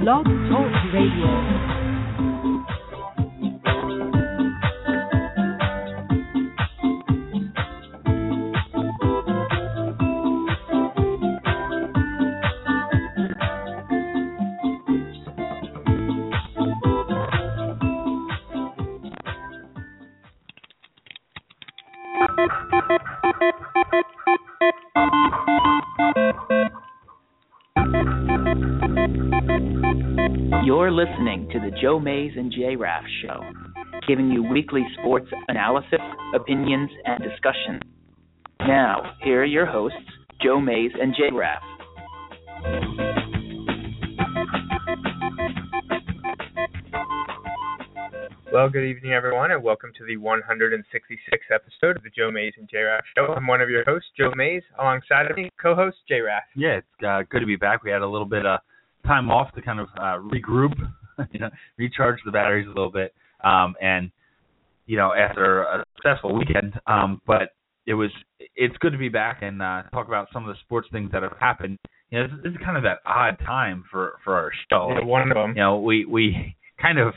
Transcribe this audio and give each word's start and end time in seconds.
Blog 0.00 0.24
Talk 0.48 0.92
Radio. 0.92 1.57
Joe 31.80 32.00
Mays 32.00 32.32
and 32.36 32.50
Jay 32.50 32.74
Raff 32.74 33.04
Show, 33.22 33.40
giving 34.08 34.30
you 34.30 34.42
weekly 34.42 34.84
sports 34.98 35.28
analysis, 35.46 36.00
opinions, 36.34 36.90
and 37.04 37.22
discussion. 37.22 37.80
Now, 38.60 39.12
here 39.22 39.42
are 39.42 39.44
your 39.44 39.66
hosts, 39.66 39.96
Joe 40.42 40.60
Mays 40.60 40.90
and 41.00 41.14
Jay 41.14 41.30
Raff. 41.32 41.62
Well, 48.52 48.68
good 48.70 48.84
evening, 48.84 49.12
everyone, 49.12 49.52
and 49.52 49.62
welcome 49.62 49.92
to 49.98 50.04
the 50.04 50.16
166th 50.16 51.54
episode 51.54 51.96
of 51.96 52.02
the 52.02 52.10
Joe 52.16 52.32
Mays 52.32 52.54
and 52.56 52.68
J 52.68 52.78
Raff 52.78 53.04
Show. 53.16 53.34
I'm 53.34 53.46
one 53.46 53.60
of 53.60 53.70
your 53.70 53.84
hosts, 53.84 54.08
Joe 54.16 54.32
Mays, 54.34 54.62
alongside 54.80 55.30
of 55.30 55.36
me, 55.36 55.50
co-host 55.62 55.98
J 56.08 56.22
Raff. 56.22 56.42
Yeah, 56.56 56.78
it's 56.78 57.04
uh, 57.06 57.22
good 57.30 57.40
to 57.40 57.46
be 57.46 57.56
back. 57.56 57.84
We 57.84 57.92
had 57.92 58.02
a 58.02 58.08
little 58.08 58.26
bit 58.26 58.46
of 58.46 58.58
time 59.06 59.30
off 59.30 59.52
to 59.54 59.62
kind 59.62 59.78
of 59.78 59.88
uh, 59.96 60.18
regroup, 60.18 60.74
you 61.32 61.40
know, 61.40 61.50
recharge 61.76 62.18
the 62.24 62.32
batteries 62.32 62.66
a 62.66 62.70
little 62.70 62.92
bit, 62.92 63.14
um, 63.44 63.74
and 63.80 64.10
you 64.86 64.96
know, 64.96 65.12
after 65.12 65.62
a 65.62 65.84
successful 65.96 66.36
weekend. 66.36 66.74
Um, 66.86 67.20
but 67.26 67.50
it 67.86 67.94
was 67.94 68.10
it's 68.54 68.76
good 68.78 68.92
to 68.92 68.98
be 68.98 69.08
back 69.08 69.38
and 69.42 69.62
uh, 69.62 69.82
talk 69.92 70.08
about 70.08 70.28
some 70.32 70.48
of 70.48 70.54
the 70.54 70.60
sports 70.64 70.88
things 70.92 71.10
that 71.12 71.22
have 71.22 71.36
happened. 71.40 71.78
You 72.10 72.20
know, 72.20 72.26
this, 72.28 72.36
this 72.44 72.52
is 72.52 72.58
kind 72.64 72.76
of 72.76 72.82
that 72.84 72.98
odd 73.06 73.38
time 73.44 73.84
for 73.90 74.14
for 74.24 74.36
our 74.36 74.50
show. 74.70 74.94
Yeah, 74.94 75.04
one 75.04 75.30
of 75.30 75.34
them. 75.34 75.50
You 75.50 75.62
know, 75.62 75.78
we 75.78 76.04
we 76.04 76.56
kind 76.80 76.98
of 76.98 77.14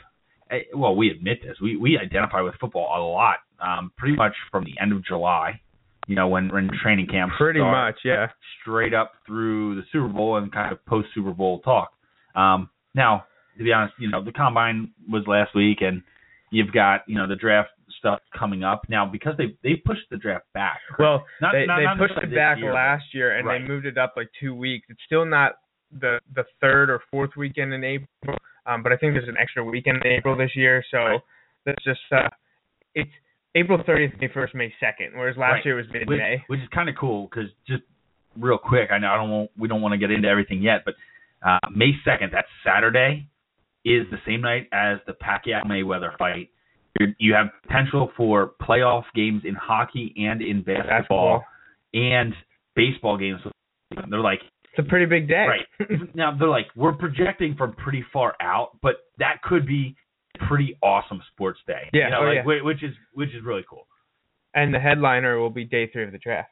eh, 0.50 0.60
well, 0.74 0.96
we 0.96 1.10
admit 1.10 1.38
this. 1.42 1.56
We 1.60 1.76
we 1.76 1.98
identify 1.98 2.40
with 2.40 2.54
football 2.60 2.88
a 2.96 3.00
lot, 3.04 3.36
um, 3.60 3.92
pretty 3.96 4.16
much 4.16 4.32
from 4.50 4.64
the 4.64 4.74
end 4.80 4.92
of 4.92 5.04
July. 5.04 5.60
You 6.08 6.16
know, 6.16 6.28
when 6.28 6.48
when 6.48 6.68
training 6.82 7.06
camp 7.06 7.32
Pretty 7.38 7.60
much, 7.60 7.96
yeah. 8.04 8.26
straight 8.60 8.92
up 8.92 9.12
through 9.26 9.76
the 9.76 9.82
Super 9.92 10.08
Bowl 10.08 10.36
and 10.36 10.50
kind 10.50 10.72
of 10.72 10.84
post 10.86 11.08
Super 11.14 11.32
Bowl 11.32 11.60
talk. 11.60 11.92
Um, 12.34 12.70
now, 12.94 13.24
to 13.58 13.64
be 13.64 13.72
honest, 13.72 13.94
you 13.98 14.10
know 14.10 14.22
the 14.22 14.32
combine 14.32 14.90
was 15.10 15.24
last 15.26 15.54
week, 15.54 15.78
and 15.80 16.02
you've 16.50 16.72
got 16.72 17.02
you 17.06 17.16
know 17.16 17.26
the 17.28 17.36
draft 17.36 17.70
stuff 17.98 18.20
coming 18.36 18.64
up 18.64 18.82
now 18.88 19.06
because 19.06 19.34
they 19.36 19.54
they 19.62 19.76
pushed 19.76 20.08
the 20.10 20.16
draft 20.16 20.44
back. 20.54 20.80
Well, 20.98 21.24
Not- 21.40 21.52
they 21.52 21.66
not- 21.66 21.76
they 21.78 21.84
not 21.84 21.98
pushed 21.98 22.16
it 22.22 22.34
back 22.34 22.58
year, 22.58 22.72
last 22.72 23.04
year, 23.14 23.36
and 23.36 23.46
Right. 23.46 23.60
they 23.62 23.68
moved 23.68 23.86
it 23.86 23.98
up 23.98 24.14
like 24.16 24.28
two 24.40 24.54
weeks. 24.54 24.86
It's 24.90 25.02
still 25.04 25.24
not 25.24 25.52
the 25.92 26.18
the 26.34 26.44
third 26.60 26.90
or 26.90 27.00
fourth 27.10 27.36
weekend 27.36 27.72
in 27.74 27.84
April, 27.84 28.36
um, 28.66 28.82
but 28.82 28.92
I 28.92 28.96
think 28.96 29.14
there's 29.14 29.28
an 29.28 29.36
extra 29.38 29.62
weekend 29.62 29.98
in 30.04 30.12
April 30.12 30.34
this 30.36 30.54
year, 30.56 30.82
so 30.90 30.98
Right. 30.98 31.20
that's 31.66 31.84
just 31.84 32.00
uh, 32.10 32.28
it's 32.94 33.10
April 33.54 33.78
30th, 33.84 34.18
May 34.18 34.28
1st, 34.28 34.54
May 34.54 34.74
2nd, 34.80 35.12
whereas 35.14 35.36
last 35.36 35.52
Right. 35.56 35.64
year 35.66 35.74
was 35.76 35.86
mid 35.92 36.08
which, 36.08 36.18
May. 36.18 36.42
which 36.46 36.60
is 36.60 36.68
kind 36.68 36.88
of 36.88 36.96
cool 36.96 37.28
because 37.28 37.50
just 37.68 37.82
real 38.38 38.56
quick, 38.56 38.90
I 38.90 38.96
know 38.98 39.12
I 39.12 39.16
don't 39.16 39.30
want, 39.30 39.50
we 39.58 39.68
don't 39.68 39.82
want 39.82 39.92
to 39.92 39.98
get 39.98 40.10
into 40.10 40.26
everything 40.28 40.62
yet, 40.62 40.86
but 40.86 40.94
uh, 41.42 41.58
May 41.70 41.92
second, 42.04 42.32
that's 42.32 42.48
Saturday, 42.64 43.28
is 43.84 44.06
the 44.10 44.18
same 44.26 44.40
night 44.40 44.68
as 44.72 44.98
the 45.06 45.12
Pacquiao 45.12 45.64
Mayweather 45.66 46.16
fight. 46.18 46.50
You're, 46.98 47.10
you 47.18 47.34
have 47.34 47.46
potential 47.62 48.10
for 48.16 48.52
playoff 48.60 49.04
games 49.14 49.42
in 49.44 49.54
hockey 49.54 50.14
and 50.18 50.42
in 50.42 50.62
basketball 50.62 51.38
Basketball. 51.40 51.44
and 51.94 52.34
baseball 52.76 53.16
games. 53.18 53.40
They're 54.10 54.20
like 54.20 54.40
It's 54.76 54.86
a 54.86 54.88
pretty 54.88 55.06
big 55.06 55.26
day. 55.28 55.46
right 55.48 55.88
now. 56.14 56.36
They're 56.38 56.48
like 56.48 56.66
we're 56.76 56.92
projecting 56.92 57.54
from 57.56 57.72
pretty 57.74 58.04
far 58.12 58.34
out, 58.40 58.78
but 58.82 58.96
that 59.18 59.42
could 59.42 59.66
be 59.66 59.96
pretty 60.48 60.76
awesome 60.82 61.20
sports 61.32 61.60
day. 61.66 61.88
Yeah, 61.92 62.04
you 62.04 62.10
know, 62.10 62.20
oh, 62.22 62.24
like, 62.24 62.38
yeah. 62.46 62.62
which 62.64 62.82
is 62.82 62.94
which 63.14 63.30
is 63.30 63.42
really 63.44 63.64
cool. 63.68 63.86
and 64.54 64.72
the 64.74 64.78
headliner 64.80 65.38
will 65.38 65.50
be 65.50 65.64
day 65.64 65.88
three 65.90 66.04
of 66.04 66.12
the 66.12 66.18
draft. 66.18 66.50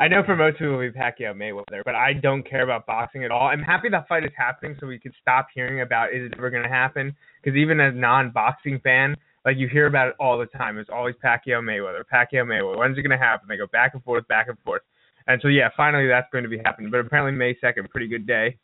I 0.00 0.08
know 0.08 0.22
for 0.24 0.34
most 0.34 0.54
people 0.54 0.80
it'll 0.80 0.90
be 0.90 0.98
Pacquiao 0.98 1.34
Mayweather, 1.34 1.82
but 1.84 1.94
I 1.94 2.14
don't 2.14 2.42
care 2.42 2.62
about 2.62 2.86
boxing 2.86 3.22
at 3.22 3.30
all. 3.30 3.48
I'm 3.48 3.62
happy 3.62 3.90
that 3.90 4.08
fight 4.08 4.24
is 4.24 4.30
happening 4.34 4.74
so 4.80 4.86
we 4.86 4.98
can 4.98 5.12
stop 5.20 5.48
hearing 5.54 5.82
about 5.82 6.14
is 6.14 6.24
it 6.24 6.34
ever 6.38 6.48
going 6.48 6.62
to 6.62 6.70
happen? 6.70 7.14
Because 7.42 7.54
even 7.54 7.80
as 7.80 7.92
a 7.92 7.96
non-boxing 7.98 8.80
fan, 8.80 9.14
like 9.44 9.58
you 9.58 9.68
hear 9.68 9.86
about 9.86 10.08
it 10.08 10.14
all 10.18 10.38
the 10.38 10.46
time. 10.46 10.78
It's 10.78 10.88
always 10.90 11.16
Pacquiao 11.22 11.60
Mayweather, 11.60 12.02
Pacquiao 12.10 12.46
Mayweather. 12.46 12.78
When's 12.78 12.96
it 12.96 13.02
going 13.02 13.10
to 13.10 13.22
happen? 13.22 13.46
They 13.46 13.58
go 13.58 13.66
back 13.66 13.92
and 13.92 14.02
forth, 14.02 14.26
back 14.26 14.48
and 14.48 14.58
forth. 14.60 14.80
And 15.26 15.38
so 15.42 15.48
yeah, 15.48 15.68
finally 15.76 16.08
that's 16.08 16.28
going 16.32 16.44
to 16.44 16.50
be 16.50 16.58
happening. 16.64 16.90
But 16.90 17.00
apparently 17.00 17.32
May 17.32 17.54
second, 17.60 17.90
pretty 17.90 18.08
good 18.08 18.26
day. 18.26 18.56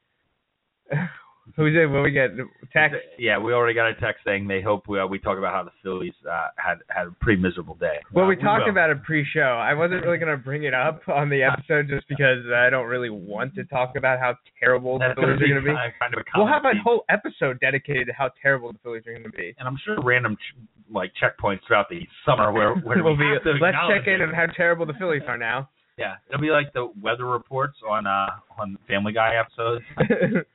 Who's 1.55 1.75
it? 1.77 1.87
What 1.87 2.03
we 2.03 2.11
get? 2.11 2.37
The 2.37 2.45
text. 2.73 2.97
Yeah, 3.19 3.39
we 3.39 3.53
already 3.53 3.73
got 3.75 3.87
a 3.89 3.95
text 3.95 4.25
saying 4.27 4.49
they 4.49 4.61
hope 4.61 4.89
we, 4.89 4.99
uh, 4.99 5.07
we 5.07 5.19
talk 5.19 5.39
about 5.39 5.55
how 5.55 5.63
the 5.63 5.71
Phillies 5.83 6.13
uh, 6.29 6.49
had 6.57 6.79
had 6.89 7.07
a 7.07 7.11
pretty 7.21 7.41
miserable 7.41 7.77
day. 7.77 7.99
Well, 8.13 8.25
Uh, 8.25 8.29
we 8.29 8.37
talked 8.37 8.65
will. 8.65 8.71
about 8.73 8.91
it 8.91 9.03
pre-show. 9.05 9.41
I 9.63 9.73
wasn't 9.73 10.05
really 10.05 10.19
going 10.19 10.31
to 10.37 10.43
bring 10.43 10.65
it 10.65 10.75
up 10.75 11.01
on 11.09 11.31
the 11.31 11.45
episode 11.45 11.89
just 11.89 12.07
because 12.11 12.45
I 12.55 12.69
don't 12.69 12.87
really 12.87 13.11
want 13.11 13.55
to 13.55 13.65
talk 13.65 13.95
about 13.97 14.19
how 14.19 14.35
terrible 14.61 14.99
the 14.99 15.07
That's 15.09 15.21
Phillies 15.21 15.41
are 15.41 15.49
going 15.49 15.55
to 15.55 15.61
be. 15.63 15.75
kind 15.75 15.87
of- 15.87 15.99
kind 16.01 16.15
of 16.15 16.21
a 16.21 16.25
We'll 16.37 16.47
have 16.49 16.65
a 16.65 16.75
whole 16.83 17.05
episode 17.09 17.61
dedicated 17.61 18.09
to 18.09 18.13
how 18.13 18.31
terrible 18.43 18.73
the 18.73 18.79
Phillies 18.83 19.07
are 19.07 19.13
going 19.13 19.25
to 19.25 19.31
be. 19.31 19.55
and 19.59 19.69
I'm 19.69 19.79
sure 19.85 19.97
random 20.03 20.37
ch- 20.37 20.57
like 20.93 21.13
checkpoints 21.23 21.61
throughout 21.67 21.89
the 21.89 22.01
summer 22.27 22.53
where 22.53 22.75
where 22.75 23.03
we'll 23.05 23.17
we 23.17 23.39
be, 23.45 23.51
let's 23.61 23.77
check 23.89 24.07
in 24.09 24.21
it. 24.21 24.29
on 24.29 24.35
how 24.35 24.47
terrible 24.57 24.85
the 24.85 24.95
Phillies 24.95 25.23
are 25.29 25.39
now. 25.39 25.69
Yeah, 25.97 26.17
it'll 26.29 26.41
be 26.43 26.51
like 26.51 26.73
the 26.75 26.93
weather 27.01 27.25
reports 27.27 27.79
on 27.89 28.07
uh 28.07 28.27
on 28.59 28.77
Family 28.87 29.13
Guy 29.15 29.33
episodes. 29.41 29.85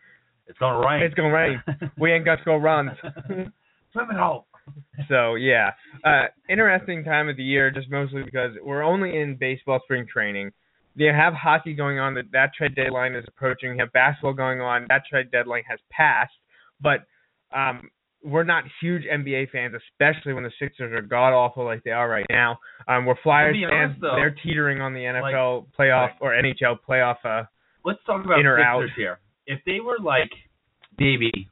It's 0.52 0.60
gonna 0.60 0.86
rain. 0.86 1.02
It's 1.04 1.16
gonna 1.16 1.34
rain. 1.34 1.64
we 1.98 2.12
ain't 2.12 2.26
got 2.26 2.38
to 2.38 2.44
go 2.44 2.58
runs. 2.58 2.92
Swim 3.94 4.10
it 4.12 4.18
out. 4.18 4.46
So 5.10 5.36
yeah, 5.36 5.72
uh, 6.06 6.26
interesting 6.50 7.04
time 7.04 7.30
of 7.30 7.38
the 7.38 7.44
year, 7.44 7.72
just 7.72 7.90
mostly 7.90 8.24
because 8.24 8.52
we're 8.62 8.84
only 8.84 9.18
in 9.18 9.36
baseball 9.36 9.80
spring 9.84 10.06
training. 10.12 10.52
You 10.96 11.12
have 11.14 11.34
hockey 11.34 11.74
going 11.74 12.00
on. 12.00 12.14
That 12.16 12.26
that 12.34 12.54
trade 12.54 12.76
deadline 12.76 13.16
is 13.16 13.26
approaching. 13.28 13.72
You 13.72 13.78
have 13.80 13.94
basketball 13.94 14.34
going 14.34 14.62
on. 14.62 14.86
That 14.90 15.04
trade 15.10 15.32
deadline 15.32 15.64
has 15.70 15.80
passed. 15.90 16.34
But 16.82 17.06
um, 17.56 17.90
we're 18.24 18.44
not 18.44 18.66
huge 18.82 19.04
NBA 19.04 19.52
fans, 19.52 19.74
especially 19.74 20.34
when 20.34 20.44
the 20.44 20.52
Sixers 20.60 20.94
are 20.94 21.02
god 21.02 21.34
awful 21.34 21.66
like 21.66 21.84
they 21.84 21.92
are 21.92 22.10
right 22.10 22.26
now. 22.30 22.60
Um, 22.88 23.06
we're 23.06 23.16
Flyers 23.24 23.56
be 23.56 23.66
fans. 23.70 23.96
though, 24.02 24.16
they're 24.16 24.36
teetering 24.44 24.82
on 24.82 24.94
the 24.94 25.00
NFL 25.02 25.68
playoff 25.78 26.10
right. 26.10 26.16
or 26.22 26.32
NHL 26.32 26.78
playoff. 26.88 27.18
Uh, 27.24 27.46
Let's 27.84 28.00
talk 28.06 28.24
about 28.24 28.40
In 28.40 28.46
or 28.46 28.58
Sixers 28.58 28.92
out. 28.92 28.96
here. 28.96 29.20
If 29.46 29.60
they 29.66 29.80
were 29.80 29.98
like 30.04 30.32
maybe 31.00 31.50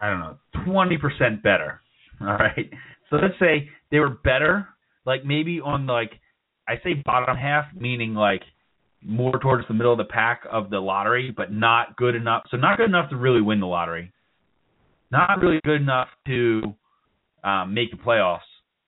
I 0.00 0.10
don't 0.10 0.20
know, 0.20 0.36
twenty 0.64 0.98
percent 0.98 1.42
better. 1.42 1.80
All 2.20 2.26
right. 2.26 2.70
So 3.08 3.16
let's 3.16 3.34
say 3.40 3.68
they 3.90 3.98
were 3.98 4.10
better, 4.10 4.68
like 5.04 5.24
maybe 5.24 5.60
on 5.60 5.86
like 5.86 6.12
I 6.68 6.74
say 6.84 7.02
bottom 7.04 7.36
half, 7.36 7.66
meaning 7.74 8.14
like 8.14 8.42
more 9.02 9.38
towards 9.40 9.66
the 9.66 9.74
middle 9.74 9.92
of 9.92 9.98
the 9.98 10.04
pack 10.04 10.42
of 10.50 10.70
the 10.70 10.78
lottery, 10.78 11.32
but 11.34 11.52
not 11.52 11.96
good 11.96 12.14
enough. 12.14 12.44
So 12.50 12.56
not 12.56 12.76
good 12.76 12.88
enough 12.88 13.10
to 13.10 13.16
really 13.16 13.40
win 13.40 13.60
the 13.60 13.66
lottery. 13.66 14.12
Not 15.10 15.40
really 15.40 15.60
good 15.64 15.80
enough 15.80 16.08
to 16.26 16.74
um, 17.42 17.74
make 17.74 17.90
the 17.90 17.96
playoffs, 17.96 18.40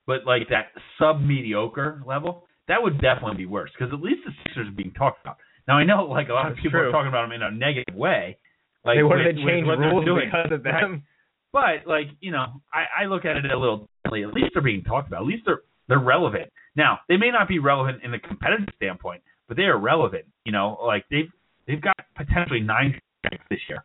but 0.06 0.24
like 0.26 0.48
that 0.50 0.66
sub 0.98 1.20
mediocre 1.20 2.02
level, 2.06 2.46
that 2.68 2.80
would 2.80 3.00
definitely 3.00 3.36
be 3.36 3.46
worse 3.46 3.70
because 3.76 3.92
at 3.92 4.00
least 4.00 4.20
the 4.24 4.32
Sixers 4.44 4.68
are 4.68 4.72
being 4.72 4.92
talked 4.92 5.20
about. 5.24 5.38
Now 5.68 5.78
I 5.78 5.84
know 5.84 6.04
like 6.06 6.28
a 6.28 6.32
lot 6.34 6.50
of 6.50 6.56
people 6.56 6.72
true. 6.72 6.88
are 6.88 6.92
talking 6.92 7.08
about 7.08 7.22
them 7.28 7.32
in 7.32 7.42
a 7.42 7.50
negative 7.50 7.94
way. 7.94 8.38
Like 8.84 8.98
they 8.98 9.02
wanted 9.02 9.26
with- 9.26 9.36
to 9.36 9.46
change 9.46 9.66
what 9.66 9.78
they're 9.78 9.90
rules 9.90 10.04
doing. 10.04 10.26
because 10.26 10.50
of 10.52 10.62
them. 10.62 11.04
But 11.52 11.86
like 11.86 12.06
you 12.20 12.30
know, 12.32 12.60
I, 12.72 13.02
I 13.02 13.06
look 13.06 13.24
at 13.24 13.36
it 13.36 13.44
a 13.50 13.58
little 13.58 13.86
differently. 14.04 14.24
At 14.24 14.32
least 14.34 14.54
they're 14.54 14.62
being 14.62 14.82
talked 14.84 15.08
about. 15.08 15.20
At 15.22 15.26
least 15.26 15.44
they're 15.46 15.60
they're 15.88 15.98
relevant. 16.00 16.50
Now 16.74 17.00
they 17.08 17.16
may 17.16 17.30
not 17.30 17.46
be 17.48 17.58
relevant 17.58 18.02
in 18.02 18.10
the 18.10 18.18
competitive 18.18 18.68
standpoint, 18.76 19.22
but 19.48 19.56
they 19.56 19.64
are 19.64 19.78
relevant. 19.78 20.24
You 20.44 20.52
know, 20.52 20.78
like 20.82 21.04
they've 21.10 21.30
they've 21.66 21.80
got 21.80 21.94
potentially 22.16 22.60
nine 22.60 22.98
picks 23.28 23.44
this 23.50 23.60
year. 23.68 23.84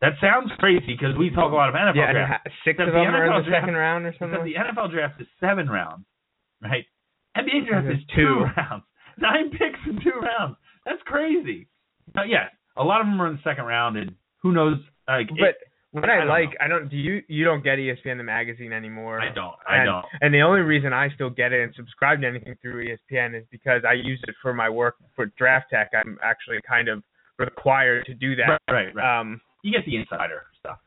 That 0.00 0.12
sounds 0.20 0.50
crazy 0.58 0.96
because 0.96 1.14
we 1.18 1.28
talk 1.28 1.52
a 1.52 1.54
lot 1.54 1.68
of 1.68 1.74
NFL 1.74 1.94
Yeah, 1.96 2.12
drafts. 2.12 2.50
six 2.64 2.76
Except 2.80 2.88
of 2.88 2.94
the 2.94 3.00
them 3.04 3.14
are 3.14 3.26
in 3.26 3.44
the 3.44 3.50
draft- 3.50 3.62
second 3.66 3.74
round 3.76 4.06
or 4.06 4.14
something. 4.18 4.44
The 4.44 4.54
NFL 4.54 4.90
draft 4.92 5.20
is 5.20 5.26
seven 5.40 5.68
rounds, 5.68 6.06
right? 6.62 6.86
NBA 7.36 7.68
draft 7.68 7.86
is 7.88 8.00
two. 8.16 8.24
two 8.24 8.44
rounds. 8.56 8.84
Nine 9.18 9.50
picks 9.50 9.78
in 9.86 10.00
two 10.02 10.16
rounds. 10.22 10.56
That's 10.84 11.02
crazy. 11.04 11.68
Yes, 12.26 12.50
a 12.76 12.84
lot 12.84 13.00
of 13.00 13.06
them 13.06 13.20
are 13.20 13.28
in 13.28 13.34
the 13.34 13.42
second 13.42 13.64
round, 13.64 13.96
and 13.96 14.14
who 14.42 14.52
knows? 14.52 14.78
Like, 15.06 15.28
it- 15.30 15.36
But 15.38 15.56
what 15.92 16.08
I 16.08 16.20
I, 16.20 16.24
like, 16.24 16.50
know. 16.50 16.54
I 16.60 16.68
don't. 16.68 16.88
Do 16.88 16.96
you? 16.96 17.22
You 17.28 17.44
don't 17.44 17.62
get 17.64 17.78
ESPN 17.78 18.16
the 18.16 18.22
magazine 18.22 18.72
anymore. 18.72 19.20
I 19.20 19.32
don't. 19.32 19.54
I 19.68 19.76
and, 19.78 19.86
don't. 19.86 20.04
And 20.20 20.34
the 20.34 20.40
only 20.42 20.60
reason 20.60 20.92
I 20.92 21.08
still 21.14 21.30
get 21.30 21.52
it 21.52 21.62
and 21.62 21.74
subscribe 21.74 22.20
to 22.20 22.28
anything 22.28 22.54
through 22.62 22.86
ESPN 22.86 23.36
is 23.38 23.44
because 23.50 23.82
I 23.88 23.94
use 23.94 24.20
it 24.28 24.34
for 24.40 24.54
my 24.54 24.68
work 24.68 24.94
for 25.16 25.26
Draft 25.36 25.66
Tech. 25.70 25.90
I'm 25.94 26.16
actually 26.22 26.58
kind 26.68 26.88
of 26.88 27.02
required 27.38 28.06
to 28.06 28.14
do 28.14 28.36
that. 28.36 28.60
Right, 28.68 28.86
right, 28.86 28.94
right. 28.94 29.20
Um, 29.20 29.40
you 29.62 29.72
get 29.72 29.84
the 29.84 29.96
insider 29.96 30.44
stuff. 30.58 30.78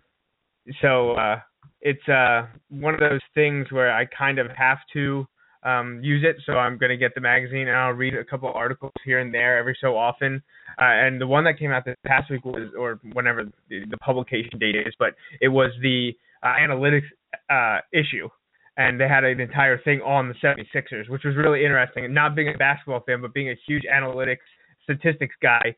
So 0.82 1.12
uh, 1.14 1.40
it's 1.82 2.08
uh, 2.08 2.48
one 2.70 2.94
of 2.94 3.00
those 3.00 3.22
things 3.36 3.72
where 3.72 3.92
I 3.94 4.06
kind 4.06 4.40
of 4.40 4.48
have 4.56 4.78
to 4.94 5.28
um, 5.64 6.00
use 6.04 6.24
it. 6.28 6.42
So 6.46 6.54
I'm 6.54 6.78
going 6.78 6.90
to 6.90 6.98
get 6.98 7.16
the 7.16 7.22
magazine 7.22 7.68
and 7.68 7.78
I'll 7.78 7.92
read 7.92 8.16
a 8.16 8.24
couple 8.24 8.52
articles 8.54 8.92
here 9.06 9.20
and 9.20 9.34
there 9.34 9.58
every 9.58 9.78
so 9.80 9.98
often. 9.98 10.42
Uh, 10.80 10.86
and 10.86 11.20
the 11.20 11.28
one 11.28 11.44
that 11.46 11.58
came 11.58 11.72
out 11.72 11.86
this 11.86 11.96
past 12.06 12.30
week 12.30 12.44
was, 12.46 12.70
or 12.78 13.00
whenever 13.14 13.44
the, 13.70 13.86
the 13.90 13.98
publication 13.98 14.60
date 14.60 14.76
is, 14.76 14.94
but 15.00 15.14
it 15.42 15.48
was 15.48 15.72
the 15.82 16.12
uh, 16.44 16.54
analytics 16.60 17.08
uh, 17.50 17.80
issue. 17.94 18.28
And 18.76 19.00
they 19.00 19.08
had 19.08 19.24
an 19.24 19.40
entire 19.40 19.80
thing 19.84 20.02
on 20.02 20.28
the 20.28 20.36
76ers, 20.36 21.08
which 21.08 21.24
was 21.24 21.36
really 21.36 21.64
interesting. 21.64 22.06
And 22.06 22.14
not 22.14 22.36
being 22.36 22.50
a 22.54 22.58
basketball 22.58 23.02
fan, 23.06 23.22
but 23.22 23.34
being 23.34 23.50
a 23.50 23.56
huge 23.68 23.84
analytics 23.84 24.38
statistics 24.84 25.36
guy, 25.42 25.76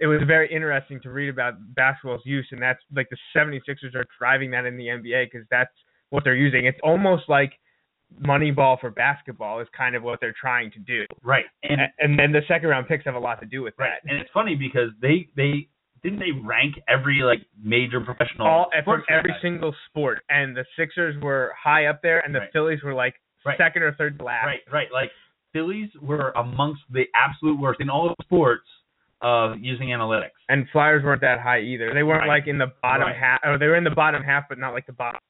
it 0.00 0.06
was 0.06 0.20
very 0.26 0.50
interesting 0.54 1.00
to 1.02 1.10
read 1.10 1.28
about 1.28 1.54
basketball's 1.74 2.22
use. 2.24 2.46
And 2.52 2.62
that's 2.62 2.78
like 2.94 3.08
the 3.10 3.16
76ers 3.36 3.94
are 3.96 4.04
driving 4.18 4.52
that 4.52 4.64
in 4.64 4.76
the 4.76 4.86
NBA 4.86 5.26
because 5.32 5.46
that's 5.50 5.72
what 6.10 6.22
they're 6.22 6.36
using. 6.36 6.64
It's 6.64 6.80
almost 6.82 7.24
like– 7.28 7.52
Moneyball 8.22 8.80
for 8.80 8.90
basketball 8.90 9.60
is 9.60 9.68
kind 9.76 9.94
of 9.94 10.02
what 10.02 10.20
they're 10.20 10.34
trying 10.40 10.70
to 10.72 10.78
do. 10.78 11.04
Right. 11.22 11.44
And 11.62 11.80
and 11.98 12.18
then 12.18 12.32
the 12.32 12.40
second 12.48 12.68
round 12.68 12.88
picks 12.88 13.04
have 13.04 13.14
a 13.14 13.18
lot 13.18 13.40
to 13.40 13.46
do 13.46 13.62
with 13.62 13.74
right. 13.78 13.90
that. 14.02 14.10
And 14.10 14.20
it's 14.20 14.30
funny 14.32 14.54
because 14.54 14.90
they 15.00 15.28
they 15.36 15.68
didn't 16.02 16.18
they 16.18 16.30
rank 16.44 16.76
every 16.88 17.20
like 17.22 17.40
major 17.62 18.00
professional 18.00 18.46
all 18.46 18.70
from 18.84 19.02
every 19.10 19.34
single 19.42 19.74
sport, 19.88 20.22
and 20.30 20.56
the 20.56 20.64
Sixers 20.76 21.20
were 21.22 21.52
high 21.60 21.86
up 21.86 22.00
there, 22.02 22.20
and 22.20 22.34
the 22.34 22.40
Right. 22.40 22.52
Phillies 22.52 22.82
were 22.82 22.94
like 22.94 23.14
Right. 23.44 23.58
second 23.58 23.82
or 23.82 23.92
third 23.94 24.18
to 24.18 24.24
last. 24.24 24.46
Right, 24.46 24.60
right. 24.72 24.88
Like 24.92 25.10
Phillies 25.52 25.90
were 26.00 26.30
amongst 26.36 26.82
the 26.90 27.04
absolute 27.14 27.58
worst 27.58 27.80
in 27.80 27.88
all 27.88 28.08
of 28.08 28.16
sports 28.22 28.66
of 29.20 29.58
using 29.58 29.88
analytics. 29.88 30.30
And 30.48 30.68
Flyers 30.70 31.02
weren't 31.04 31.20
that 31.22 31.40
high 31.40 31.60
either. 31.60 31.92
They 31.92 32.02
weren't 32.02 32.20
Right. 32.20 32.40
like 32.40 32.46
in 32.46 32.58
the 32.58 32.72
bottom 32.82 33.08
half, 33.08 33.40
or 33.44 33.58
they 33.58 33.66
were 33.66 33.76
in 33.76 33.84
the 33.84 33.90
bottom 33.90 34.22
half, 34.22 34.48
but 34.48 34.58
not 34.58 34.72
like 34.74 34.86
the 34.86 34.92
bottom. 34.92 35.20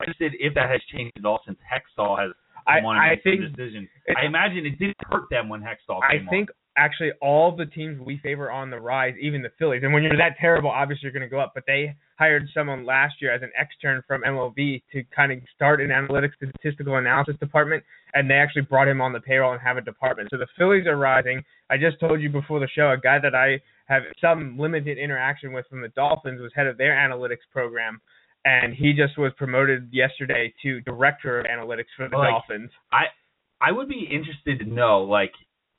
I 0.00 0.06
just 0.06 0.18
did 0.18 0.32
if 0.38 0.54
that 0.54 0.70
has 0.70 0.80
changed 0.92 1.12
at 1.18 1.24
all 1.24 1.40
since 1.46 1.58
Hextall 1.60 2.18
has 2.18 2.32
I 2.66 2.82
wanted 2.82 3.00
I 3.00 3.08
to 3.08 3.14
make 3.16 3.22
think 3.24 3.40
the 3.40 3.48
decision. 3.56 3.88
I 4.16 4.26
imagine 4.26 4.66
it 4.66 4.78
didn't 4.78 4.96
hurt 5.08 5.24
them 5.30 5.48
when 5.48 5.60
Hextall 5.60 6.00
I 6.02 6.18
think 6.28 6.50
actually 6.76 7.10
all 7.20 7.54
the 7.54 7.66
teams 7.66 8.00
we 8.00 8.18
favor 8.22 8.50
on 8.50 8.70
the 8.70 8.78
rise, 8.78 9.14
even 9.20 9.42
the 9.42 9.50
Phillies. 9.58 9.82
And 9.82 9.92
when 9.92 10.02
you're 10.02 10.16
that 10.16 10.36
terrible, 10.40 10.70
obviously 10.70 11.02
you're 11.04 11.12
going 11.12 11.28
to 11.28 11.28
go 11.28 11.40
up. 11.40 11.52
But 11.54 11.64
they 11.66 11.94
hired 12.18 12.48
someone 12.54 12.86
last 12.86 13.14
year 13.20 13.34
as 13.34 13.42
an 13.42 13.50
extern 13.58 14.02
from 14.06 14.22
MLB 14.22 14.82
to 14.92 15.02
kind 15.14 15.32
of 15.32 15.38
start 15.54 15.80
an 15.80 15.88
analytics 15.88 16.32
statistical 16.36 16.96
analysis 16.96 17.36
department, 17.40 17.82
and 18.14 18.30
they 18.30 18.34
actually 18.34 18.62
brought 18.62 18.88
him 18.88 19.00
on 19.00 19.12
the 19.12 19.20
payroll 19.20 19.52
and 19.52 19.60
have 19.60 19.76
a 19.76 19.82
department. 19.82 20.28
So 20.30 20.38
the 20.38 20.46
Phillies 20.56 20.86
are 20.86 20.96
rising. 20.96 21.42
I 21.70 21.76
just 21.76 22.00
told 22.00 22.20
you 22.20 22.30
before 22.30 22.60
the 22.60 22.68
show, 22.68 22.90
a 22.90 22.98
guy 22.98 23.18
that 23.20 23.34
I 23.34 23.60
have 23.86 24.02
some 24.20 24.58
limited 24.58 24.98
interaction 24.98 25.52
with 25.52 25.66
from 25.68 25.80
the 25.82 25.88
Dolphins 25.88 26.40
was 26.40 26.52
head 26.54 26.66
of 26.66 26.78
their 26.78 26.92
analytics 26.92 27.44
program. 27.52 28.00
And 28.44 28.74
he 28.74 28.92
just 28.92 29.18
was 29.18 29.32
promoted 29.36 29.90
yesterday 29.92 30.52
to 30.62 30.80
director 30.80 31.40
of 31.40 31.46
analytics 31.46 31.92
for 31.96 32.08
the 32.08 32.16
Like, 32.16 32.30
Dolphins. 32.30 32.70
I 32.92 33.04
I 33.60 33.72
would 33.72 33.88
be 33.88 34.08
interested 34.10 34.58
to 34.60 34.64
know, 34.64 35.02
like, 35.02 35.32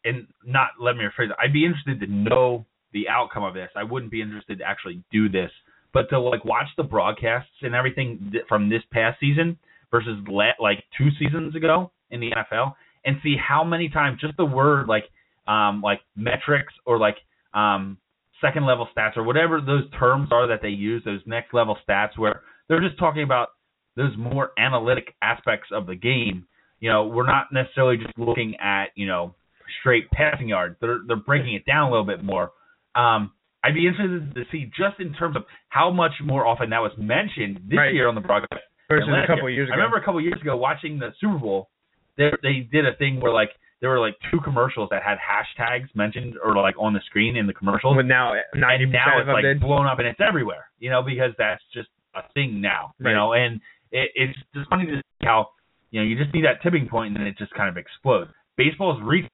and 0.05 0.27
not 0.45 0.69
let 0.79 0.95
me 0.95 1.03
rephrase 1.03 1.31
it. 1.31 1.35
I'd 1.41 1.53
be 1.53 1.65
interested 1.65 1.99
to 2.01 2.07
know 2.07 2.65
the 2.93 3.09
outcome 3.09 3.43
of 3.43 3.53
this. 3.53 3.69
I 3.75 3.83
wouldn't 3.83 4.11
be 4.11 4.21
interested 4.21 4.59
to 4.59 4.63
actually 4.63 5.03
do 5.11 5.29
this, 5.29 5.49
but 5.93 6.09
to 6.09 6.19
like 6.19 6.45
watch 6.45 6.67
the 6.77 6.83
broadcasts 6.83 7.49
and 7.61 7.73
everything 7.73 8.29
th- 8.31 8.43
from 8.47 8.69
this 8.69 8.83
past 8.91 9.19
season 9.19 9.57
versus 9.89 10.19
like 10.59 10.83
two 10.97 11.09
seasons 11.19 11.55
ago 11.55 11.91
in 12.11 12.19
the 12.19 12.31
NFL, 12.31 12.75
and 13.05 13.17
see 13.23 13.35
how 13.37 13.63
many 13.63 13.89
times 13.89 14.21
just 14.21 14.37
the 14.37 14.45
word 14.45 14.87
like 14.87 15.05
um 15.47 15.81
like 15.81 16.01
metrics 16.15 16.73
or 16.85 16.99
like 16.99 17.17
um 17.53 17.97
second 18.41 18.65
level 18.65 18.87
stats 18.95 19.17
or 19.17 19.23
whatever 19.23 19.61
those 19.61 19.89
terms 19.97 20.29
are 20.31 20.47
that 20.47 20.61
they 20.61 20.69
use, 20.69 21.03
those 21.05 21.21
next 21.25 21.53
level 21.53 21.77
stats 21.87 22.17
where 22.17 22.41
they're 22.71 22.87
just 22.87 22.97
talking 22.97 23.23
about 23.23 23.49
those 23.95 24.15
more 24.17 24.51
analytic 24.57 25.13
aspects 25.21 25.67
of 25.71 25.85
the 25.85 25.95
game 25.95 26.47
you 26.81 26.89
know, 26.89 27.05
we're 27.05 27.27
not 27.27 27.53
necessarily 27.53 27.95
just 27.95 28.17
looking 28.17 28.55
at, 28.59 28.85
you 28.95 29.07
know, 29.07 29.35
straight 29.79 30.09
passing 30.11 30.49
yards. 30.49 30.75
They're 30.81 30.99
they're 31.07 31.15
breaking 31.15 31.53
it 31.53 31.65
down 31.65 31.87
a 31.87 31.91
little 31.91 32.05
bit 32.05 32.23
more. 32.23 32.51
Um, 32.95 33.31
I'd 33.63 33.75
be 33.75 33.87
interested 33.87 34.33
to 34.33 34.43
see 34.51 34.65
just 34.75 34.99
in 34.99 35.13
terms 35.13 35.35
of 35.37 35.43
how 35.69 35.91
much 35.91 36.13
more 36.25 36.45
often 36.45 36.71
that 36.71 36.81
was 36.81 36.91
mentioned 36.97 37.61
this 37.69 37.77
Right. 37.77 37.93
year 37.93 38.09
on 38.09 38.15
the 38.15 38.21
broadcast. 38.21 38.63
Versus 38.89 39.07
a 39.07 39.27
couple 39.27 39.47
year. 39.47 39.59
years 39.61 39.69
ago. 39.69 39.73
I 39.75 39.77
remember 39.77 39.97
a 39.97 40.03
couple 40.03 40.19
years 40.19 40.41
ago 40.41 40.57
watching 40.57 40.99
the 40.99 41.13
Super 41.21 41.37
Bowl. 41.37 41.69
They 42.17 42.31
they 42.41 42.67
did 42.71 42.85
a 42.87 42.95
thing 42.97 43.21
where 43.21 43.31
like 43.31 43.51
there 43.79 43.91
were 43.91 43.99
like 43.99 44.17
two 44.31 44.39
commercials 44.43 44.89
that 44.89 45.03
had 45.03 45.17
hashtags 45.21 45.87
mentioned 45.95 46.35
or 46.43 46.55
like 46.57 46.75
on 46.79 46.93
the 46.93 46.99
screen 47.05 47.37
in 47.37 47.45
the 47.45 47.53
commercials. 47.53 47.95
But 47.95 48.07
now 48.07 48.33
and 48.33 48.61
now 48.91 49.19
it's 49.19 49.27
like 49.27 49.43
did. 49.43 49.61
blown 49.61 49.85
up 49.85 49.99
and 49.99 50.07
it's 50.07 50.19
everywhere, 50.19 50.65
you 50.79 50.89
know, 50.89 51.03
because 51.03 51.31
that's 51.37 51.61
just 51.73 51.89
a 52.15 52.21
thing 52.33 52.61
now, 52.61 52.93
Right. 52.99 53.11
you 53.11 53.15
know, 53.15 53.33
and 53.33 53.61
it, 53.91 54.11
it's 54.15 54.37
just 54.55 54.69
funny 54.69 54.85
to 54.85 54.97
see 54.97 55.25
how, 55.25 55.49
you 55.91 55.99
know, 56.01 56.05
you 56.07 56.17
just 56.17 56.33
need 56.33 56.45
that 56.45 56.61
tipping 56.63 56.87
point 56.87 57.07
and 57.13 57.15
then 57.17 57.27
it 57.27 57.37
just 57.37 57.53
kind 57.53 57.69
of 57.69 57.77
explodes. 57.77 58.31
Baseball's 58.57 59.01
reached, 59.03 59.29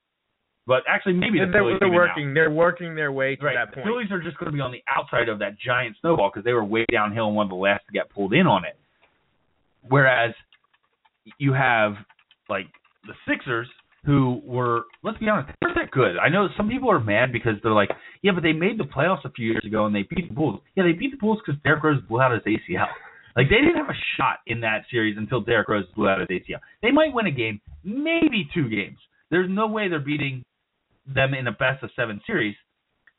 but 0.66 0.84
actually 0.88 1.14
maybe 1.14 1.40
the 1.40 1.46
they're, 1.46 1.62
Phillies 1.62 1.78
they're 1.80 1.88
even 1.90 1.98
now. 1.98 2.08
working. 2.08 2.34
They're 2.34 2.52
working 2.52 2.96
their 2.96 3.12
way 3.12 3.36
to 3.36 3.46
Right, 3.46 3.56
that 3.56 3.70
the 3.72 3.76
point. 3.82 3.88
Phillies 3.88 4.12
are 4.12 4.22
just 4.22 4.38
going 4.38 4.52
to 4.52 4.56
be 4.56 4.62
on 4.62 4.72
the 4.72 4.84
outside 4.88 5.30
of 5.30 5.40
that 5.40 5.58
giant 5.60 5.96
snowball 6.02 6.30
because 6.34 6.44
they 6.46 6.54
were 6.54 6.64
way 6.66 6.86
downhill 6.92 7.28
and 7.28 7.36
one 7.36 7.46
of 7.46 7.50
the 7.50 7.56
last 7.56 7.86
to 7.88 7.94
get 7.94 8.10
pulled 8.10 8.34
in 8.34 8.48
on 8.48 8.66
it. 8.66 8.78
Whereas 9.88 10.34
you 11.38 11.54
have 11.54 11.94
like 12.50 12.68
the 13.06 13.14
Sixers 13.28 13.68
who 14.08 14.42
were, 14.46 14.86
let's 15.04 15.18
be 15.18 15.28
honest, 15.28 15.50
they 15.50 15.68
weren't 15.68 15.76
that 15.76 15.92
good. 15.92 16.16
I 16.18 16.30
know 16.30 16.48
some 16.56 16.70
people 16.70 16.90
are 16.90 17.00
mad 17.00 17.34
because 17.34 17.56
they're 17.62 17.74
like, 17.74 17.90
yeah, 18.24 18.32
but 18.34 18.42
they 18.42 18.54
made 18.54 18.80
the 18.80 18.86
playoffs 18.86 19.26
a 19.26 19.32
few 19.32 19.46
years 19.46 19.66
ago 19.66 19.86
and 19.86 19.94
they 19.94 20.04
beat 20.04 20.30
the 20.30 20.34
Bulls. 20.34 20.62
Yeah, 20.78 20.84
they 20.84 20.94
beat 20.94 21.12
the 21.12 21.18
Bulls 21.18 21.40
because 21.46 21.62
Derrick 21.62 21.84
Rose 21.84 22.02
blew 22.08 22.22
out 22.22 22.32
his 22.32 22.42
ACL. 22.44 22.88
Like 23.36 23.50
they 23.50 23.58
didn't 23.58 23.76
have 23.76 23.90
a 23.90 24.00
shot 24.16 24.38
in 24.48 24.62
that 24.62 24.86
series 24.90 25.18
until 25.18 25.42
Derrick 25.42 25.68
Rose 25.68 25.84
blew 25.94 26.08
out 26.08 26.22
his 26.22 26.30
ACL. 26.30 26.60
They 26.82 26.92
might 26.92 27.14
win 27.14 27.28
a 27.28 27.32
game, 27.32 27.60
maybe 27.84 28.50
two 28.54 28.70
games. 28.70 28.98
There's 29.30 29.50
no 29.50 29.68
way 29.68 29.90
they're 29.90 30.00
beating 30.00 30.46
them 31.06 31.34
in 31.34 31.46
a 31.46 31.52
best 31.52 31.84
of 31.84 31.90
seven 31.96 32.22
series, 32.26 32.56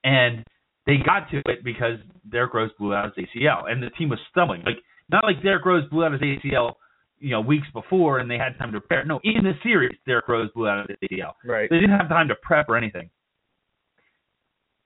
and 0.05 0.43
they 0.87 0.97
got 1.05 1.31
to 1.31 1.39
it 1.53 1.63
because 1.63 1.99
Derrick 2.33 2.55
Rose 2.55 2.71
blew 2.79 2.95
out 2.95 3.13
his 3.15 3.27
ACL, 3.27 3.71
and 3.71 3.83
the 3.83 3.91
team 3.91 4.09
was 4.09 4.19
stumbling. 4.31 4.63
Like 4.65 4.79
not 5.11 5.23
like 5.23 5.43
Derrick 5.43 5.67
Rose 5.67 5.89
blew 5.91 6.03
out 6.05 6.13
his 6.13 6.23
ACL, 6.23 6.73
you 7.21 7.31
know, 7.31 7.41
weeks 7.41 7.67
before, 7.73 8.19
and 8.19 8.31
they 8.31 8.39
had 8.39 8.57
time 8.59 8.73
to 8.73 8.81
prepare. 8.81 9.05
No, 9.05 9.21
in 9.25 9.43
the 9.45 9.53
series, 9.63 9.97
Derrick 10.07 10.29
Rose 10.29 10.51
blew 10.55 10.69
out 10.69 10.81
of 10.81 10.87
the 11.01 11.09
ACL. 11.09 11.33
Right. 11.45 11.69
They 11.71 11.81
didn't 11.81 11.97
have 11.99 12.09
time 12.09 12.29
to 12.29 12.35
prep 12.43 12.69
or 12.69 12.77
anything. 12.77 13.11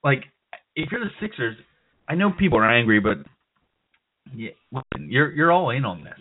Like, 0.05 0.25
if 0.75 0.91
you're 0.91 1.01
the 1.05 1.11
Sixers, 1.21 1.57
I 2.09 2.15
know 2.15 2.33
people 2.33 2.59
are 2.59 2.71
angry, 2.71 3.01
but 3.01 3.19
yeah, 4.35 4.51
listen, 4.73 5.11
you're 5.11 5.31
you're 5.33 5.53
all 5.53 5.71
in 5.71 5.85
on 5.85 6.03
this. 6.05 6.19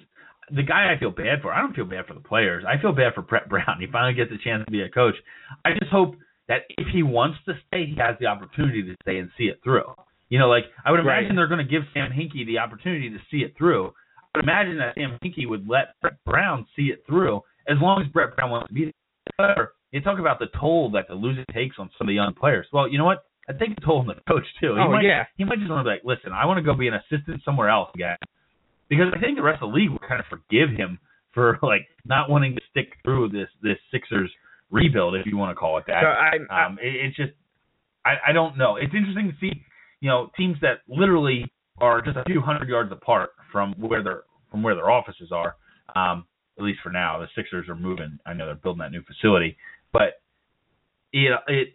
The 0.54 0.64
guy 0.64 0.94
I 0.94 1.00
feel 1.00 1.12
bad 1.12 1.42
for, 1.42 1.54
I 1.54 1.62
don't 1.62 1.74
feel 1.76 1.86
bad 1.86 2.06
for 2.08 2.14
the 2.14 2.20
players. 2.20 2.66
I 2.68 2.80
feel 2.82 2.92
bad 2.92 3.14
for 3.16 3.22
Brett 3.22 3.48
Brown. 3.50 3.78
He 3.80 3.88
finally 3.88 4.14
gets 4.14 4.32
a 4.32 4.44
chance 4.44 4.66
to 4.66 4.72
be 4.72 4.82
a 4.82 4.90
coach. 4.90 5.16
I 5.64 5.72
just 5.72 5.92
hope 5.92 6.16
that 6.50 6.64
if 6.78 6.88
he 6.94 7.04
wants 7.04 7.38
to 7.46 7.54
stay, 7.68 7.86
he 7.86 7.96
has 7.98 8.18
the 8.20 8.26
opportunity 8.26 8.84
to 8.84 8.96
stay 9.02 9.18
and 9.20 9.30
see 9.38 9.46
it 9.46 9.62
through. 9.64 9.86
You 10.30 10.40
know, 10.40 10.50
like 10.50 10.66
I 10.86 10.92
would 10.92 11.00
imagine 11.00 11.30
Right. 11.30 11.36
they're 11.36 11.48
going 11.48 11.66
to 11.66 11.72
give 11.72 11.84
Sam 11.94 12.12
Hinkie 12.12 12.46
the 12.46 12.60
opportunity 12.60 13.10
to 13.10 13.18
see 13.32 13.38
it 13.38 13.56
through. 13.58 13.94
I 14.34 14.40
would 14.40 14.46
imagine 14.46 14.78
that 14.78 14.96
Sam 14.96 15.18
Hinkie 15.24 15.48
would 15.48 15.68
let 15.68 16.00
Brett 16.02 16.14
Brown 16.26 16.66
see 16.76 16.84
it 16.88 17.04
through 17.08 17.42
as 17.68 17.78
long 17.82 18.02
as 18.02 18.12
Brett 18.12 18.36
Brown 18.36 18.50
wants 18.52 18.68
to 18.70 18.74
be 18.74 18.86
there. 18.86 18.94
However, 19.38 19.74
you 19.92 20.02
talk 20.02 20.20
about 20.20 20.40
the 20.40 20.48
toll 20.60 20.90
that 20.92 21.08
the 21.08 21.16
losing 21.16 21.46
takes 21.54 21.76
on 21.80 21.90
some 21.98 22.08
of 22.08 22.10
the 22.10 22.16
young 22.16 22.34
players. 22.34 22.66
Well, 22.72 22.88
you 22.88 22.98
know 22.98 23.06
what? 23.06 23.26
I 23.50 23.54
think 23.54 23.76
the 23.76 23.82
toll 23.82 24.00
on 24.00 24.08
the 24.08 24.16
coach 24.28 24.46
too. 24.62 24.74
He 24.76 24.80
Oh, 24.80 24.90
might, 24.92 25.04
yeah. 25.04 25.26
He 25.36 25.44
might 25.44 25.60
just 25.60 25.70
want 25.70 25.86
to 25.86 25.90
be 25.90 25.94
like, 25.96 26.04
listen, 26.06 26.32
I 26.32 26.46
want 26.46 26.58
to 26.60 26.64
go 26.64 26.74
be 26.74 26.88
an 26.88 26.94
assistant 26.94 27.42
somewhere 27.44 27.70
else 27.70 27.90
again, 27.94 28.16
because 28.88 29.08
I 29.14 29.20
think 29.20 29.36
the 29.38 29.44
rest 29.44 29.62
of 29.62 29.72
the 29.72 29.76
league 29.76 29.90
will 29.90 30.00
kind 30.08 30.20
of 30.22 30.26
forgive 30.28 30.70
him 30.70 31.00
for 31.34 31.60
like 31.64 31.88
not 32.06 32.30
wanting 32.30 32.56
to 32.56 32.62
stick 32.70 32.94
through 33.04 33.30
this 33.30 33.50
this 33.62 33.78
Sixers 33.92 34.32
rebuild, 34.70 35.16
if 35.16 35.26
you 35.26 35.36
want 35.36 35.52
to 35.52 35.56
call 35.56 35.78
it 35.78 35.84
that. 35.88 36.02
So 36.02 36.08
I, 36.08 36.38
I 36.50 36.66
Um, 36.66 36.80
it, 36.82 36.96
it's 36.96 37.18
just, 37.18 37.34
I, 38.06 38.30
I 38.30 38.32
don't 38.32 38.58
know. 38.58 38.78
It's 38.78 38.94
interesting 38.96 39.28
to 39.34 39.38
see, 39.42 39.62
you 40.00 40.08
know, 40.10 40.32
teams 40.38 40.56
that 40.62 40.80
literally 40.88 41.52
are 41.80 42.02
just 42.02 42.16
a 42.16 42.24
few 42.24 42.40
hundred 42.40 42.70
yards 42.70 42.92
apart 42.92 43.32
from 43.52 43.74
where 43.78 44.04
their 44.04 44.24
from 44.50 44.64
where 44.64 44.76
their 44.76 44.90
offices 44.90 45.32
are. 45.32 45.56
Um, 45.96 46.26
at 46.58 46.64
least 46.66 46.80
for 46.84 46.92
now, 46.92 47.20
the 47.20 47.28
Sixers 47.36 47.70
are 47.70 47.76
moving. 47.76 48.20
I 48.26 48.34
know 48.34 48.46
they're 48.46 48.56
building 48.56 48.80
that 48.80 48.92
new 48.92 49.04
facility, 49.04 49.58
but 49.94 50.22
it 51.14 51.32
it 51.48 51.70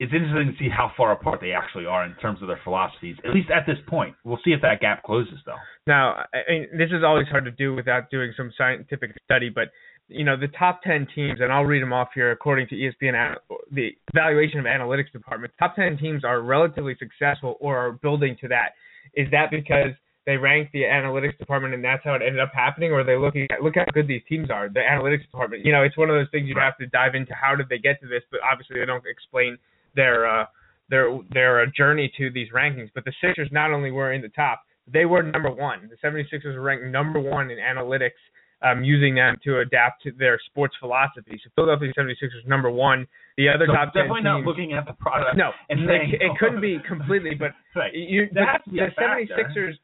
it's 0.00 0.12
interesting 0.12 0.52
to 0.52 0.58
see 0.58 0.70
how 0.70 0.92
far 0.96 1.12
apart 1.12 1.40
they 1.40 1.52
actually 1.52 1.86
are 1.86 2.04
in 2.06 2.14
terms 2.16 2.40
of 2.40 2.46
their 2.46 2.60
philosophies. 2.62 3.16
At 3.24 3.34
least 3.34 3.50
at 3.50 3.66
this 3.66 3.78
point, 3.88 4.14
we'll 4.24 4.38
see 4.44 4.52
if 4.52 4.62
that 4.62 4.80
gap 4.80 5.02
closes 5.02 5.40
though. 5.44 5.56
Now, 5.86 6.24
I 6.32 6.38
mean, 6.48 6.68
this 6.72 6.90
is 6.90 7.02
always 7.04 7.26
hard 7.26 7.44
to 7.46 7.50
do 7.50 7.74
without 7.74 8.08
doing 8.10 8.32
some 8.36 8.52
scientific 8.56 9.10
study, 9.24 9.48
but 9.48 9.68
you 10.08 10.24
know, 10.24 10.36
the 10.38 10.48
top 10.48 10.82
10 10.82 11.06
teams, 11.14 11.40
and 11.40 11.52
I'll 11.52 11.64
read 11.64 11.82
them 11.82 11.92
off 11.92 12.08
here 12.14 12.30
according 12.30 12.68
to 12.68 12.74
ESPN, 12.74 13.34
the 13.70 13.90
evaluation 14.14 14.58
of 14.58 14.64
analytics 14.64 15.12
department. 15.12 15.52
Top 15.58 15.76
10 15.76 15.98
teams 15.98 16.24
are 16.24 16.40
relatively 16.40 16.96
successful 16.98 17.56
or 17.60 17.76
are 17.76 17.92
building 17.92 18.36
to 18.40 18.48
that. 18.48 18.70
Is 19.14 19.30
that 19.32 19.50
because 19.50 19.92
they 20.28 20.36
ranked 20.36 20.72
the 20.72 20.82
analytics 20.82 21.38
department 21.38 21.72
and 21.72 21.82
that's 21.82 22.04
how 22.04 22.12
it 22.12 22.20
ended 22.20 22.38
up 22.38 22.52
happening, 22.52 22.92
or 22.92 23.00
are 23.00 23.04
they 23.04 23.16
looking 23.16 23.46
at 23.50 23.62
look 23.62 23.76
how 23.76 23.86
good 23.94 24.06
these 24.06 24.20
teams 24.28 24.50
are? 24.50 24.68
The 24.68 24.80
analytics 24.80 25.22
department, 25.22 25.64
you 25.64 25.72
know, 25.72 25.82
it's 25.82 25.96
one 25.96 26.10
of 26.10 26.16
those 26.16 26.28
things 26.30 26.46
you'd 26.46 26.58
have 26.58 26.76
to 26.76 26.86
dive 26.88 27.14
into. 27.14 27.32
How 27.32 27.56
did 27.56 27.70
they 27.70 27.78
get 27.78 27.98
to 28.02 28.06
this? 28.06 28.20
But 28.30 28.40
obviously, 28.44 28.78
they 28.78 28.84
don't 28.84 29.02
explain 29.08 29.56
their 29.96 30.28
uh, 30.28 30.44
their 30.90 31.18
their 31.32 31.64
journey 31.68 32.12
to 32.18 32.30
these 32.30 32.48
rankings. 32.54 32.90
But 32.94 33.06
the 33.06 33.12
Sixers 33.22 33.48
not 33.50 33.72
only 33.72 33.90
were 33.90 34.12
in 34.12 34.20
the 34.20 34.28
top, 34.28 34.64
they 34.86 35.06
were 35.06 35.22
number 35.22 35.50
one. 35.50 35.88
The 35.88 35.96
76ers 36.06 36.54
were 36.54 36.60
ranked 36.60 36.84
number 36.84 37.20
one 37.20 37.50
in 37.50 37.56
analytics, 37.56 38.20
um, 38.60 38.84
using 38.84 39.14
them 39.14 39.38
to 39.44 39.60
adapt 39.60 40.02
to 40.02 40.12
their 40.12 40.38
sports 40.50 40.74
philosophy. 40.78 41.40
So 41.42 41.48
Philadelphia 41.54 41.90
76ers 41.98 42.46
number 42.46 42.70
one. 42.70 43.06
The 43.38 43.48
other 43.48 43.64
So 43.66 43.72
top 43.72 43.94
definitely 43.94 44.22
not 44.22 44.44
looking 44.44 44.74
at 44.74 44.84
the 44.84 44.92
product. 44.92 45.38
no, 45.38 45.52
and 45.70 45.80
it, 45.80 45.88
saying, 45.88 46.12
it 46.20 46.38
couldn't 46.38 46.60
be 46.60 46.76
completely, 46.86 47.34
but 47.34 47.52
right. 47.74 47.94
you, 47.94 48.28
That 48.34 48.60
the, 48.66 48.92
the 48.94 49.00
76ers 49.00 49.78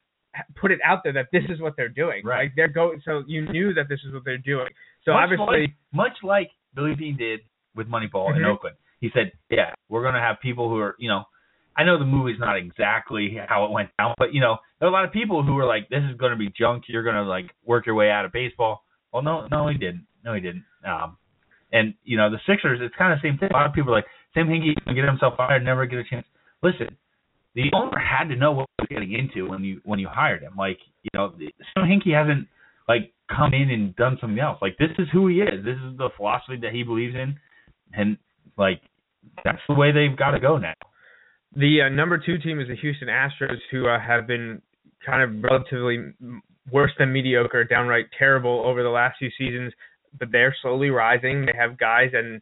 put 0.57 0.73
it 0.73 0.81
out 0.85 1.01
there 1.05 1.13
that 1.15 1.27
this 1.33 1.45
is 1.49 1.61
what 1.61 1.75
they're 1.77 1.89
doing. 1.89 2.23
Right. 2.25 2.45
Like 2.45 2.53
they're 2.57 2.69
going, 2.69 3.01
so 3.05 3.23
you 3.27 3.47
knew 3.51 3.75
that 3.75 3.89
this 3.89 4.01
is 4.07 4.13
what 4.13 4.25
they're 4.25 4.39
doing. 4.39 4.69
So 5.05 5.13
much 5.13 5.23
obviously, 5.25 5.61
like, 5.63 5.71
much 5.93 6.17
like 6.23 6.51
Billy 6.75 6.95
Beane 6.95 7.17
did 7.17 7.41
with 7.75 7.89
Moneyball 7.89 8.35
in 8.35 8.43
Mhm. 8.43 8.47
Oakland. 8.47 8.77
He 9.01 9.11
said, 9.11 9.33
"Yeah, 9.51 9.75
we're 9.89 10.03
going 10.03 10.15
to 10.15 10.21
have 10.21 10.41
people 10.41 10.69
who 10.69 10.79
are, 10.79 10.97
you 10.99 11.09
know, 11.09 11.25
I 11.77 11.85
know 11.85 11.99
the 11.99 12.05
movie's 12.05 12.39
not 12.39 12.57
exactly 12.57 13.37
how 13.49 13.65
it 13.65 13.71
went 13.71 13.91
down, 13.99 14.15
but 14.17 14.33
you 14.33 14.41
know, 14.41 14.59
there 14.79 14.87
are 14.89 14.91
a 14.91 14.95
lot 14.95 15.05
of 15.05 15.13
people 15.13 15.43
who 15.43 15.55
were 15.55 15.67
like, 15.67 15.89
this 15.89 16.03
is 16.05 16.17
going 16.17 16.31
to 16.33 16.39
be 16.39 16.49
junk. 16.57 16.85
You're 16.89 17.03
going 17.03 17.17
to 17.17 17.25
like 17.25 17.51
work 17.65 17.87
your 17.87 17.95
way 17.97 18.11
out 18.11 18.25
of 18.25 18.33
baseball. 18.33 18.85
Well, 19.13 19.23
no, 19.23 19.47
no, 19.51 19.69
he 19.69 19.77
didn't. 19.77 20.07
No, 20.25 20.35
he 20.35 20.41
didn't. 20.41 20.65
Um, 20.87 21.17
and 21.73 21.95
you 22.05 22.17
know, 22.17 22.31
the 22.31 22.39
Sixers, 22.47 22.81
it's 22.81 22.95
kind 22.97 23.13
of 23.13 23.21
the 23.21 23.29
same 23.29 23.39
thing. 23.39 23.51
A 23.51 23.53
lot 23.53 23.67
of 23.67 23.73
people 23.73 23.93
are 23.93 23.97
like, 23.97 24.07
Sam 24.35 24.47
Hinkie 24.49 24.75
going 24.85 24.95
to 24.95 24.95
get 24.95 25.05
himself 25.05 25.37
fired, 25.37 25.65
never 25.65 25.85
get 25.87 25.99
a 25.99 26.05
chance. 26.05 26.27
Listen, 26.63 26.97
the 27.55 27.71
owner 27.73 27.99
had 27.99 28.29
to 28.29 28.37
know 28.37 28.53
what 28.53 28.67
he 28.79 28.83
was 28.83 28.89
getting 28.89 29.13
into 29.13 29.49
when 29.49 29.63
you 29.63 29.81
when 29.85 29.99
you 29.99 30.09
hired 30.09 30.43
him. 30.43 30.55
Like, 30.57 30.79
you 31.03 31.11
know, 31.15 31.33
Sam 31.75 31.85
Hinkie 31.85 32.15
hasn't 32.15 32.49
like 32.89 33.13
come 33.35 33.55
in 33.55 33.71
and 33.71 33.95
done 33.97 34.19
something 34.21 34.39
else. 34.39 34.59
Like 34.61 34.77
this 34.79 34.91
is 34.99 35.07
who 35.13 35.29
he 35.29 35.37
is. 35.37 35.65
This 35.65 35.77
is 35.77 35.97
the 35.97 36.11
philosophy 36.17 36.59
that 36.63 36.73
he 36.73 36.83
believes 36.83 37.15
in, 37.15 37.37
and 37.93 38.19
like 38.59 38.81
that's 39.45 39.61
the 39.69 39.75
way 39.75 39.93
they've 39.93 40.17
got 40.17 40.33
to 40.33 40.41
go 40.41 40.59
now. 40.59 40.75
the 41.57 41.83
uh, 41.83 41.89
number 41.89 42.19
two 42.19 42.39
team 42.39 42.61
is 42.61 42.69
the 42.69 42.77
Houston 42.77 43.09
Astros, 43.09 43.59
who 43.71 43.87
uh, 43.89 43.99
have 44.01 44.27
been 44.27 44.61
kind 45.05 45.23
of 45.23 45.43
relatively 45.43 46.13
worse 46.73 46.93
than 46.99 47.13
mediocre, 47.13 47.65
downright 47.65 48.07
terrible 48.19 48.63
over 48.65 48.83
the 48.83 48.89
last 48.89 49.17
few 49.19 49.31
seasons. 49.39 49.73
But 50.19 50.31
they're 50.31 50.55
slowly 50.63 50.91
rising. 50.91 51.47
They 51.47 51.59
have 51.59 51.79
guys, 51.79 52.11
and 52.13 52.41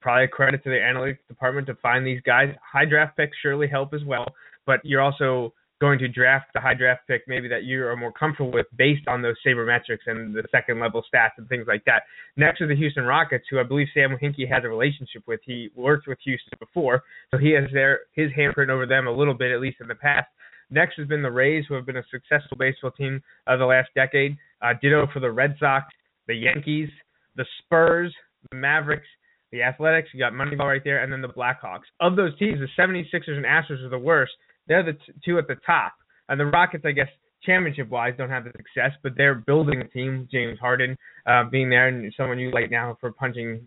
probably 0.00 0.24
a 0.24 0.28
credit 0.28 0.62
to 0.64 0.70
the 0.70 0.76
analytics 0.76 1.18
department 1.28 1.66
to 1.66 1.74
find 1.76 2.06
these 2.06 2.20
guys. 2.22 2.54
High 2.62 2.84
draft 2.84 3.16
picks 3.16 3.36
surely 3.42 3.68
help 3.68 3.94
as 3.94 4.04
well, 4.04 4.26
but 4.66 4.80
you're 4.84 5.00
also 5.00 5.52
going 5.80 5.98
to 6.00 6.08
draft 6.08 6.46
the 6.54 6.60
high 6.60 6.74
draft 6.74 7.02
pick 7.06 7.22
maybe 7.28 7.46
that 7.48 7.62
you 7.62 7.86
are 7.86 7.96
more 7.96 8.12
comfortable 8.12 8.50
with 8.50 8.66
based 8.76 9.06
on 9.06 9.22
those 9.22 9.36
sabermetrics 9.46 10.06
and 10.06 10.34
the 10.34 10.42
second 10.50 10.80
level 10.80 11.02
stats 11.02 11.30
and 11.38 11.48
things 11.48 11.66
like 11.68 11.84
that. 11.84 12.02
Next 12.36 12.60
are 12.60 12.66
the 12.66 12.74
Houston 12.74 13.04
Rockets, 13.04 13.44
who 13.50 13.60
I 13.60 13.62
believe 13.62 13.86
Sam 13.94 14.16
Hinkie 14.20 14.48
has 14.50 14.64
a 14.64 14.68
relationship 14.68 15.22
with. 15.26 15.40
He 15.44 15.70
worked 15.76 16.08
with 16.08 16.18
Houston 16.24 16.58
before, 16.58 17.02
so 17.30 17.38
he 17.38 17.50
has 17.52 17.64
their 17.72 18.00
his 18.12 18.30
handprint 18.32 18.70
over 18.70 18.86
them 18.86 19.06
a 19.06 19.12
little 19.12 19.34
bit, 19.34 19.52
at 19.52 19.60
least 19.60 19.78
in 19.80 19.88
the 19.88 19.94
past. 19.94 20.26
Next 20.70 20.96
has 20.98 21.06
been 21.06 21.22
the 21.22 21.30
Rays, 21.30 21.64
who 21.68 21.74
have 21.74 21.86
been 21.86 21.96
a 21.96 22.04
successful 22.10 22.56
baseball 22.58 22.90
team 22.90 23.22
of 23.46 23.58
the 23.58 23.64
last 23.64 23.88
decade. 23.94 24.36
Uh, 24.60 24.74
ditto 24.82 25.06
for 25.12 25.20
the 25.20 25.30
Red 25.30 25.54
Sox, 25.58 25.86
the 26.26 26.34
Yankees, 26.34 26.90
the 27.36 27.46
Spurs, 27.60 28.14
the 28.50 28.56
Mavericks, 28.56 29.06
the 29.52 29.62
Athletics. 29.62 30.10
You 30.12 30.20
got 30.20 30.32
Moneyball 30.32 30.68
right 30.68 30.82
there, 30.84 31.02
and 31.02 31.12
then 31.12 31.22
the 31.22 31.28
Blackhawks. 31.28 31.88
Of 32.00 32.16
those 32.16 32.36
teams, 32.38 32.58
the 32.60 32.82
76ers 32.82 33.36
and 33.36 33.44
Astros 33.44 33.84
are 33.84 33.88
the 33.88 33.98
worst. 33.98 34.32
They're 34.66 34.82
the 34.82 34.92
t- 34.92 35.12
two 35.24 35.38
at 35.38 35.48
the 35.48 35.56
top. 35.66 35.94
And 36.28 36.38
the 36.38 36.46
Rockets, 36.46 36.84
I 36.86 36.92
guess, 36.92 37.08
championship 37.42 37.88
wise, 37.88 38.14
don't 38.18 38.30
have 38.30 38.44
the 38.44 38.52
success, 38.56 38.92
but 39.02 39.12
they're 39.16 39.34
building 39.34 39.80
a 39.80 39.88
team. 39.88 40.28
James 40.30 40.58
Harden 40.58 40.96
uh, 41.26 41.44
being 41.50 41.70
there, 41.70 41.88
and 41.88 42.12
someone 42.16 42.38
you 42.38 42.50
like 42.50 42.70
now 42.70 42.96
for 43.00 43.12
punching 43.12 43.60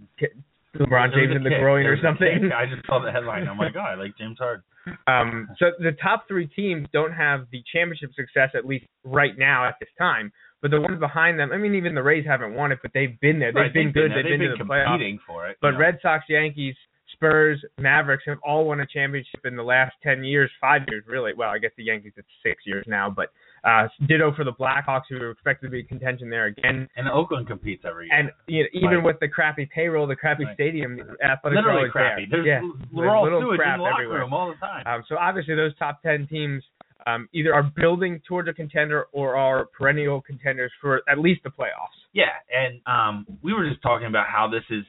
LeBron 0.78 1.14
James 1.14 1.36
in 1.36 1.44
the 1.44 1.50
kick. 1.50 1.60
groin 1.60 1.86
or 1.86 1.98
something. 2.02 2.52
I 2.56 2.66
just 2.66 2.86
saw 2.86 3.04
the 3.04 3.12
headline. 3.12 3.48
I'm 3.48 3.58
like, 3.58 3.74
oh, 3.76 3.80
I 3.80 3.96
like 4.00 4.18
James 4.18 4.38
Harden. 4.38 4.64
Um, 5.08 5.48
so 5.60 5.72
the 5.80 5.92
top 6.02 6.28
three 6.28 6.48
teams 6.48 6.88
don't 6.92 7.12
have 7.12 7.46
the 7.52 7.62
championship 7.72 8.12
success 8.16 8.50
at 8.56 8.66
least 8.66 8.86
right 9.04 9.38
now 9.38 9.68
at 9.68 9.76
this 9.80 9.90
time. 9.98 10.32
But 10.62 10.72
the 10.72 10.80
ones 10.82 11.00
behind 11.00 11.40
them, 11.40 11.52
I 11.52 11.58
mean, 11.58 11.74
even 11.76 11.96
the 11.96 12.04
Rays 12.04 12.26
haven't 12.26 12.54
won 12.54 12.72
it, 12.72 12.80
but 12.82 12.92
they've 12.94 13.20
been 13.20 13.40
there. 13.40 13.52
They've 13.52 13.62
Right, 13.64 13.74
been 13.74 13.92
good. 13.92 14.12
there. 14.12 14.22
They've, 14.24 14.40
been, 14.40 14.50
to 14.52 14.56
the 14.58 14.64
playoffs. 14.64 14.86
competing 14.94 15.20
for 15.26 15.48
it. 15.48 15.58
But 15.62 15.72
know. 15.72 15.80
Red 15.80 15.98
Sox, 16.02 16.26
Yankees, 16.30 16.76
Spurs, 17.14 17.64
Mavericks 17.78 18.24
have 18.28 18.38
all 18.44 18.66
won 18.66 18.80
a 18.80 18.86
championship 18.86 19.46
in 19.46 19.56
the 19.56 19.64
last 19.64 19.94
ten 20.02 20.24
years, 20.24 20.50
five 20.60 20.82
years 20.90 21.04
really. 21.08 21.34
Well, 21.36 21.50
I 21.50 21.58
guess 21.58 21.72
the 21.78 21.84
Yankees 21.84 22.14
it's 22.16 22.28
six 22.44 22.64
years 22.66 22.86
now, 22.88 23.10
but 23.10 23.30
uh, 23.64 23.88
ditto 24.08 24.34
for 24.34 24.44
the 24.44 24.54
Blackhawks, 24.54 25.04
who 25.10 25.18
are 25.18 25.32
expected 25.32 25.68
to 25.68 25.72
be 25.72 25.84
contention 25.84 26.30
there 26.30 26.46
again. 26.46 26.88
and 26.96 27.08
Oakland 27.08 27.48
competes 27.48 27.84
every 27.88 28.08
year. 28.08 28.18
And 28.18 28.32
you 28.48 28.64
know, 28.64 28.70
even 28.74 29.04
with 29.04 29.20
the 29.20 29.28
crappy 29.28 29.70
payroll, 29.74 30.08
the 30.08 30.16
crappy 30.16 30.46
stadium, 30.54 30.98
the 30.98 31.04
athletics 31.24 31.44
are 31.44 31.50
literally 31.56 31.78
always 31.78 31.92
crappy. 31.92 32.26
there. 32.30 32.44
There's 32.44 32.64
yeah, 32.64 32.70
we're 32.92 33.10
all 33.10 33.24
little 33.24 33.56
crap 33.56 33.76
in 33.76 33.80
the 33.80 33.84
locker 33.84 34.04
everywhere. 34.04 34.24
all 34.32 34.48
the 34.50 34.56
time. 34.66 34.88
Um, 34.88 35.04
so 35.08 35.18
obviously 35.18 35.56
those 35.56 35.76
top 35.78 36.02
ten 36.02 36.28
teams 36.28 36.64
um, 37.08 37.28
either 37.34 37.54
are 37.54 37.64
building 37.64 38.22
towards 38.28 38.50
a 38.50 38.54
contender 38.54 39.06
or 39.12 39.36
are 39.36 39.66
perennial 39.78 40.22
contenders 40.22 40.72
for 40.82 41.02
at 41.10 41.20
least 41.20 41.42
the 41.44 41.50
playoffs. 41.50 41.98
Yeah, 42.14 42.26
and 42.52 42.82
um, 42.86 43.26
we 43.42 43.54
were 43.54 43.68
just 43.68 43.82
talking 43.82 44.08
about 44.08 44.28
how 44.28 44.50
this 44.50 44.64
is, 44.70 44.84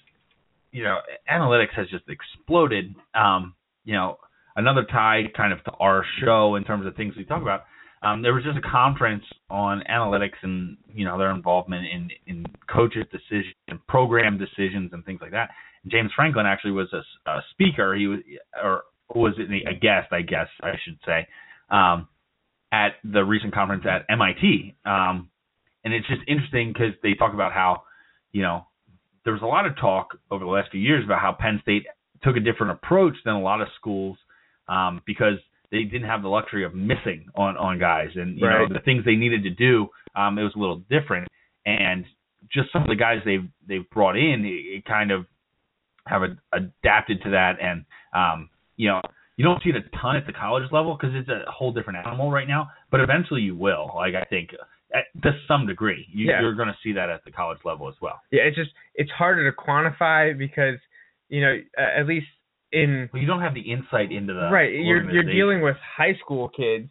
you 0.72 0.82
know, 0.82 0.98
analytics 1.30 1.74
has 1.76 1.88
just 1.88 2.04
exploded. 2.08 2.94
Um, 3.14 3.54
you 3.84 3.94
know, 3.94 4.18
another 4.56 4.84
tie 4.90 5.24
kind 5.36 5.52
of 5.52 5.62
to 5.64 5.72
our 5.72 6.04
show 6.22 6.56
in 6.56 6.64
terms 6.64 6.86
of 6.86 6.94
things 6.96 7.14
we 7.16 7.24
talk 7.24 7.42
about. 7.42 7.64
Um, 8.02 8.20
there 8.20 8.34
was 8.34 8.42
just 8.42 8.58
a 8.58 8.68
conference 8.68 9.22
on 9.48 9.82
analytics 9.88 10.40
and 10.42 10.76
you 10.92 11.04
know 11.04 11.16
their 11.18 11.30
involvement 11.30 11.86
in 11.86 12.08
in 12.26 12.44
coaches' 12.72 13.06
decisions 13.12 13.54
and 13.68 13.84
program 13.86 14.38
decisions 14.38 14.92
and 14.92 15.04
things 15.04 15.20
like 15.22 15.30
that. 15.30 15.50
James 15.86 16.10
Franklin 16.14 16.46
actually 16.46 16.72
was 16.72 16.92
a, 16.92 17.30
a 17.30 17.42
speaker. 17.52 17.94
He 17.94 18.08
was 18.08 18.18
or 18.60 18.82
was 19.14 19.34
a 19.38 19.74
guest, 19.74 20.12
I 20.12 20.22
guess 20.22 20.48
I 20.62 20.72
should 20.84 20.98
say, 21.04 21.26
um, 21.72 22.06
at 22.70 22.92
the 23.02 23.24
recent 23.24 23.52
conference 23.52 23.84
at 23.88 24.06
MIT. 24.08 24.76
Um, 24.84 25.30
and 25.84 25.92
it's 25.92 26.06
just 26.06 26.20
interesting 26.28 26.72
because 26.72 26.94
they 27.02 27.14
talk 27.14 27.34
about 27.34 27.52
how, 27.52 27.82
you 28.30 28.42
know, 28.42 28.66
there 29.24 29.32
was 29.32 29.42
a 29.42 29.46
lot 29.46 29.66
of 29.66 29.76
talk 29.76 30.18
over 30.30 30.44
the 30.44 30.50
last 30.50 30.70
few 30.70 30.80
years 30.80 31.04
about 31.04 31.20
how 31.20 31.32
Penn 31.32 31.58
State 31.62 31.86
took 32.22 32.36
a 32.36 32.40
different 32.40 32.72
approach 32.72 33.14
than 33.24 33.34
a 33.34 33.40
lot 33.40 33.60
of 33.60 33.68
schools 33.76 34.16
um, 34.68 35.02
because 35.06 35.38
they 35.70 35.82
didn't 35.84 36.08
have 36.08 36.22
the 36.22 36.28
luxury 36.28 36.64
of 36.64 36.74
missing 36.74 37.26
on 37.34 37.56
on 37.56 37.78
guys, 37.78 38.10
and 38.14 38.38
you 38.38 38.46
Right. 38.46 38.68
know 38.68 38.74
the 38.74 38.80
things 38.84 39.04
they 39.04 39.16
needed 39.16 39.42
to 39.44 39.50
do. 39.50 39.88
Um, 40.14 40.38
it 40.38 40.42
was 40.42 40.52
a 40.54 40.58
little 40.58 40.82
different, 40.90 41.28
and 41.64 42.04
just 42.52 42.70
some 42.72 42.82
of 42.82 42.88
the 42.88 42.94
guys 42.94 43.22
they've 43.24 43.48
they've 43.66 43.88
brought 43.90 44.16
in, 44.16 44.44
it, 44.44 44.76
it 44.76 44.84
kind 44.84 45.10
of 45.10 45.26
have 46.06 46.22
a, 46.22 46.36
adapted 46.52 47.22
to 47.22 47.30
that, 47.30 47.54
and 47.60 47.84
um, 48.14 48.50
you 48.76 48.88
know. 48.88 49.00
You 49.36 49.44
don't 49.44 49.62
see 49.62 49.70
it 49.70 49.76
a 49.76 49.96
ton 49.96 50.16
at 50.16 50.26
the 50.26 50.32
college 50.32 50.70
level 50.72 50.96
because 50.96 51.14
it's 51.16 51.28
a 51.28 51.50
whole 51.50 51.72
different 51.72 51.98
animal 52.06 52.30
right 52.30 52.46
now, 52.46 52.70
but 52.90 53.00
eventually 53.00 53.40
you 53.40 53.56
will. 53.56 53.90
Like 53.94 54.14
I 54.14 54.24
think, 54.24 54.50
at, 54.94 55.04
to 55.22 55.32
some 55.48 55.66
degree, 55.66 56.06
you, 56.12 56.28
Yeah. 56.28 56.40
you're 56.42 56.54
going 56.54 56.68
to 56.68 56.76
see 56.84 56.92
that 56.92 57.08
at 57.08 57.24
the 57.24 57.30
college 57.30 57.58
level 57.64 57.88
as 57.88 57.94
well. 58.02 58.20
Yeah, 58.30 58.42
it's 58.42 58.56
just 58.56 58.70
it's 58.94 59.10
harder 59.10 59.50
to 59.50 59.56
quantify 59.56 60.36
because 60.36 60.76
you 61.30 61.40
know 61.40 61.56
uh, 61.78 61.98
at 62.00 62.06
least 62.06 62.26
in 62.72 63.08
Well, 63.12 63.22
you 63.22 63.26
don't 63.26 63.40
have 63.40 63.54
the 63.54 63.60
insight 63.62 64.12
into 64.12 64.34
the 64.34 64.50
right 64.50 64.70
you're 64.72 65.10
you're 65.10 65.22
dealing 65.24 65.62
with 65.62 65.76
high 65.96 66.14
school 66.22 66.48
kids 66.50 66.90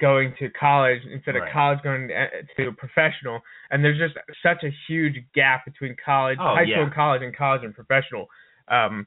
going 0.00 0.34
to 0.38 0.48
college 0.50 1.00
instead 1.12 1.36
of 1.36 1.42
Right. 1.42 1.52
college 1.52 1.78
going 1.82 2.08
to, 2.08 2.64
to 2.64 2.72
professional 2.72 3.40
and 3.70 3.84
there's 3.84 3.98
just 3.98 4.14
such 4.42 4.62
a 4.64 4.70
huge 4.88 5.16
gap 5.34 5.64
between 5.64 5.96
college 6.02 6.38
Oh, 6.40 6.54
high 6.54 6.62
yeah. 6.62 6.76
school 6.76 6.84
and 6.84 6.94
college 6.94 7.22
and 7.22 7.36
college 7.36 7.62
and 7.64 7.74
professional 7.74 8.26
um 8.68 9.06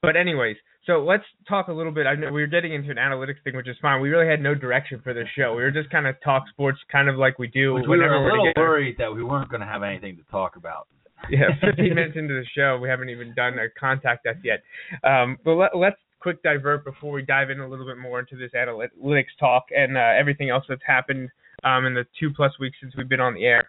but 0.00 0.16
anyways 0.16 0.56
so 0.86 1.04
let's 1.04 1.24
talk 1.48 1.68
a 1.68 1.72
little 1.72 1.92
bit 1.92 2.06
i 2.06 2.14
know 2.14 2.32
we 2.32 2.40
were 2.40 2.46
getting 2.46 2.72
into 2.74 2.90
an 2.90 2.96
analytics 2.96 3.42
thing 3.44 3.54
which 3.56 3.68
is 3.68 3.76
fine 3.80 4.00
we 4.00 4.08
really 4.08 4.28
had 4.28 4.40
no 4.40 4.54
direction 4.54 5.00
for 5.02 5.14
this 5.14 5.26
show 5.36 5.54
we 5.54 5.62
were 5.62 5.70
just 5.70 5.88
kind 5.90 6.06
of 6.06 6.14
talk 6.22 6.44
sports 6.50 6.78
kind 6.90 7.08
of 7.08 7.16
like 7.16 7.38
we 7.38 7.46
do 7.48 7.74
Which 7.74 7.84
we 7.88 7.98
were 7.98 8.14
a 8.14 8.24
little 8.24 8.46
together. 8.46 8.66
worried 8.66 8.96
that 8.98 9.14
we 9.14 9.22
weren't 9.22 9.48
going 9.48 9.60
to 9.60 9.66
have 9.66 9.82
anything 9.82 10.16
to 10.16 10.22
talk 10.30 10.56
about. 10.56 10.88
yeah, 11.30 11.48
15 11.60 11.94
minutes 11.94 12.16
into 12.16 12.34
the 12.34 12.44
show, 12.56 12.78
we 12.82 12.88
haven't 12.88 13.10
even 13.10 13.32
done 13.34 13.54
a 13.58 13.68
contact 13.78 14.26
us 14.26 14.36
yet. 14.42 14.62
Um, 15.04 15.38
but 15.44 15.54
let, 15.54 15.76
let's 15.76 15.96
quick 16.18 16.42
divert 16.42 16.84
before 16.84 17.12
we 17.12 17.22
dive 17.22 17.50
in 17.50 17.60
a 17.60 17.68
little 17.68 17.86
bit 17.86 17.98
more 17.98 18.18
into 18.20 18.36
this 18.36 18.50
analytics 18.56 19.32
talk 19.38 19.64
and 19.70 19.96
uh, 19.96 20.00
everything 20.18 20.50
else 20.50 20.64
that's 20.68 20.82
happened 20.86 21.28
um, 21.64 21.86
in 21.86 21.94
the 21.94 22.04
two 22.18 22.30
plus 22.34 22.52
weeks 22.58 22.76
since 22.80 22.94
we've 22.96 23.08
been 23.08 23.20
on 23.20 23.34
the 23.34 23.44
air. 23.44 23.68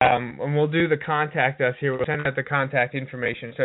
Um, 0.00 0.38
and 0.40 0.54
we'll 0.54 0.68
do 0.68 0.88
the 0.88 0.96
contact 0.96 1.60
us 1.60 1.74
here. 1.80 1.96
We'll 1.96 2.06
send 2.06 2.26
out 2.26 2.36
the 2.36 2.42
contact 2.42 2.94
information. 2.94 3.52
So 3.56 3.64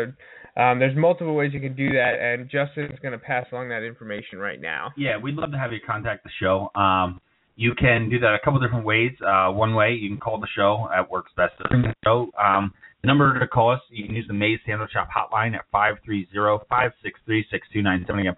um, 0.62 0.79
there's 0.79 0.96
multiple 0.96 1.36
ways 1.36 1.51
you 1.53 1.60
can 1.60 1.75
do 1.75 1.89
that, 1.89 2.13
and 2.20 2.50
Justin's 2.50 2.98
going 3.01 3.12
to 3.12 3.20
pass 3.20 3.46
along 3.51 3.70
that 3.70 3.84
information 3.84 4.39
right 4.39 4.60
now. 4.60 4.91
Yeah, 4.98 5.17
we'd 5.17 5.36
love 5.36 5.51
to 5.51 5.58
have 5.58 5.74
you 5.74 5.79
contact 5.86 6.24
the 6.24 6.29
show. 6.39 6.72
Um, 6.75 7.20
you 7.58 7.74
can 7.75 8.10
do 8.10 8.20
that 8.20 8.34
a 8.34 8.39
couple 8.44 8.60
different 8.60 8.86
ways. 8.86 9.12
Uh, 9.25 9.50
one 9.51 9.75
way, 9.75 9.94
you 9.94 10.10
can 10.10 10.17
call 10.17 10.39
the 10.39 10.48
show 10.55 10.89
at 10.96 11.10
works 11.10 11.32
best 11.38 11.53
to 11.58 11.63
the 11.70 11.94
show. 12.03 12.29
Um, 12.41 12.74
the 13.01 13.08
number 13.08 13.39
to 13.39 13.48
call 13.48 13.72
us, 13.72 13.79
you 13.89 14.05
can 14.05 14.15
use 14.15 14.27
the 14.27 14.34
Maze 14.34 14.60
Sandwich 14.65 14.91
Shop 14.91 15.08
hotline 15.15 15.55
at 15.55 15.65
530-563-6297. 15.74 18.20
Again, 18.20 18.36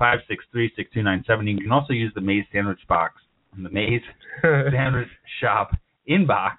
530-563-6297. 0.00 1.50
You 1.50 1.58
can 1.58 1.72
also 1.72 1.92
use 1.92 2.12
the 2.14 2.20
Maze 2.20 2.44
Sandwich 2.52 2.80
box, 2.88 3.14
on 3.56 3.62
the 3.62 3.70
Maze 3.70 4.02
Sandwich 4.42 5.08
Shop 5.40 5.70
inbox 6.08 6.56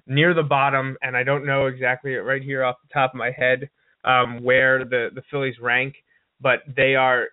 Near 0.06 0.36
the 0.36 0.44
bottom, 0.44 0.96
and 1.02 1.18
I 1.18 1.24
don't 1.24 1.46
know 1.46 1.66
exactly 1.66 2.14
right 2.14 2.42
here 2.42 2.64
off 2.64 2.76
the 2.84 2.94
top 2.94 3.14
of 3.14 3.18
my 3.18 3.32
head 3.36 3.68
um, 4.06 4.44
where 4.44 4.86
the 4.86 5.10
the 5.14 5.24
Phillies 5.32 5.56
rank, 5.60 5.96
but 6.40 6.60
they 6.76 6.94
are 6.94 7.30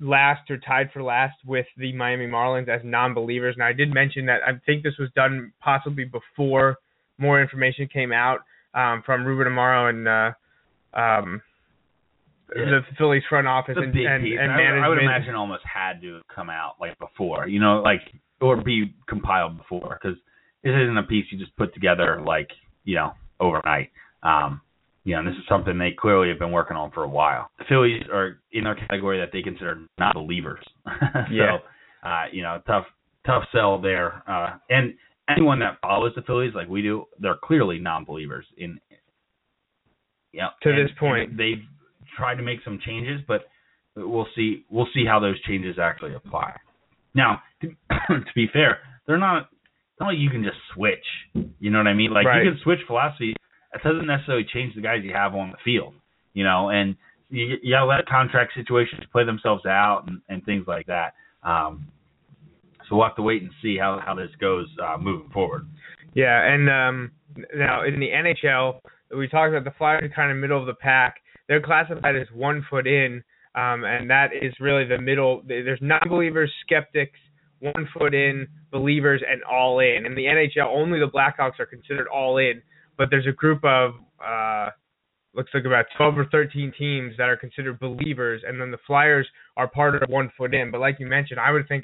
last 0.00 0.50
or 0.50 0.58
tied 0.58 0.90
for 0.92 1.02
last 1.02 1.36
with 1.46 1.66
the 1.76 1.92
Miami 1.94 2.26
Marlins 2.26 2.68
as 2.68 2.80
non-believers. 2.84 3.54
And 3.56 3.64
I 3.64 3.72
did 3.72 3.92
mention 3.92 4.26
that 4.26 4.40
I 4.46 4.52
think 4.66 4.82
this 4.82 4.94
was 4.98 5.08
done 5.14 5.52
possibly 5.60 6.04
before 6.04 6.76
more 7.18 7.40
information 7.40 7.88
came 7.92 8.12
out 8.12 8.40
um, 8.74 9.02
from 9.04 9.24
Ruben 9.24 9.52
Amaro 9.52 9.88
and 9.90 10.08
uh, 10.08 10.98
um, 10.98 11.42
Yeah. 12.54 12.64
the 12.66 12.80
Phillies 12.98 13.22
front 13.28 13.46
office 13.46 13.76
and, 13.78 13.94
and, 13.94 14.26
and 14.26 14.52
I, 14.52 14.56
would- 14.56 14.56
management. 14.56 14.84
I 14.84 14.88
would 14.88 14.98
imagine 14.98 15.34
almost 15.34 15.64
had 15.64 16.00
to 16.02 16.14
have 16.14 16.28
come 16.34 16.50
out 16.50 16.74
like 16.80 16.98
before, 16.98 17.48
you 17.48 17.60
know, 17.60 17.80
like 17.80 18.00
or 18.40 18.56
be 18.62 18.94
compiled 19.08 19.56
before 19.56 19.98
because 20.02 20.18
this 20.62 20.72
isn't 20.72 20.98
a 20.98 21.02
piece 21.04 21.26
you 21.30 21.38
just 21.38 21.56
put 21.56 21.72
together 21.74 22.20
like 22.26 22.48
you 22.84 22.96
know 22.96 23.12
overnight. 23.40 23.90
Um, 24.22 24.60
you 25.04 25.16
know, 25.16 25.24
this 25.24 25.34
is 25.38 25.44
something 25.48 25.78
they 25.78 25.90
clearly 25.98 26.28
have 26.28 26.38
been 26.38 26.52
working 26.52 26.76
on 26.76 26.90
for 26.92 27.02
a 27.04 27.08
while. 27.08 27.50
The 27.58 27.64
Phillies 27.68 28.02
are 28.12 28.38
in 28.52 28.64
their 28.64 28.74
category 28.76 29.18
that 29.18 29.30
they 29.32 29.42
consider 29.42 29.80
not 29.98 30.14
believers. 30.14 30.64
so, 30.86 31.18
Yeah. 31.30 31.58
uh, 32.04 32.24
you 32.32 32.42
know, 32.42 32.60
tough 32.66 32.84
tough 33.26 33.44
sell 33.52 33.80
there. 33.80 34.22
Uh, 34.28 34.56
and 34.70 34.94
anyone 35.28 35.58
that 35.60 35.78
follows 35.80 36.12
the 36.16 36.22
Phillies 36.22 36.52
like 36.54 36.68
we 36.68 36.82
do, 36.82 37.04
they're 37.20 37.36
clearly 37.42 37.78
non-believers 37.78 38.46
in. 38.56 38.78
Yeah, 40.32 40.48
To 40.62 40.70
this 40.72 40.90
point. 40.98 41.36
they've 41.36 41.62
tried 42.16 42.36
to 42.36 42.42
make 42.42 42.60
some 42.64 42.78
changes, 42.84 43.20
but 43.28 43.42
we'll 43.96 44.26
see. 44.34 44.64
We'll 44.70 44.88
see 44.94 45.04
how 45.06 45.20
those 45.20 45.40
changes 45.42 45.76
actually 45.78 46.14
apply. 46.14 46.56
Now, 47.14 47.42
to, 47.60 47.68
to 48.08 48.24
be 48.34 48.46
fair, 48.52 48.78
they're 49.06 49.18
not. 49.18 49.42
It's 49.92 50.00
not 50.00 50.06
like 50.08 50.18
you 50.18 50.30
can 50.30 50.42
just 50.42 50.56
switch. 50.74 51.04
You 51.60 51.70
know 51.70 51.78
what 51.78 51.86
I 51.86 51.92
mean? 51.92 52.12
Like 52.12 52.26
Right. 52.26 52.42
you 52.44 52.50
can 52.52 52.60
switch 52.62 52.78
philosophy. 52.86 53.36
It 53.74 53.82
doesn't 53.82 54.06
necessarily 54.06 54.46
change 54.52 54.74
the 54.74 54.82
guys 54.82 55.00
you 55.02 55.12
have 55.14 55.34
on 55.34 55.50
the 55.50 55.58
field. 55.64 55.94
You 56.34 56.44
know, 56.44 56.70
and 56.70 56.96
you, 57.28 57.56
you 57.62 57.74
gotta 57.74 57.86
let 57.86 58.06
contract 58.06 58.52
situations 58.54 59.02
play 59.10 59.24
themselves 59.24 59.66
out 59.66 60.04
and, 60.06 60.20
and 60.28 60.44
things 60.44 60.64
like 60.66 60.86
that. 60.86 61.14
Um, 61.42 61.88
so 62.88 62.96
we'll 62.96 63.06
have 63.06 63.16
to 63.16 63.22
wait 63.22 63.42
and 63.42 63.50
see 63.62 63.76
how 63.78 64.00
how 64.04 64.14
this 64.14 64.30
goes 64.40 64.66
uh, 64.82 64.98
moving 64.98 65.30
forward. 65.30 65.66
Yeah, 66.14 66.42
and 66.44 66.68
um, 66.68 67.10
now 67.54 67.84
in 67.84 67.98
the 68.00 68.08
NHL, 68.08 68.80
we 69.16 69.28
talked 69.28 69.54
about 69.54 69.64
the 69.64 69.76
Flyers 69.76 70.10
kind 70.14 70.30
of 70.30 70.36
middle 70.36 70.60
of 70.60 70.66
the 70.66 70.74
pack. 70.74 71.16
They're 71.48 71.62
classified 71.62 72.16
as 72.16 72.26
one 72.34 72.64
foot 72.68 72.86
in, 72.86 73.22
um, 73.54 73.84
and 73.84 74.08
that 74.10 74.28
is 74.40 74.52
really 74.60 74.84
the 74.86 75.00
middle. 75.00 75.42
There's 75.46 75.80
non-believers, 75.82 76.52
skeptics, 76.64 77.18
one 77.60 77.88
foot 77.96 78.14
in, 78.14 78.46
believers, 78.70 79.22
and 79.28 79.42
all 79.44 79.80
in. 79.80 80.06
In 80.06 80.14
the 80.14 80.24
NHL, 80.24 80.66
only 80.66 80.98
the 80.98 81.08
Blackhawks 81.08 81.58
are 81.60 81.66
considered 81.66 82.08
all 82.08 82.38
in, 82.38 82.62
but 83.02 83.10
there's 83.10 83.26
a 83.26 83.32
group 83.32 83.64
of 83.64 83.94
uh, 84.24 84.68
looks 85.34 85.50
like 85.52 85.64
about 85.64 85.86
12 85.96 86.18
or 86.18 86.26
13 86.26 86.72
teams 86.78 87.12
that 87.18 87.28
are 87.28 87.36
considered 87.36 87.80
believers, 87.80 88.42
and 88.46 88.60
then 88.60 88.70
the 88.70 88.78
Flyers 88.86 89.26
are 89.56 89.66
part 89.66 90.00
of 90.00 90.08
one 90.08 90.30
foot 90.38 90.54
in. 90.54 90.70
But 90.70 90.80
like 90.80 91.00
you 91.00 91.06
mentioned, 91.08 91.40
I 91.40 91.50
would 91.50 91.66
think 91.66 91.82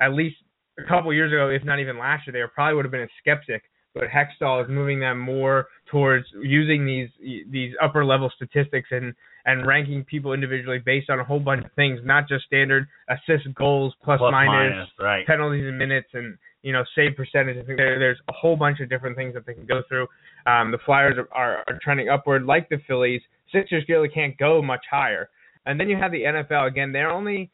at 0.00 0.12
least 0.12 0.34
a 0.76 0.82
couple 0.82 1.14
years 1.14 1.30
ago, 1.30 1.50
if 1.50 1.62
not 1.62 1.78
even 1.78 2.00
last 2.00 2.26
year, 2.26 2.32
they 2.32 2.52
probably 2.52 2.74
would 2.74 2.84
have 2.84 2.90
been 2.90 3.02
a 3.02 3.08
skeptic. 3.20 3.62
But 3.94 4.06
Hextall 4.08 4.64
is 4.64 4.68
moving 4.68 4.98
them 4.98 5.20
more 5.20 5.68
towards 5.88 6.26
using 6.42 6.84
these 6.84 7.10
these 7.48 7.72
upper 7.80 8.04
level 8.04 8.28
statistics 8.34 8.88
and 8.90 9.14
and 9.46 9.66
ranking 9.66 10.04
people 10.04 10.32
individually 10.32 10.78
based 10.84 11.08
on 11.08 11.20
a 11.20 11.24
whole 11.24 11.38
bunch 11.40 11.64
of 11.64 11.72
things, 11.72 12.00
not 12.04 12.28
just 12.28 12.44
standard 12.44 12.86
assists, 13.08 13.46
goals, 13.54 13.94
plus, 14.04 14.18
Plus 14.18 14.32
minus, 14.32 14.74
minus, 14.74 14.88
right? 15.00 15.26
penalties 15.26 15.64
and 15.66 15.78
minutes, 15.78 16.08
and 16.12 16.36
you 16.62 16.72
know 16.72 16.84
save 16.94 17.16
percentage. 17.16 17.56
I 17.56 17.64
think 17.64 17.78
there, 17.78 17.98
there's 17.98 18.18
a 18.28 18.32
whole 18.32 18.56
bunch 18.56 18.80
of 18.80 18.90
different 18.90 19.16
things 19.16 19.32
that 19.34 19.46
they 19.46 19.54
can 19.54 19.64
go 19.64 19.82
through. 19.88 20.08
Um, 20.46 20.72
the 20.72 20.78
Flyers 20.84 21.16
are, 21.16 21.28
are, 21.32 21.64
are 21.66 21.78
trending 21.82 22.08
upward, 22.08 22.44
like 22.44 22.68
the 22.68 22.78
Phillies. 22.86 23.22
Sixers 23.52 23.84
really 23.88 24.08
can't 24.08 24.36
go 24.36 24.60
much 24.60 24.84
higher. 24.90 25.30
And 25.64 25.80
then 25.80 25.88
you 25.88 25.96
have 25.96 26.12
the 26.12 26.22
NFL 26.22 26.68
again. 26.68 26.92
They're 26.92 27.10
only 27.10 27.50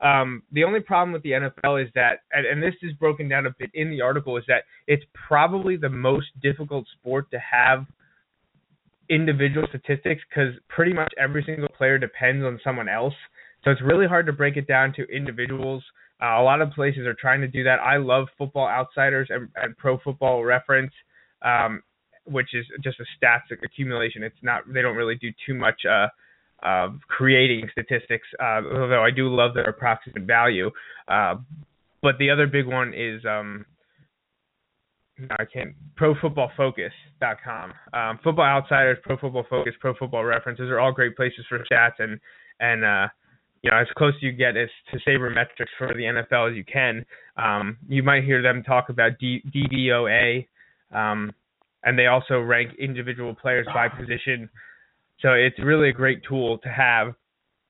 um, 0.00 0.42
the 0.52 0.64
only 0.64 0.80
problem 0.80 1.12
with 1.12 1.22
the 1.22 1.30
NFL 1.30 1.82
is 1.82 1.90
that, 1.94 2.20
and, 2.32 2.46
and 2.46 2.62
this 2.62 2.74
is 2.82 2.92
broken 2.94 3.28
down 3.28 3.46
a 3.46 3.50
bit 3.58 3.70
in 3.72 3.90
the 3.90 4.02
article, 4.02 4.36
is 4.36 4.44
that 4.48 4.64
it's 4.86 5.04
probably 5.14 5.76
the 5.76 5.88
most 5.88 6.26
difficult 6.42 6.86
sport 6.98 7.30
to 7.30 7.38
have 7.38 7.86
individual 9.08 9.66
statistics 9.68 10.22
because 10.28 10.54
pretty 10.68 10.92
much 10.92 11.12
every 11.18 11.42
single 11.44 11.68
player 11.68 11.98
depends 11.98 12.44
on 12.44 12.60
someone 12.62 12.88
else. 12.88 13.14
So 13.64 13.70
it's 13.70 13.82
really 13.82 14.06
hard 14.06 14.26
to 14.26 14.32
break 14.32 14.56
it 14.56 14.66
down 14.66 14.92
to 14.94 15.04
individuals. 15.04 15.82
Uh, 16.22 16.40
a 16.40 16.42
lot 16.42 16.60
of 16.60 16.70
places 16.70 17.06
are 17.06 17.14
trying 17.14 17.40
to 17.40 17.48
do 17.48 17.64
that. 17.64 17.78
I 17.80 17.96
love 17.96 18.28
Football 18.38 18.68
Outsiders 18.68 19.28
and, 19.30 19.48
and 19.56 19.76
Pro 19.76 19.98
Football 19.98 20.44
Reference, 20.44 20.92
um, 21.42 21.82
which 22.24 22.54
is 22.54 22.64
just 22.82 22.98
a 23.00 23.04
stats 23.18 23.50
accumulation. 23.62 24.22
It's 24.22 24.36
not 24.42 24.62
they 24.72 24.82
don't 24.82 24.96
really 24.96 25.16
do 25.16 25.30
too 25.46 25.54
much 25.54 25.82
uh, 25.84 26.88
creating 27.08 27.68
statistics, 27.72 28.26
uh, 28.40 28.62
although 28.72 29.04
I 29.04 29.10
do 29.10 29.28
love 29.28 29.54
their 29.54 29.64
approximate 29.68 30.24
value. 30.24 30.70
Uh, 31.06 31.36
but 32.02 32.18
the 32.18 32.30
other 32.30 32.46
big 32.46 32.66
one 32.66 32.94
is 32.94 33.24
um, 33.24 33.66
no, 35.18 35.28
I 35.38 35.44
can't. 35.44 35.74
ProFootballFocus.com. 35.98 37.72
Um, 37.94 38.18
Football 38.22 38.44
Outsiders, 38.44 38.98
Pro 39.02 39.16
Football 39.16 39.46
Focus, 39.48 39.74
Pro 39.80 39.94
Football 39.94 40.20
are 40.20 40.80
all 40.80 40.92
great 40.92 41.16
places 41.16 41.44
for 41.48 41.64
stats 41.70 41.98
and 41.98 42.20
and 42.60 42.84
uh, 42.84 43.08
you 43.62 43.70
know 43.70 43.78
as 43.78 43.86
close 43.96 44.14
as 44.16 44.22
you 44.22 44.32
get 44.32 44.56
as 44.56 44.68
to 44.92 44.98
sabermetrics 45.08 45.72
for 45.78 45.88
the 45.88 46.02
NFL 46.02 46.50
as 46.50 46.56
you 46.56 46.64
can. 46.64 47.04
Um, 47.36 47.78
you 47.88 48.02
might 48.02 48.24
hear 48.24 48.42
them 48.42 48.62
talk 48.62 48.90
about 48.90 49.12
D- 49.18 49.42
DVOA, 49.54 50.46
um, 50.92 51.32
and 51.82 51.98
they 51.98 52.06
also 52.06 52.40
rank 52.40 52.72
individual 52.78 53.34
players 53.34 53.66
by 53.72 53.88
position. 53.88 54.50
So 55.20 55.30
it's 55.32 55.58
really 55.58 55.88
a 55.88 55.94
great 55.94 56.22
tool 56.28 56.58
to 56.58 56.68
have. 56.68 57.14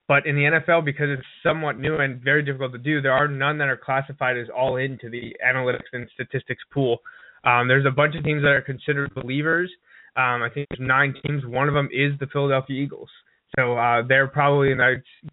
But 0.09 0.27
in 0.27 0.37
the 0.37 0.43
NFL, 0.43 0.85
because 0.85 1.09
it's 1.11 1.27
somewhat 1.43 1.79
new 1.79 1.97
and 1.97 2.23
very 2.23 2.43
difficult 2.43 2.73
to 2.73 2.79
do, 2.79 3.01
there 3.01 3.13
are 3.13 3.27
none 3.27 3.59
that 3.59 3.69
are 3.69 3.77
classified 3.77 4.37
as 4.37 4.47
all 4.57 4.77
into 4.77 5.11
the 5.11 5.35
analytics 5.45 5.91
and 5.93 6.09
statistics 6.15 6.63
pool. 6.73 6.99
Um, 7.47 7.69
there's 7.69 7.87
a 7.87 7.91
bunch 7.91 8.15
of 8.17 8.25
teams 8.25 8.43
that 8.43 8.51
are 8.51 8.61
considered 8.61 9.15
believers. 9.15 9.71
Um, 10.17 10.43
I 10.43 10.49
think 10.53 10.67
there's 10.69 10.87
nine 10.87 11.15
teams. 11.25 11.47
One 11.47 11.69
of 11.69 11.75
them 11.75 11.89
is 11.93 12.19
the 12.19 12.27
Philadelphia 12.27 12.83
Eagles. 12.83 13.09
So 13.57 13.77
uh, 13.79 14.03
they're 14.07 14.27
probably, 14.27 14.73
in, 14.73 14.81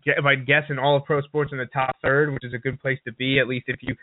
if 0.06 0.24
I'd 0.24 0.46
guess, 0.46 0.64
in 0.70 0.78
all 0.78 0.96
of 0.96 1.04
pro 1.04 1.22
sports 1.22 1.52
in 1.52 1.58
the 1.58 1.66
top 1.66 1.96
third, 2.02 2.32
which 2.32 2.44
is 2.46 2.54
a 2.54 2.60
good 2.60 2.80
place 2.80 3.00
to 3.06 3.12
be, 3.14 3.40
at 3.40 3.48
least 3.48 3.66
if 3.68 3.78
you 3.82 3.96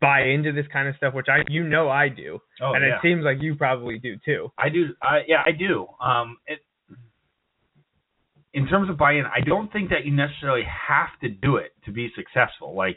buy 0.00 0.22
into 0.22 0.52
this 0.52 0.66
kind 0.72 0.88
of 0.88 0.96
stuff, 0.96 1.14
which 1.14 1.26
I, 1.28 1.44
you 1.48 1.62
know, 1.62 1.88
I 1.88 2.08
do, 2.08 2.40
Oh 2.60 2.72
and 2.72 2.84
yeah. 2.84 2.96
it 2.96 2.98
seems 3.02 3.24
like 3.24 3.38
you 3.40 3.54
probably 3.54 3.98
do 3.98 4.16
too. 4.24 4.50
I 4.58 4.68
do. 4.68 4.86
I 5.02 5.20
yeah, 5.26 5.42
I 5.44 5.52
do. 5.52 5.86
Um, 6.00 6.38
it, 6.46 6.60
in 8.54 8.66
terms 8.66 8.90
of 8.90 8.96
buy-in, 8.96 9.24
I 9.26 9.40
don't 9.40 9.70
think 9.72 9.90
that 9.90 10.04
you 10.04 10.12
necessarily 10.12 10.64
have 10.64 11.10
to 11.20 11.28
do 11.28 11.56
it 11.56 11.72
to 11.84 11.92
be 11.92 12.10
successful. 12.16 12.74
Like, 12.74 12.96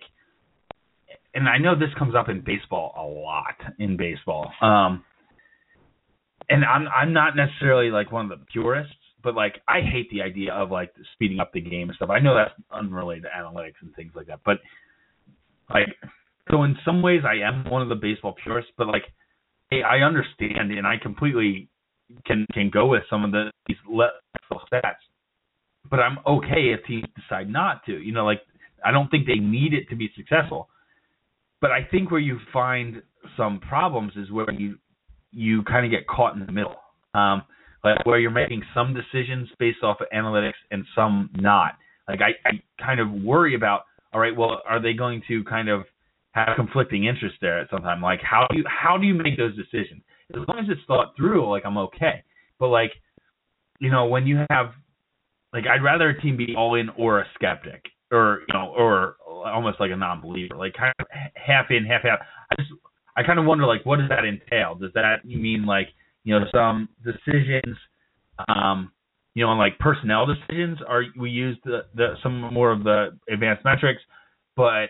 and 1.34 1.48
I 1.48 1.58
know 1.58 1.76
this 1.76 1.94
comes 1.98 2.16
up 2.16 2.30
in 2.30 2.42
baseball 2.42 2.94
a 2.98 3.04
lot. 3.04 3.56
In 3.80 3.98
baseball, 3.98 4.52
um, 4.62 5.04
and 6.50 6.66
I'm 6.66 6.88
I'm 6.88 7.14
not 7.14 7.36
necessarily 7.36 7.90
like 7.90 8.12
one 8.12 8.30
of 8.30 8.40
the 8.40 8.46
purists, 8.52 8.94
but 9.24 9.36
like 9.36 9.62
I 9.68 9.82
hate 9.82 10.10
the 10.12 10.22
idea 10.22 10.54
of 10.54 10.72
like 10.72 10.94
speeding 11.14 11.40
up 11.40 11.54
the 11.54 11.62
game 11.62 11.90
and 11.90 11.96
stuff. 11.96 12.10
I 12.10 12.20
know 12.20 12.36
that's 12.36 12.54
unrelated 12.72 13.24
to 13.24 13.30
analytics 13.30 13.82
and 13.82 13.96
things 13.96 14.12
like 14.16 14.28
that, 14.28 14.40
but 14.46 14.58
like 15.70 15.88
so 16.50 16.64
in 16.64 16.76
some 16.84 17.02
ways 17.02 17.22
I 17.26 17.48
am 17.48 17.70
one 17.70 17.82
of 17.82 17.90
the 17.90 17.96
baseball 17.96 18.36
purists, 18.44 18.72
but 18.78 18.88
like 18.88 19.04
hey, 19.70 19.82
I 19.84 20.00
understand 20.00 20.72
and 20.72 20.86
I 20.86 20.96
completely 21.02 21.70
can 22.26 22.46
can 22.54 22.70
go 22.70 22.88
with 22.88 23.04
some 23.10 23.24
of 23.24 23.32
the 23.32 23.52
these 23.68 23.78
stats, 23.88 24.96
but 25.90 26.00
I'm 26.00 26.18
okay 26.28 26.74
if 26.78 26.86
teams 26.86 27.06
decide 27.16 27.50
not 27.50 27.86
to. 27.86 27.94
You 27.94 28.12
know, 28.12 28.26
like 28.26 28.42
I 28.84 28.92
don't 28.92 29.10
think 29.10 29.26
they 29.26 29.40
need 29.40 29.74
it 29.74 29.90
to 29.90 29.96
be 29.96 30.12
successful. 30.16 30.68
But 31.62 31.72
I 31.72 31.88
think 31.90 32.12
where 32.12 32.20
you 32.20 32.40
find 32.52 33.02
some 33.38 33.60
problems 33.60 34.14
is 34.16 34.32
where 34.32 34.52
you 34.52 34.78
you 35.32 35.64
kind 35.64 35.86
of 35.86 35.92
get 35.92 36.08
caught 36.08 36.36
in 36.36 36.46
the 36.46 36.52
middle, 36.52 36.76
um, 37.14 37.44
like 37.84 38.06
where 38.06 38.20
you're 38.20 38.32
making 38.32 38.64
some 38.74 38.94
decisions 38.94 39.48
based 39.60 39.82
off 39.84 39.98
of 40.02 40.08
analytics 40.14 40.60
and 40.72 40.84
some 40.94 41.30
not. 41.36 41.74
Like 42.08 42.20
I, 42.22 42.50
I 42.50 42.52
kind 42.84 43.00
of 43.00 43.12
worry 43.12 43.56
about. 43.56 43.82
All 44.14 44.20
right, 44.20 44.36
well, 44.36 44.62
are 44.68 44.82
they 44.82 44.92
going 44.92 45.22
to 45.30 45.42
kind 45.46 45.70
of 45.70 45.84
have 46.32 46.50
conflicting 46.58 47.06
interests 47.06 47.38
there 47.42 47.60
at 47.60 47.70
some 47.70 47.82
time? 47.82 48.02
Like 48.02 48.20
how 48.22 48.48
do 48.50 48.58
you 48.58 48.64
how 48.68 48.98
do 48.98 49.06
you 49.06 49.14
make 49.14 49.38
those 49.38 49.56
decisions? 49.56 50.02
As 50.34 50.42
long 50.48 50.60
as 50.60 50.66
it's 50.70 50.82
thought 50.88 51.14
through, 51.16 51.50
like 51.50 51.64
I'm 51.66 51.78
okay. 51.78 52.24
But 52.60 52.68
like, 52.68 52.92
you 53.80 53.90
know, 53.90 54.06
when 54.06 54.28
you 54.28 54.46
have 54.50 54.72
like 55.54 55.66
I'd 55.68 55.84
rather 55.84 56.10
a 56.10 56.22
team 56.22 56.38
be 56.38 56.56
all 56.58 56.76
in 56.76 56.90
or 56.98 57.20
a 57.20 57.26
skeptic 57.36 57.84
or 58.12 58.42
you 58.48 58.54
know 58.54 58.74
or 58.78 59.16
almost 59.46 59.80
like 59.80 59.92
a 59.92 59.96
non-believer, 59.96 60.56
like 60.56 60.74
kind 60.74 60.94
of 61.00 61.08
half 61.36 61.66
in, 61.70 61.86
half 61.86 62.06
out. 62.06 62.20
I 62.52 62.56
just 62.56 62.72
I 63.16 63.24
kind 63.24 63.40
of 63.40 63.46
wonder 63.46 63.66
like 63.66 63.86
what 63.86 64.00
does 64.00 64.10
that 64.10 64.26
entail? 64.26 64.76
Does 64.76 64.92
that 64.94 65.26
mean 65.26 65.66
like 65.66 65.88
you 66.24 66.38
know 66.38 66.46
some 66.54 66.90
decisions, 67.04 67.78
um, 68.48 68.92
you 69.34 69.44
know, 69.44 69.50
on 69.50 69.58
like 69.58 69.80
personnel 69.80 70.26
decisions 70.26 70.80
are 70.88 71.04
we 71.20 71.30
use 71.30 71.58
the 71.66 71.82
the 71.96 72.14
some 72.24 72.54
more 72.54 72.72
of 72.72 72.84
the 72.84 73.18
advanced 73.30 73.66
metrics, 73.66 74.02
but 74.56 74.90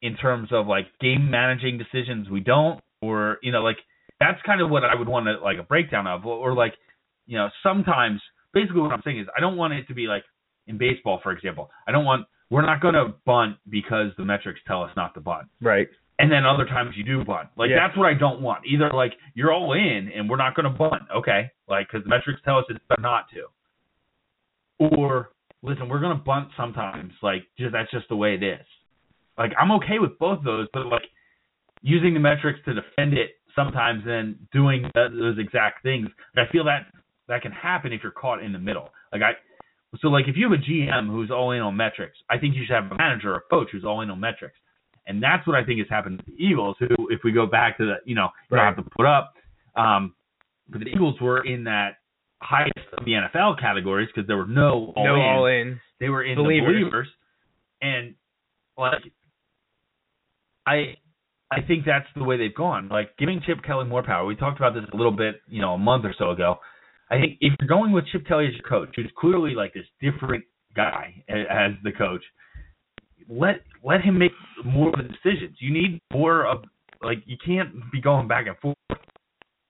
in 0.00 0.16
terms 0.16 0.48
of 0.52 0.66
like 0.66 0.86
game 1.00 1.30
managing 1.30 1.78
decisions 1.78 2.28
we 2.30 2.40
don't, 2.40 2.80
or 3.00 3.38
you 3.42 3.52
know 3.52 3.62
like 3.62 3.78
that's 4.20 4.40
kind 4.46 4.60
of 4.60 4.70
what 4.70 4.84
I 4.84 4.94
would 4.94 5.08
want 5.08 5.26
to 5.26 5.42
like 5.42 5.58
a 5.58 5.64
breakdown 5.64 6.06
of, 6.06 6.26
or, 6.26 6.50
or 6.50 6.54
like 6.54 6.74
you 7.26 7.38
know 7.38 7.48
sometimes 7.62 8.20
basically 8.52 8.80
what 8.80 8.92
I'm 8.92 9.02
saying 9.04 9.20
is 9.20 9.26
I 9.36 9.40
don't 9.40 9.56
want 9.56 9.72
it 9.72 9.86
to 9.88 9.94
be 9.94 10.06
like 10.06 10.24
in 10.66 10.78
baseball 10.78 11.20
for 11.22 11.32
example 11.32 11.70
I 11.86 11.92
don't 11.92 12.04
want 12.04 12.26
we're 12.52 12.66
not 12.66 12.82
going 12.82 12.92
to 12.92 13.14
bunt 13.24 13.56
because 13.70 14.08
the 14.18 14.24
metrics 14.26 14.60
tell 14.66 14.82
us 14.82 14.90
not 14.94 15.14
to 15.14 15.20
bunt. 15.20 15.48
Right. 15.62 15.88
And 16.18 16.30
then 16.30 16.44
other 16.44 16.66
times 16.66 16.90
you 16.96 17.02
do 17.02 17.24
bunt. 17.24 17.48
Like 17.56 17.70
Yeah. 17.70 17.76
that's 17.80 17.96
what 17.96 18.06
I 18.06 18.12
don't 18.14 18.42
want. 18.42 18.66
Either 18.66 18.90
like 18.92 19.14
you're 19.34 19.50
all 19.50 19.72
in 19.72 20.10
and 20.14 20.28
we're 20.28 20.36
not 20.36 20.54
going 20.54 20.70
to 20.70 20.78
bunt. 20.78 21.02
Okay. 21.16 21.50
Like 21.66 21.88
because 21.90 22.04
the 22.04 22.10
metrics 22.10 22.40
tell 22.44 22.58
us 22.58 22.66
it's 22.68 22.78
better 22.90 23.00
not 23.00 23.24
to. 23.30 23.46
Or 24.98 25.30
listen, 25.62 25.88
we're 25.88 26.00
going 26.00 26.16
to 26.16 26.22
bunt 26.22 26.48
sometimes. 26.56 27.12
Like 27.22 27.44
just 27.58 27.72
that's 27.72 27.90
just 27.90 28.08
the 28.10 28.16
way 28.16 28.34
it 28.34 28.42
is. 28.42 28.66
Like 29.38 29.52
I'm 29.58 29.72
okay 29.72 29.98
with 29.98 30.18
both 30.18 30.38
of 30.38 30.44
those, 30.44 30.66
but 30.74 30.86
like 30.86 31.02
using 31.80 32.12
the 32.12 32.20
metrics 32.20 32.60
to 32.66 32.74
defend 32.74 33.14
it 33.14 33.30
sometimes 33.56 34.02
and 34.06 34.36
doing 34.52 34.90
those 34.94 35.38
exact 35.38 35.82
things. 35.82 36.08
I 36.36 36.42
feel 36.52 36.64
that 36.64 36.86
that 37.28 37.40
can 37.40 37.52
happen 37.52 37.92
if 37.94 38.02
you're 38.02 38.12
caught 38.12 38.42
in 38.42 38.52
the 38.52 38.58
middle. 38.58 38.90
Like 39.10 39.22
I 39.22 39.32
so 40.00 40.08
like 40.08 40.26
if 40.28 40.36
you 40.36 40.50
have 40.50 40.58
a 40.58 40.62
GM 40.62 41.08
who's 41.08 41.30
all 41.30 41.52
in 41.52 41.60
on 41.60 41.76
metrics, 41.76 42.18
I 42.30 42.38
think 42.38 42.54
you 42.54 42.64
should 42.66 42.74
have 42.74 42.90
a 42.90 42.96
manager 42.96 43.32
or 43.32 43.36
a 43.36 43.42
coach 43.50 43.68
who's 43.72 43.84
all 43.84 44.00
in 44.00 44.10
on 44.10 44.20
metrics. 44.20 44.56
And 45.06 45.22
that's 45.22 45.46
what 45.46 45.56
I 45.56 45.64
think 45.64 45.80
has 45.80 45.88
happened 45.90 46.20
to 46.20 46.24
the 46.26 46.42
Eagles, 46.42 46.76
who 46.78 47.08
if 47.10 47.20
we 47.24 47.32
go 47.32 47.46
back 47.46 47.76
to 47.78 47.84
the 47.84 47.94
you 48.04 48.14
know, 48.14 48.28
you 48.50 48.56
don't 48.56 48.66
have 48.66 48.76
to 48.76 48.90
put 48.96 49.06
up 49.06 49.34
um 49.76 50.14
but 50.68 50.80
the 50.80 50.86
Eagles 50.86 51.20
were 51.20 51.44
in 51.44 51.64
that 51.64 51.96
highest 52.40 52.78
of 52.96 53.04
the 53.04 53.12
NFL 53.12 53.60
categories 53.60 54.08
because 54.14 54.26
there 54.26 54.36
were 54.36 54.46
no 54.46 54.92
all 54.96 55.04
no 55.04 55.14
in. 55.14 55.20
all 55.20 55.46
in. 55.46 55.80
They 56.00 56.08
were 56.08 56.24
in 56.24 56.36
Believers. 56.36 56.66
the 56.66 56.80
believers, 56.80 57.08
and 57.80 58.14
like 58.76 59.02
I, 60.66 60.96
I 61.50 61.60
think 61.66 61.84
that's 61.84 62.06
the 62.16 62.24
way 62.24 62.36
they've 62.36 62.54
gone. 62.54 62.88
Like 62.88 63.16
giving 63.18 63.40
Chip 63.46 63.58
Kelly 63.64 63.84
more 63.84 64.02
power. 64.02 64.24
We 64.24 64.36
talked 64.36 64.58
about 64.58 64.74
this 64.74 64.84
a 64.92 64.96
little 64.96 65.12
bit, 65.12 65.36
you 65.48 65.60
know, 65.60 65.74
a 65.74 65.78
month 65.78 66.04
or 66.04 66.14
so 66.18 66.30
ago. 66.30 66.56
I 67.12 67.20
think 67.20 67.36
if 67.40 67.52
you're 67.60 67.68
going 67.68 67.92
with 67.92 68.06
Chip 68.10 68.26
Kelly 68.26 68.46
as 68.46 68.54
your 68.54 68.66
coach, 68.68 68.88
who's 68.96 69.10
clearly 69.18 69.54
like 69.54 69.74
this 69.74 69.84
different 70.00 70.44
guy 70.74 71.22
as 71.28 71.72
the 71.84 71.92
coach, 71.92 72.22
let 73.28 73.56
let 73.84 74.00
him 74.00 74.18
make 74.18 74.32
more 74.64 74.88
of 74.88 74.94
the 74.96 75.02
decisions. 75.02 75.56
You 75.60 75.72
need 75.72 76.00
more 76.12 76.46
of 76.46 76.64
like 77.02 77.18
you 77.26 77.36
can't 77.44 77.70
be 77.92 78.00
going 78.00 78.28
back 78.28 78.46
and 78.46 78.56
forth. 78.58 78.76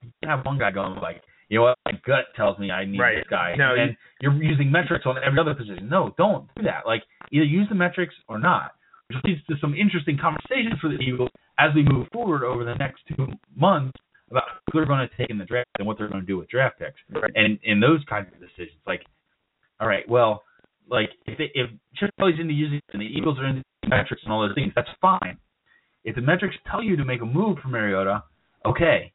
You 0.01 0.09
can't 0.23 0.37
have 0.37 0.45
one 0.45 0.57
guy 0.57 0.71
going 0.71 0.95
like, 1.01 1.21
you 1.49 1.57
know 1.59 1.63
what, 1.63 1.77
my 1.85 1.93
gut 2.05 2.25
tells 2.35 2.57
me 2.59 2.71
I 2.71 2.85
need 2.85 2.99
Right. 2.99 3.17
this 3.17 3.27
guy, 3.29 3.55
No, 3.57 3.75
and 3.75 3.95
you're 4.21 4.33
using 4.41 4.71
metrics 4.71 5.05
on 5.05 5.15
every 5.23 5.39
other 5.39 5.53
position. 5.53 5.89
No, 5.89 6.13
don't 6.17 6.47
do 6.55 6.63
that. 6.63 6.85
Like 6.85 7.03
either 7.31 7.45
use 7.45 7.67
the 7.69 7.75
metrics 7.75 8.15
or 8.29 8.39
not. 8.39 8.71
Which 9.09 9.17
leads 9.25 9.45
to 9.47 9.55
some 9.59 9.75
interesting 9.75 10.17
conversations 10.17 10.79
for 10.79 10.87
the 10.89 10.95
Eagles 10.95 11.29
as 11.59 11.71
we 11.75 11.83
move 11.83 12.07
forward 12.13 12.43
over 12.43 12.63
the 12.63 12.75
next 12.75 13.01
two 13.09 13.27
months 13.55 13.99
about 14.33 14.43
who 14.71 14.79
they're 14.79 14.85
going 14.85 15.07
to 15.07 15.15
take 15.17 15.29
in 15.29 15.37
the 15.37 15.45
draft 15.45 15.69
and 15.77 15.87
what 15.87 15.97
they're 15.97 16.09
going 16.09 16.21
to 16.21 16.27
do 16.27 16.37
with 16.37 16.49
draft 16.49 16.79
picks 16.79 16.99
Right. 17.11 17.31
and 17.35 17.59
and 17.65 17.81
those 17.81 18.01
kinds 18.09 18.27
of 18.33 18.39
decisions. 18.39 18.79
Like, 18.87 19.01
all 19.79 19.87
right, 19.87 20.07
well, 20.09 20.43
like 20.89 21.09
if 21.25 21.37
they, 21.37 21.51
if 21.53 21.69
Chip 21.95 22.09
Kelly's 22.19 22.39
into 22.39 22.53
using 22.53 22.77
it 22.77 22.83
and 22.93 23.01
the 23.01 23.05
Eagles 23.05 23.37
are 23.39 23.45
into 23.47 23.61
metrics 23.87 24.21
and 24.23 24.33
all 24.33 24.41
those 24.41 24.55
things, 24.55 24.73
that's 24.75 24.89
fine. 25.01 25.37
If 26.03 26.15
the 26.15 26.21
metrics 26.21 26.55
tell 26.69 26.83
you 26.83 26.95
to 26.97 27.05
make 27.05 27.21
a 27.21 27.25
move 27.25 27.57
for 27.61 27.69
Mariota, 27.69 28.23
okay. 28.65 29.11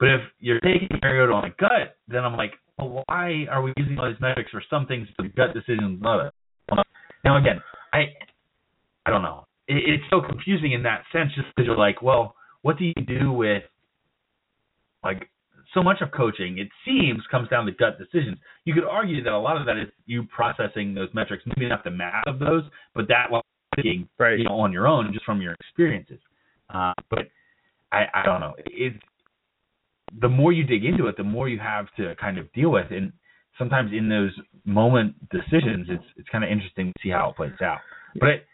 But 0.00 0.08
if 0.08 0.20
you're 0.40 0.58
taking 0.60 0.88
Mariota 1.00 1.32
on 1.32 1.44
a 1.44 1.50
gut, 1.60 1.96
then 2.08 2.24
I'm 2.24 2.36
like, 2.36 2.52
well, 2.78 3.04
why 3.06 3.46
are 3.48 3.62
we 3.62 3.72
using 3.76 3.96
all 3.98 4.08
these 4.10 4.20
metrics 4.20 4.50
for 4.50 4.62
some 4.68 4.86
things 4.86 5.06
for 5.16 5.28
gut 5.28 5.54
decisions 5.54 6.00
and 6.00 6.06
other? 6.06 6.32
Now 7.24 7.36
again, 7.36 7.60
I 7.92 8.06
I 9.06 9.10
don't 9.10 9.22
know. 9.22 9.46
It, 9.68 9.76
it's 9.86 10.04
so 10.10 10.20
confusing 10.20 10.72
in 10.72 10.82
that 10.84 11.02
sense, 11.12 11.30
just 11.36 11.46
because 11.54 11.66
you're 11.66 11.76
like, 11.76 12.02
well, 12.02 12.34
what 12.62 12.78
do 12.78 12.84
you 12.84 12.94
do 13.06 13.32
with 13.32 13.62
like 15.04 15.28
so 15.74 15.82
much 15.82 16.00
of 16.00 16.10
coaching? 16.12 16.58
It 16.58 16.68
seems 16.84 17.22
comes 17.30 17.48
down 17.48 17.66
to 17.66 17.72
gut 17.72 17.98
decisions. 17.98 18.38
You 18.64 18.74
could 18.74 18.84
argue 18.84 19.22
that 19.22 19.32
a 19.32 19.38
lot 19.38 19.56
of 19.56 19.66
that 19.66 19.76
is 19.76 19.88
you 20.06 20.24
processing 20.24 20.94
those 20.94 21.08
metrics, 21.14 21.44
maybe 21.46 21.68
not 21.68 21.84
the 21.84 21.90
math 21.90 22.24
of 22.26 22.38
those, 22.38 22.64
but 22.94 23.08
that 23.08 23.30
while 23.30 23.42
thinking 23.74 24.08
Right. 24.18 24.38
you 24.38 24.44
know 24.44 24.60
on 24.60 24.72
your 24.72 24.86
own 24.86 25.12
just 25.12 25.24
from 25.24 25.40
your 25.40 25.54
experiences. 25.54 26.20
Uh, 26.72 26.92
but 27.10 27.28
I 27.90 28.04
I 28.14 28.22
don't 28.24 28.40
know. 28.40 28.54
It 28.66 28.94
the 30.20 30.28
more 30.28 30.52
you 30.52 30.64
dig 30.64 30.84
into 30.84 31.06
it, 31.06 31.16
the 31.16 31.24
more 31.24 31.48
you 31.48 31.58
have 31.58 31.86
to 31.96 32.14
kind 32.16 32.38
of 32.38 32.52
deal 32.52 32.70
with, 32.70 32.90
and 32.90 33.12
sometimes 33.58 33.92
in 33.92 34.08
those 34.08 34.32
moment 34.64 35.14
decisions, 35.30 35.86
it's 35.88 36.04
it's 36.16 36.28
kind 36.28 36.44
of 36.44 36.50
interesting 36.50 36.88
to 36.88 37.02
see 37.02 37.10
how 37.10 37.30
it 37.30 37.36
plays 37.36 37.52
out. 37.62 37.78
But 38.20 38.44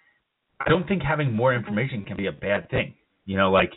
I 0.60 0.68
don't 0.68 0.86
think 0.86 1.02
having 1.02 1.32
more 1.32 1.54
information 1.54 2.04
can 2.04 2.16
be 2.16 2.26
a 2.26 2.32
bad 2.32 2.70
thing. 2.70 2.94
You 3.26 3.36
know, 3.36 3.50
like, 3.50 3.72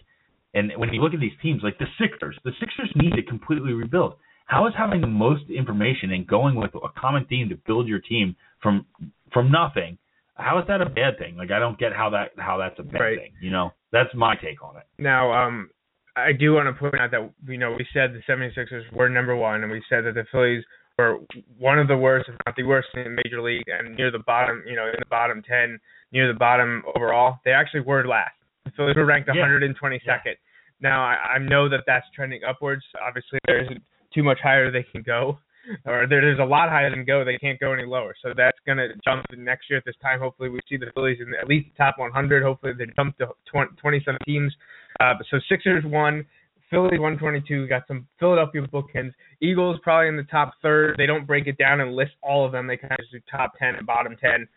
and 0.54 0.72
when 0.78 0.94
you 0.94 1.02
look 1.02 1.14
at 1.14 1.20
these 1.20 1.38
teams, 1.42 1.62
like 1.64 1.78
the 1.78 1.88
Sixers, 2.00 2.38
the 2.44 2.52
Sixers 2.60 2.92
need 2.96 3.14
to 3.16 3.24
completely 3.24 3.74
rebuild. 3.74 4.16
How 4.46 4.68
is 4.68 4.74
having 4.78 5.00
the 5.00 5.08
most 5.08 5.44
information 5.50 6.12
and 6.12 6.28
going 6.28 6.56
with 6.56 6.72
a 6.76 6.90
common 7.00 7.26
theme 7.26 7.48
to 7.50 7.56
build 7.56 7.88
your 7.88 8.00
team 8.00 8.36
from 8.62 8.86
from 9.34 9.50
nothing? 9.52 9.98
How 10.36 10.60
is 10.60 10.66
that 10.68 10.82
a 10.82 10.86
bad 10.90 11.18
thing? 11.20 11.38
Like, 11.38 11.52
I 11.52 11.60
don't 11.60 11.78
get 11.78 11.94
how 11.94 12.10
that 12.10 12.32
how 12.38 12.58
that's 12.58 12.78
a 12.80 12.84
bad 12.84 13.00
Right. 13.02 13.20
thing. 13.20 13.32
You 13.42 13.52
know, 13.52 13.72
that's 13.92 14.14
my 14.14 14.36
take 14.36 14.62
on 14.64 14.76
it. 14.78 14.84
Now, 14.98 15.32
um, 15.32 15.70
I 16.16 16.34
do 16.34 16.54
want 16.54 16.68
to 16.68 16.74
point 16.78 17.00
out 17.00 17.12
that 17.12 17.30
you 17.48 17.58
know 17.58 17.72
we 17.72 17.88
said 17.94 18.14
the 18.14 18.22
76ers 18.28 18.92
were 18.92 19.08
number 19.10 19.36
one, 19.36 19.64
and 19.64 19.72
we 19.72 19.82
said 19.88 20.04
that 20.06 20.16
the 20.16 20.26
Phillies 20.32 20.66
were 20.98 21.20
one 21.58 21.80
of 21.80 21.88
the 21.88 21.96
worst, 21.96 22.28
if 22.28 22.36
not 22.46 22.56
the 22.58 22.64
worst, 22.64 22.90
in 22.96 23.16
Major 23.24 23.42
League, 23.42 23.64
and 23.68 23.96
near 23.96 24.12
the 24.12 24.20
bottom, 24.20 24.62
you 24.68 24.76
know, 24.76 24.88
in 24.88 24.96
the 25.00 25.06
bottom 25.10 25.42
10, 25.42 25.80
near 26.12 26.28
the 26.28 26.38
bottom 26.38 26.84
overall. 26.96 27.40
They 27.46 27.52
actually 27.52 27.82
were 27.82 28.06
last. 28.06 28.34
Phillies 28.76 28.96
were 28.96 29.06
ranked 29.06 29.30
Yeah. 29.34 29.44
122nd. 29.46 30.36
Now, 30.82 31.04
I, 31.04 31.36
I 31.36 31.38
know 31.38 31.70
that 31.70 31.82
that's 31.86 32.06
trending 32.16 32.42
upwards. 32.48 32.84
Obviously, 33.06 33.40
there 33.46 33.62
isn't 33.64 33.82
too 34.14 34.24
much 34.24 34.40
higher 34.42 34.72
they 34.72 34.84
can 34.84 35.04
go, 35.04 35.38
or 35.86 36.08
there, 36.08 36.22
there's 36.22 36.40
a 36.40 36.44
lot 36.44 36.70
higher 36.70 36.90
than 36.90 37.06
go. 37.06 37.24
They 37.24 37.38
can't 37.38 37.60
go 37.60 37.72
any 37.72 37.86
lower. 37.86 38.16
So 38.22 38.34
that's 38.36 38.58
going 38.66 38.78
to 38.80 38.90
jump 39.06 39.26
next 39.38 39.70
year 39.70 39.78
at 39.78 39.86
this 39.86 39.96
time. 40.02 40.20
Hopefully, 40.20 40.50
we 40.50 40.60
see 40.68 40.78
the 40.78 40.88
Phillies 40.96 41.20
in 41.22 41.34
at 41.40 41.48
least 41.48 41.68
the 41.72 41.78
top 41.84 41.96
100. 42.00 42.42
Hopefully, 42.44 42.74
they 42.78 42.86
jump 42.96 43.18
to 43.20 43.28
20, 43.52 43.72
20 43.78 44.02
some 44.06 44.18
teams. 44.26 44.54
Uh, 45.00 45.14
so 45.30 45.38
Sixers 45.48 45.84
won, 45.86 46.26
Phillies 46.72 47.00
122. 47.00 47.68
Got 47.68 47.84
some 47.88 48.08
Philadelphia 48.20 48.64
bookends. 48.64 49.12
Eagles 49.40 49.78
probably 49.84 50.08
in 50.08 50.18
the 50.18 50.24
top 50.24 50.54
third. 50.64 50.96
They 50.98 51.06
don't 51.06 51.28
break 51.28 51.46
it 51.46 51.58
down 51.58 51.80
and 51.82 51.96
list 51.96 52.14
all 52.24 52.44
of 52.46 52.52
them. 52.52 52.66
They 52.66 52.78
kind 52.78 52.92
of 52.94 52.98
just 53.00 53.12
do 53.12 53.20
top 53.30 53.54
10 53.60 53.76
and 53.76 53.86
bottom 53.86 54.16
10. 54.20 54.48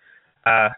Uh, 0.46 0.68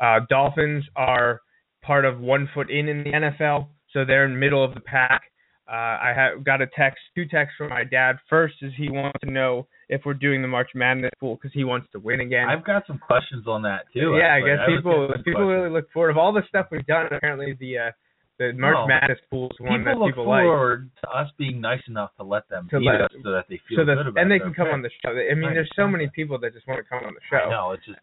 uh, 0.00 0.20
Dolphins 0.30 0.84
are 0.96 1.42
part 1.86 2.04
of 2.04 2.20
one 2.20 2.48
foot 2.54 2.70
in 2.70 2.88
in 2.88 3.04
the 3.04 3.10
NFL, 3.12 3.68
so 3.92 4.04
they're 4.04 4.24
in 4.24 4.38
middle 4.38 4.64
of 4.64 4.74
the 4.74 4.80
pack. 4.80 5.22
Uh, 5.68 5.72
I 6.08 6.12
have 6.14 6.44
got 6.44 6.62
a 6.62 6.66
text, 6.78 6.98
two 7.16 7.26
texts 7.26 7.56
from 7.58 7.70
my 7.70 7.82
dad. 7.82 8.16
First 8.30 8.54
is 8.62 8.72
he 8.76 8.88
wants 8.88 9.18
to 9.24 9.30
know 9.30 9.66
if 9.88 10.02
we're 10.04 10.14
doing 10.14 10.40
the 10.42 10.46
March 10.48 10.70
Madness 10.76 11.10
pool 11.18 11.34
because 11.36 11.52
he 11.52 11.64
wants 11.64 11.88
to 11.92 11.98
win 11.98 12.20
again. 12.20 12.48
I've 12.48 12.64
got 12.64 12.86
some 12.86 12.98
questions 12.98 13.46
on 13.48 13.62
that 13.62 13.82
too. 13.92 14.16
yeah, 14.16 14.34
I 14.34 14.40
guess 14.40 14.58
was 14.68 14.78
people 14.78 15.08
people 15.24 15.42
questions. 15.42 15.50
really 15.50 15.70
look 15.70 15.90
forward. 15.92 16.10
Of 16.10 16.18
all 16.18 16.32
the 16.32 16.42
stuff 16.48 16.66
we've 16.70 16.86
done, 16.86 17.06
apparently 17.10 17.56
the 17.58 17.78
uh, 17.78 17.90
The 18.38 18.52
March 18.54 18.74
Well, 18.78 18.86
Madness 18.86 19.18
pool 19.28 19.50
is 19.50 19.58
one 19.58 19.80
people 19.80 19.92
that 19.92 19.98
look 19.98 20.10
people 20.14 20.28
like. 20.28 20.44
forward 20.44 20.90
to 21.02 21.06
us 21.10 21.28
being 21.36 21.60
nice 21.60 21.82
enough 21.88 22.10
to 22.18 22.22
let 22.22 22.48
them 22.48 22.68
To 22.70 22.78
let- 22.78 23.00
us 23.00 23.10
so 23.24 23.30
that 23.32 23.46
they 23.50 23.58
feel 23.68 23.78
So 23.78 23.84
that 23.86 23.96
good 23.96 24.06
about 24.06 24.20
and 24.22 24.30
they 24.30 24.38
their 24.38 24.46
can 24.52 24.54
come 24.54 24.68
on 24.70 24.82
the 24.82 24.90
show. 25.02 25.10
I 25.18 25.34
mean, 25.34 25.50
there's 25.54 25.70
so 25.74 25.88
many 25.88 26.06
people 26.14 26.38
that 26.46 26.52
just 26.54 26.68
want 26.68 26.78
to 26.78 26.86
come 26.88 27.02
on 27.02 27.14
the 27.14 27.24
show. 27.30 27.50
No, 27.50 27.72
it's 27.72 27.82
just 27.86 27.98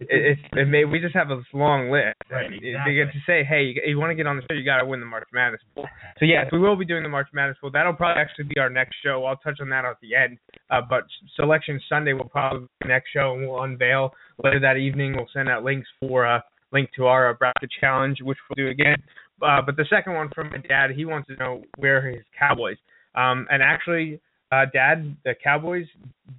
It, 0.00 0.08
it's 0.10 0.40
it 0.52 0.68
may, 0.68 0.84
we 0.84 0.98
just 1.00 1.14
have 1.14 1.30
a 1.30 1.42
long 1.52 1.90
list. 1.90 2.16
Right, 2.30 2.52
exactly. 2.52 2.72
They 2.84 2.94
get 2.94 3.12
to 3.12 3.20
say, 3.26 3.44
hey, 3.44 3.62
you, 3.62 3.82
you 3.86 3.98
want 3.98 4.10
to 4.10 4.14
get 4.14 4.26
on 4.26 4.36
the 4.36 4.42
show, 4.42 4.54
you 4.54 4.64
got 4.64 4.78
to 4.78 4.86
win 4.86 5.00
the 5.00 5.06
March 5.06 5.28
Madness 5.32 5.60
pool. 5.74 5.86
So 6.18 6.24
yes, 6.24 6.46
we 6.52 6.58
will 6.58 6.76
be 6.76 6.84
doing 6.84 7.02
the 7.02 7.08
March 7.08 7.28
Madness 7.32 7.56
pool. 7.60 7.70
That'll 7.70 7.94
probably 7.94 8.20
actually 8.20 8.44
be 8.44 8.58
our 8.58 8.70
next 8.70 8.96
show. 9.04 9.24
I'll 9.24 9.36
touch 9.36 9.58
on 9.60 9.68
that 9.70 9.84
at 9.84 9.96
the 10.02 10.14
end. 10.14 10.38
Uh, 10.70 10.80
but 10.88 11.04
Selection 11.36 11.80
Sunday 11.88 12.12
will 12.12 12.28
probably 12.28 12.60
be 12.60 12.68
the 12.82 12.88
next 12.88 13.10
show, 13.12 13.34
and 13.34 13.48
we'll 13.48 13.62
unveil 13.62 14.12
later 14.42 14.60
that 14.60 14.76
evening. 14.76 15.14
We'll 15.16 15.28
send 15.32 15.48
out 15.48 15.64
links 15.64 15.88
for 16.00 16.24
a 16.24 16.42
link 16.72 16.90
to 16.96 17.06
our 17.06 17.30
uh, 17.30 17.34
bracket 17.34 17.70
challenge, 17.80 18.18
which 18.22 18.38
we'll 18.48 18.66
do 18.66 18.70
again. 18.70 18.96
Uh, 19.42 19.60
but 19.64 19.76
the 19.76 19.86
second 19.90 20.14
one 20.14 20.30
from 20.34 20.50
my 20.50 20.58
dad, 20.58 20.90
he 20.90 21.04
wants 21.04 21.28
to 21.28 21.36
know 21.36 21.62
where 21.76 22.08
his 22.08 22.24
Cowboys. 22.38 22.76
Um, 23.14 23.46
and 23.50 23.62
actually, 23.62 24.20
uh, 24.54 24.66
Dad, 24.72 25.16
the 25.24 25.34
Cowboys, 25.42 25.86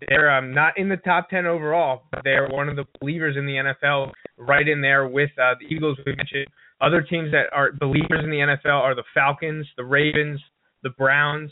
they're 0.08 0.30
um, 0.36 0.54
not 0.54 0.78
in 0.78 0.88
the 0.90 0.98
top 0.98 1.30
10 1.30 1.46
overall, 1.46 2.04
but 2.12 2.22
they're 2.24 2.48
one 2.50 2.70
of 2.70 2.76
the 2.76 2.86
believers 3.00 3.36
in 3.38 3.46
the 3.46 3.54
NFL, 3.54 4.12
right 4.38 4.68
in 4.68 4.82
there 4.82 5.08
with 5.08 5.32
uh, 5.42 5.54
the 5.60 5.68
Eagles 5.74 5.98
we 6.06 6.16
mentioned. 6.16 6.48
Other 6.82 7.02
teams 7.02 7.32
that 7.32 7.46
are 7.54 7.72
believers 7.72 8.22
in 8.24 8.30
the 8.30 8.38
NFL 8.38 8.80
are 8.82 8.96
the 8.96 9.04
Falcons, 9.14 9.66
the 9.78 9.84
Ravens, 9.86 10.40
the 10.84 10.90
Browns, 10.92 11.52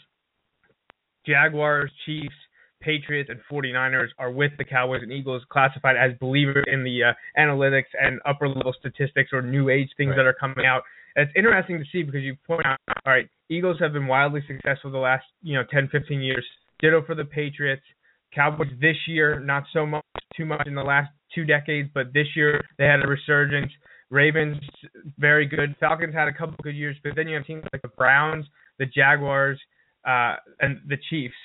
Jaguars, 1.25 1.91
Chiefs, 2.05 2.35
Patriots, 2.81 3.29
and 3.29 3.39
49ers 3.49 4.09
are 4.19 4.31
with 4.31 4.51
the 4.57 4.65
Cowboys 4.65 5.01
and 5.03 5.11
Eagles 5.11 5.41
classified 5.49 5.95
as 5.95 6.11
believers 6.19 6.65
in 6.71 6.83
the 6.83 7.03
uh, 7.03 7.13
analytics 7.39 7.91
and 7.99 8.19
upper 8.25 8.47
level 8.49 8.73
statistics 8.77 9.29
or 9.31 9.41
new 9.41 9.69
age 9.69 9.89
things 9.95 10.09
Right. 10.09 10.17
that 10.17 10.25
are 10.25 10.33
coming 10.33 10.65
out. 10.65 10.83
It's 11.15 11.31
interesting 11.35 11.79
to 11.79 11.85
see 11.91 12.03
because 12.03 12.21
you 12.21 12.35
point 12.47 12.65
out, 12.65 12.79
all 13.05 13.13
right, 13.13 13.27
Eagles 13.49 13.77
have 13.79 13.93
been 13.93 14.07
wildly 14.07 14.41
successful 14.47 14.91
the 14.91 14.97
last, 14.97 15.25
you 15.41 15.55
know, 15.55 15.63
10, 15.71 15.89
15 15.91 16.21
years. 16.21 16.45
Ditto 16.79 17.03
for 17.05 17.15
the 17.15 17.25
Patriots. 17.25 17.83
Cowboys 18.33 18.69
this 18.81 18.95
year, 19.07 19.39
not 19.39 19.63
so 19.73 19.85
much, 19.85 20.03
too 20.35 20.45
much 20.45 20.65
in 20.65 20.73
the 20.73 20.81
last 20.81 21.11
two 21.35 21.45
decades, 21.45 21.89
but 21.93 22.13
this 22.13 22.27
year 22.35 22.63
they 22.77 22.85
had 22.85 23.03
a 23.03 23.07
resurgence. 23.07 23.71
Ravens, 24.09 24.57
very 25.17 25.45
good. 25.45 25.75
Falcons 25.79 26.13
had 26.13 26.27
a 26.27 26.33
couple 26.33 26.55
good 26.63 26.75
years, 26.75 26.95
but 27.03 27.13
then 27.15 27.27
you 27.27 27.35
have 27.35 27.45
teams 27.45 27.63
like 27.71 27.81
the 27.81 27.89
Browns, 27.89 28.45
the 28.79 28.85
Jaguars, 28.85 29.59
uh, 30.05 30.35
and 30.59 30.79
the 30.87 30.97
Chiefs. 31.09 31.35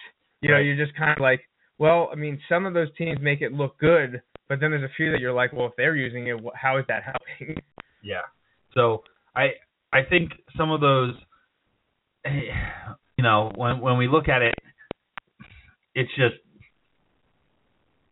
You 0.40 0.50
know, 0.50 0.58
you're 0.58 0.82
just 0.82 0.96
kind 0.96 1.10
of 1.10 1.20
like, 1.20 1.40
well, 1.78 2.08
I 2.12 2.16
mean, 2.16 2.40
some 2.48 2.66
of 2.66 2.74
those 2.74 2.88
teams 2.96 3.18
make 3.20 3.40
it 3.40 3.52
look 3.52 3.78
good, 3.78 4.22
but 4.48 4.60
then 4.60 4.70
there's 4.70 4.82
a 4.82 4.94
few 4.96 5.12
that 5.12 5.20
you're 5.20 5.32
like, 5.32 5.52
well, 5.52 5.66
if 5.66 5.72
they're 5.76 5.96
using 5.96 6.26
it, 6.28 6.36
how 6.54 6.78
is 6.78 6.84
that 6.88 7.02
helping? 7.02 7.56
Yeah. 8.02 8.22
So 8.74 9.02
I 9.38 9.52
I 9.92 10.02
think 10.08 10.32
some 10.56 10.70
of 10.70 10.80
those, 10.80 11.14
you 12.24 13.24
know, 13.24 13.52
when 13.54 13.80
when 13.80 13.96
we 13.98 14.08
look 14.08 14.28
at 14.28 14.42
it, 14.42 14.54
it's 15.94 16.10
just, 16.16 16.34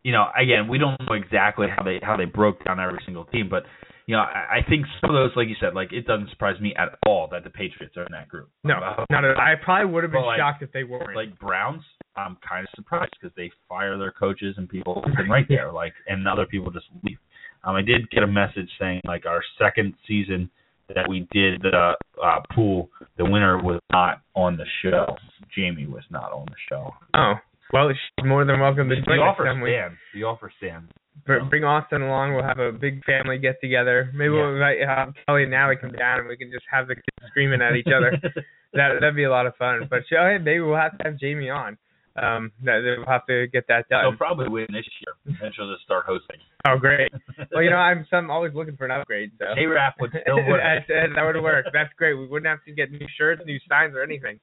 you 0.02 0.12
know, 0.12 0.26
again, 0.40 0.68
we 0.68 0.78
don't 0.78 1.00
know 1.08 1.14
exactly 1.14 1.66
how 1.74 1.82
they 1.82 1.98
how 2.02 2.16
they 2.16 2.24
broke 2.24 2.64
down 2.64 2.80
every 2.80 3.00
single 3.04 3.24
team, 3.24 3.48
but 3.50 3.64
you 4.08 4.14
know, 4.14 4.20
I, 4.22 4.58
I 4.58 4.68
think 4.68 4.86
some 5.00 5.10
of 5.10 5.14
those, 5.14 5.32
like 5.34 5.48
you 5.48 5.56
said, 5.60 5.74
like 5.74 5.92
it 5.92 6.06
doesn't 6.06 6.30
surprise 6.30 6.60
me 6.60 6.72
at 6.76 6.90
all 7.06 7.28
that 7.32 7.42
the 7.42 7.50
Patriots 7.50 7.96
are 7.96 8.04
in 8.04 8.12
that 8.12 8.28
group. 8.28 8.48
No, 8.62 8.74
Uh, 8.74 9.04
not 9.10 9.24
at 9.24 9.34
all. 9.36 9.40
I 9.42 9.54
probably 9.62 9.92
would 9.92 10.04
have 10.04 10.12
been 10.12 10.22
like- 10.22 10.38
shocked 10.38 10.62
if 10.62 10.70
they 10.70 10.84
weren't. 10.84 11.16
like 11.16 11.36
Browns, 11.40 11.82
I'm 12.14 12.36
kind 12.48 12.64
of 12.64 12.70
surprised 12.76 13.12
because 13.20 13.34
they 13.36 13.50
fire 13.68 13.98
their 13.98 14.12
coaches 14.12 14.54
and 14.58 14.68
people 14.68 15.02
been 15.16 15.28
right 15.28 15.46
there, 15.48 15.72
like, 15.72 15.92
and 16.06 16.26
other 16.28 16.46
people 16.46 16.70
just 16.70 16.86
leave. 17.02 17.18
Um, 17.64 17.74
I 17.74 17.82
did 17.82 18.08
get 18.10 18.22
a 18.22 18.28
message 18.28 18.70
saying 18.78 19.00
like 19.04 19.26
our 19.26 19.42
second 19.58 19.94
season 20.06 20.48
that 20.94 21.08
we 21.08 21.26
did 21.32 21.62
the 21.62 21.92
uh, 22.22 22.40
pool, 22.54 22.90
the 23.18 23.24
winner 23.24 23.60
was 23.62 23.80
not 23.92 24.20
on 24.34 24.56
the 24.56 24.64
show. 24.82 25.16
Jamie 25.54 25.86
was 25.86 26.04
not 26.10 26.32
on 26.32 26.46
the 26.46 26.56
show. 26.68 26.90
oh, 27.14 27.34
well, 27.72 27.88
she's 27.90 28.24
more 28.24 28.44
than 28.44 28.60
welcome 28.60 28.88
to 28.88 28.94
The, 28.94 29.00
join 29.02 29.18
the 29.18 29.24
us 29.24 29.34
offer 29.34 29.44
then. 29.44 29.60
We- 29.60 29.70
stands. 29.70 29.96
The 30.14 30.22
offer 30.22 30.52
stands. 30.58 30.90
Br- 31.24 31.40
Bring 31.50 31.64
Austin 31.64 32.02
along. 32.02 32.34
We'll 32.34 32.44
have 32.44 32.58
a 32.60 32.70
big 32.70 33.02
family 33.04 33.38
get 33.38 33.58
together. 33.60 34.10
Maybe 34.14 34.28
we'll 34.30 34.52
invite 34.52 34.78
uh, 34.86 35.06
Kelly 35.26 35.42
and 35.42 35.50
Natalie 35.50 35.76
come 35.80 35.92
down, 35.92 36.20
and 36.20 36.28
we 36.28 36.36
can 36.36 36.50
just 36.52 36.66
have 36.70 36.86
the 36.88 36.94
kids 36.94 37.30
screaming 37.30 37.62
at 37.62 37.74
each 37.74 37.88
other. 37.88 38.12
that 38.74 38.88
that'd 39.00 39.16
be 39.16 39.24
a 39.24 39.30
lot 39.30 39.46
of 39.46 39.56
fun. 39.56 39.86
But 39.88 40.00
oh, 40.12 40.28
hey, 40.28 40.38
maybe 40.38 40.60
we'll 40.60 40.76
have 40.76 40.96
to 40.98 41.04
have 41.04 41.18
Jamie 41.18 41.48
on. 41.50 41.78
Um, 42.20 42.50
that 42.64 42.80
we'll 42.96 43.06
have 43.06 43.26
to 43.26 43.46
get 43.48 43.64
that 43.68 43.84
She'll 43.90 44.16
probably 44.16 44.48
win 44.48 44.66
this 44.72 44.86
year, 45.00 45.36
and 45.42 45.54
she'll 45.54 45.70
just 45.70 45.84
start 45.84 46.06
hosting. 46.06 46.38
Oh, 46.66 46.78
great. 46.78 47.12
Well, 47.52 47.62
you 47.62 47.70
know, 47.70 47.76
I'm 47.76 48.06
some 48.10 48.30
always 48.30 48.52
looking 48.54 48.76
for 48.76 48.84
an 48.86 48.90
upgrade. 48.90 49.30
So 49.38 49.44
J 49.54 49.66
Raff 49.66 49.94
would 50.00 50.10
still 50.22 50.36
work. 50.48 50.60
that, 50.88 51.08
that 51.14 51.22
would 51.24 51.42
work. 51.42 51.66
That's 51.72 51.92
great. 51.96 52.14
We 52.14 52.26
wouldn't 52.26 52.48
have 52.48 52.64
to 52.64 52.72
get 52.72 52.90
new 52.90 53.06
shirts, 53.16 53.42
new 53.46 53.58
signs, 53.68 53.94
or 53.94 54.02
anything. 54.02 54.40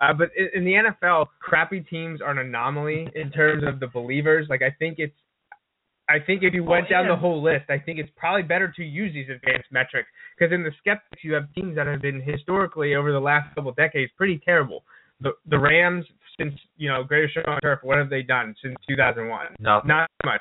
Uh, 0.00 0.12
but 0.12 0.30
in, 0.36 0.48
in 0.54 0.64
the 0.64 0.72
NFL, 1.04 1.26
crappy 1.40 1.80
teams 1.80 2.20
are 2.20 2.30
an 2.30 2.38
anomaly 2.38 3.08
in 3.14 3.30
terms 3.30 3.62
of 3.66 3.80
the 3.80 3.86
believers. 3.88 4.46
Like 4.48 4.62
I 4.62 4.70
think 4.78 4.98
it's, 4.98 5.14
I 6.08 6.18
think 6.24 6.42
if 6.44 6.54
you 6.54 6.62
went 6.62 6.86
Oh, 6.86 6.90
down 6.90 7.04
yeah. 7.06 7.10
the 7.12 7.16
whole 7.16 7.42
list, 7.42 7.64
I 7.68 7.78
think 7.78 7.98
it's 7.98 8.10
probably 8.16 8.42
better 8.42 8.72
to 8.76 8.82
use 8.84 9.12
these 9.12 9.28
advanced 9.28 9.72
metrics 9.72 10.08
because 10.38 10.52
in 10.52 10.62
the 10.62 10.70
skeptics 10.78 11.24
you 11.24 11.34
have 11.34 11.52
teams 11.54 11.74
that 11.76 11.86
have 11.88 12.00
been 12.00 12.20
historically 12.20 12.94
over 12.94 13.10
the 13.12 13.20
last 13.20 13.52
couple 13.54 13.70
of 13.70 13.76
decades 13.76 14.12
pretty 14.16 14.40
terrible. 14.44 14.84
The 15.20 15.32
the 15.48 15.58
Rams 15.58 16.04
since 16.38 16.54
you 16.76 16.88
know 16.88 17.02
Greatest 17.04 17.34
Show 17.34 17.42
on 17.46 17.60
Turf, 17.60 17.80
what 17.82 17.98
have 17.98 18.10
they 18.10 18.22
done 18.22 18.54
since 18.62 18.74
2001? 18.88 19.56
Nothing. 19.58 19.88
Not 19.88 20.10
much. 20.24 20.40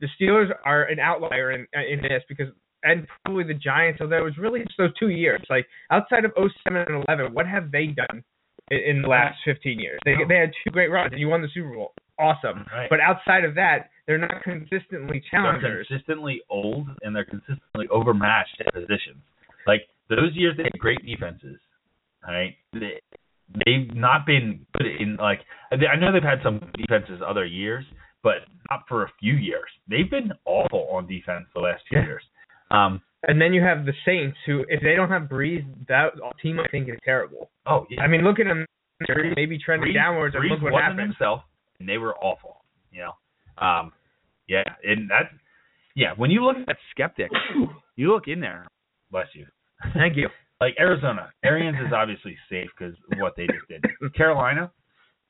The 0.00 0.08
Steelers 0.20 0.50
are 0.64 0.84
an 0.84 0.98
outlier 0.98 1.52
in 1.52 1.66
in 1.74 2.02
this 2.02 2.22
because 2.28 2.48
and 2.82 3.06
probably 3.24 3.44
the 3.44 3.54
Giants, 3.54 4.00
although 4.00 4.18
it 4.18 4.24
was 4.24 4.38
really 4.38 4.60
just 4.60 4.78
those 4.78 4.94
two 4.98 5.08
years. 5.08 5.42
Like 5.48 5.66
outside 5.90 6.24
of 6.24 6.32
07 6.36 6.52
and 6.76 7.04
11, 7.08 7.34
what 7.34 7.46
have 7.46 7.70
they 7.72 7.86
done 7.86 8.22
in, 8.70 8.78
in 8.78 9.02
the 9.02 9.08
last 9.08 9.38
15 9.44 9.78
years? 9.78 9.98
They 10.04 10.14
they 10.28 10.36
had 10.36 10.50
two 10.64 10.70
great 10.70 10.90
runs 10.90 11.12
and 11.12 11.20
you 11.20 11.28
won 11.28 11.42
the 11.42 11.48
Super 11.52 11.74
Bowl. 11.74 11.92
Awesome. 12.18 12.64
Right. 12.72 12.88
But 12.88 13.00
outside 13.00 13.44
of 13.44 13.54
that, 13.56 13.90
they're 14.06 14.18
not 14.18 14.42
consistently 14.42 15.22
they're 15.30 15.40
challengers. 15.42 15.86
consistently 15.88 16.40
old 16.48 16.88
and 17.02 17.14
they're 17.14 17.24
consistently 17.24 17.88
overmatched 17.90 18.62
at 18.64 18.72
positions. 18.72 19.22
Like 19.66 19.82
those 20.08 20.34
years, 20.34 20.56
they 20.56 20.64
had 20.64 20.78
great 20.78 21.04
defenses. 21.04 21.58
All 22.26 22.34
right, 22.34 22.56
they, 22.72 23.00
they've 23.64 23.94
not 23.94 24.26
been 24.26 24.66
good 24.76 24.86
in 25.00 25.16
like. 25.16 25.40
I 25.72 25.96
know 25.96 26.12
they've 26.12 26.22
had 26.22 26.40
some 26.42 26.60
defenses 26.76 27.20
other 27.26 27.44
years, 27.44 27.84
but 28.22 28.46
not 28.70 28.82
for 28.88 29.04
a 29.04 29.12
few 29.20 29.34
years. 29.34 29.68
They've 29.88 30.10
been 30.10 30.32
awful 30.44 30.88
on 30.92 31.06
defense 31.06 31.46
the 31.54 31.60
last 31.60 31.82
few 31.88 31.98
Yeah. 31.98 32.04
years. 32.06 32.22
Um. 32.70 33.02
And 33.28 33.40
then 33.40 33.52
you 33.52 33.62
have 33.62 33.84
the 33.86 33.92
Saints, 34.04 34.36
who 34.46 34.64
if 34.68 34.80
they 34.82 34.94
don't 34.94 35.08
have 35.08 35.22
Brees, 35.22 35.64
that 35.88 36.12
team 36.40 36.60
I 36.60 36.68
think 36.68 36.88
is 36.88 36.96
terrible. 37.04 37.50
Oh 37.66 37.86
yeah. 37.90 38.02
I 38.02 38.06
mean, 38.06 38.22
look 38.22 38.38
at 38.38 38.46
them. 38.46 38.64
They're 39.06 39.32
maybe 39.34 39.58
trending 39.58 39.90
Brees- 39.90 39.94
downwards, 39.94 40.34
and 40.34 40.44
Brees 40.44 40.50
look 40.50 40.62
what 40.62 40.72
wasn't 40.72 40.92
happened. 40.92 41.00
himself, 41.14 41.42
and 41.80 41.88
they 41.88 41.98
were 41.98 42.14
awful. 42.16 42.64
You 42.92 43.04
know. 43.06 43.66
Um. 43.66 43.92
Yeah, 44.48 44.62
and 44.84 45.10
that. 45.10 45.30
Yeah, 45.96 46.12
when 46.16 46.30
you 46.30 46.44
look 46.44 46.56
at 46.68 46.76
skeptics, 46.92 47.34
you 47.96 48.12
look 48.12 48.28
in 48.28 48.38
there. 48.40 48.66
Bless 49.10 49.26
you. 49.34 49.46
Thank 49.94 50.16
you. 50.16 50.28
Like 50.60 50.74
Arizona, 50.78 51.30
Arians 51.44 51.76
is 51.86 51.92
obviously 51.92 52.36
safe 52.50 52.68
because 52.76 52.94
what 53.18 53.34
they 53.36 53.46
just 53.46 53.66
did. 53.68 53.84
Carolina, 54.14 54.70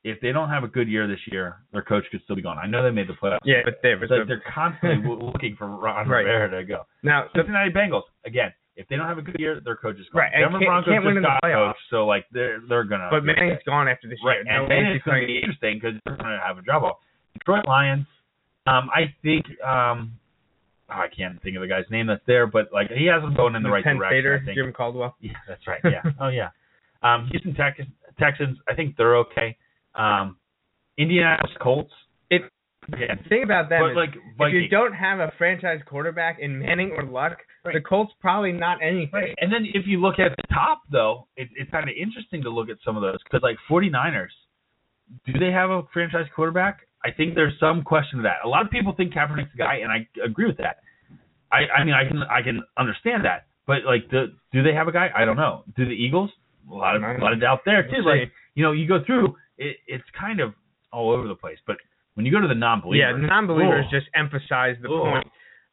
if 0.03 0.19
they 0.21 0.31
don't 0.31 0.49
have 0.49 0.63
a 0.63 0.67
good 0.67 0.87
year 0.87 1.07
this 1.07 1.19
year, 1.31 1.57
their 1.73 1.81
coach 1.81 2.05
could 2.11 2.21
still 2.23 2.35
be 2.35 2.41
gone. 2.41 2.57
I 2.57 2.67
know 2.67 2.81
they 2.83 2.91
made 2.91 3.07
the 3.09 3.13
playoffs. 3.13 3.39
Yeah, 3.43 3.57
but 3.65 3.79
they 3.83 3.95
like 3.95 4.27
they're 4.27 4.43
constantly 4.53 5.03
looking 5.09 5.55
for 5.57 5.67
Ron 5.67 6.07
Right. 6.09 6.21
Rivera 6.23 6.61
to 6.61 6.65
go. 6.65 6.85
now 7.03 7.25
the, 7.33 7.39
Cincinnati 7.41 7.71
Bengals, 7.71 8.03
again, 8.25 8.53
if 8.77 8.87
they 8.87 8.95
don't 8.95 9.07
have 9.07 9.17
a 9.17 9.23
good 9.23 9.35
year, 9.39 9.59
their 9.65 9.75
coach 9.75 9.97
is 9.99 10.05
gone. 10.13 10.21
Right, 10.21 10.31
and 10.33 10.43
Denver 10.43 10.59
can't- 10.59 10.67
Broncos 10.85 10.91
can't 10.93 11.03
win 11.05 11.17
in 11.17 11.23
the 11.23 11.39
playoffs. 11.43 11.67
coach, 11.73 11.77
so 11.89 12.05
like 12.05 12.25
they're 12.31 12.59
they're 12.69 12.83
gonna. 12.85 13.07
but 13.11 13.25
Manning's 13.25 13.59
gone 13.65 13.87
after 13.87 14.07
this 14.07 14.19
right, 14.23 14.45
year. 14.45 14.53
No 14.55 14.61
and 14.63 14.71
then 14.71 14.85
it's 14.93 15.03
he's 15.03 15.03
going 15.03 15.21
to 15.21 15.27
be 15.27 15.37
interesting 15.39 15.79
because 15.81 15.99
they're 16.05 16.15
going 16.15 16.29
to 16.37 16.39
have 16.45 16.57
a 16.57 16.61
drop 16.61 16.83
off. 16.83 16.97
Detroit 17.33 17.65
Lions, 17.67 18.05
um, 18.67 18.89
I 18.93 19.13
think, 19.23 19.45
um, 19.65 20.13
oh, 20.89 20.93
I 20.93 21.07
can't 21.15 21.41
think 21.41 21.55
of 21.55 21.61
the 21.61 21.67
guy's 21.67 21.85
name 21.89 22.07
that's 22.07 22.21
there, 22.27 22.47
but 22.47 22.67
like 22.73 22.89
he 22.91 23.05
has 23.05 23.21
them 23.21 23.35
going 23.35 23.55
in 23.55 23.63
the 23.63 23.69
right 23.69 23.83
Penn 23.83 23.97
direction. 23.97 24.19
Stater, 24.19 24.39
I 24.41 24.45
think. 24.45 24.57
Jim 24.57 24.73
Caldwell. 24.73 25.15
Yeah, 25.21 25.31
that's 25.47 25.65
right. 25.67 25.81
Yeah. 25.83 26.01
oh 26.21 26.29
yeah. 26.29 26.49
Um, 27.03 27.27
Houston 27.31 27.53
Tex- 27.53 27.79
Texans, 28.19 28.57
I 28.67 28.73
think 28.73 28.97
they're 28.97 29.17
okay. 29.17 29.57
Um, 29.95 30.37
Indianapolis 30.97 31.55
Colts. 31.61 31.91
It- 32.29 32.41
yeah. 32.97 33.15
The 33.21 33.29
thing 33.29 33.43
about 33.43 33.69
them 33.69 33.81
But 33.81 33.91
is, 33.91 33.95
like, 33.97 34.15
if 34.47 34.53
you 34.53 34.69
don't 34.69 34.93
have 34.93 35.19
a 35.19 35.31
franchise 35.37 35.81
quarterback 35.85 36.39
in 36.39 36.57
Manning 36.57 36.91
or 36.95 37.03
Luck, 37.03 37.37
the 37.65 37.81
Colts 37.81 38.13
probably 38.21 38.53
not 38.53 38.81
anything. 38.81 39.09
Right. 39.13 39.35
And 39.41 39.51
then 39.51 39.67
if 39.73 39.85
you 39.85 39.99
look 39.99 40.19
at 40.19 40.31
the 40.37 40.53
top, 40.53 40.79
though, 40.89 41.27
it, 41.35 41.49
it's 41.55 41.69
kind 41.69 41.89
of 41.89 41.95
interesting 41.99 42.41
to 42.43 42.49
look 42.49 42.69
at 42.69 42.77
some 42.85 42.95
of 42.95 43.01
those 43.01 43.17
because, 43.23 43.41
like, 43.43 43.57
49ers, 43.69 44.27
do 45.25 45.33
they 45.33 45.51
have 45.51 45.69
a 45.69 45.83
franchise 45.91 46.27
quarterback? 46.33 46.86
I 47.07 47.11
think 47.15 47.35
there's 47.35 47.53
some 47.59 47.83
question 47.83 48.17
to 48.19 48.23
that. 48.23 48.37
A 48.43 48.49
lot 48.49 48.65
of 48.65 48.71
people 48.71 48.93
think 48.95 49.13
Kaepernick's 49.13 49.51
the 49.53 49.59
guy, 49.59 49.75
and 49.83 49.91
I 49.91 50.07
agree 50.23 50.47
with 50.47 50.57
that. 50.57 50.77
I, 51.51 51.79
I 51.79 51.83
mean, 51.85 51.93
I 51.93 52.07
can 52.07 52.21
I 52.23 52.41
can 52.41 52.61
understand 52.77 53.23
that, 53.23 53.47
but 53.65 53.85
like, 53.85 54.09
the, 54.11 54.33
do 54.51 54.63
they 54.63 54.73
have 54.73 54.87
a 54.87 54.91
guy? 54.91 55.07
I 55.15 55.23
don't 55.23 55.37
know. 55.37 55.63
Do 55.77 55.85
the 55.85 55.91
Eagles? 55.91 56.29
A 56.69 56.73
lot 56.73 56.95
of 56.97 57.01
a 57.03 57.23
lot 57.23 57.31
of 57.31 57.39
doubt 57.39 57.61
there 57.65 57.83
too. 57.83 58.03
Like, 58.03 58.31
you 58.55 58.63
know, 58.63 58.73
you 58.73 58.87
go 58.87 58.99
through 59.05 59.35
it, 59.57 59.77
it's 59.87 60.03
kind 60.19 60.41
of 60.41 60.53
all 60.91 61.11
over 61.11 61.27
the 61.27 61.35
place. 61.35 61.57
But 61.65 61.77
when 62.15 62.25
you 62.25 62.31
go 62.31 62.41
to 62.41 62.47
the 62.47 62.55
non-believers, 62.55 63.15
Yeah, 63.21 63.27
non-believers 63.27 63.85
oh, 63.87 63.91
just 63.97 64.07
emphasize 64.13 64.75
the 64.81 64.89
Oh. 64.89 65.03
point. 65.11 65.27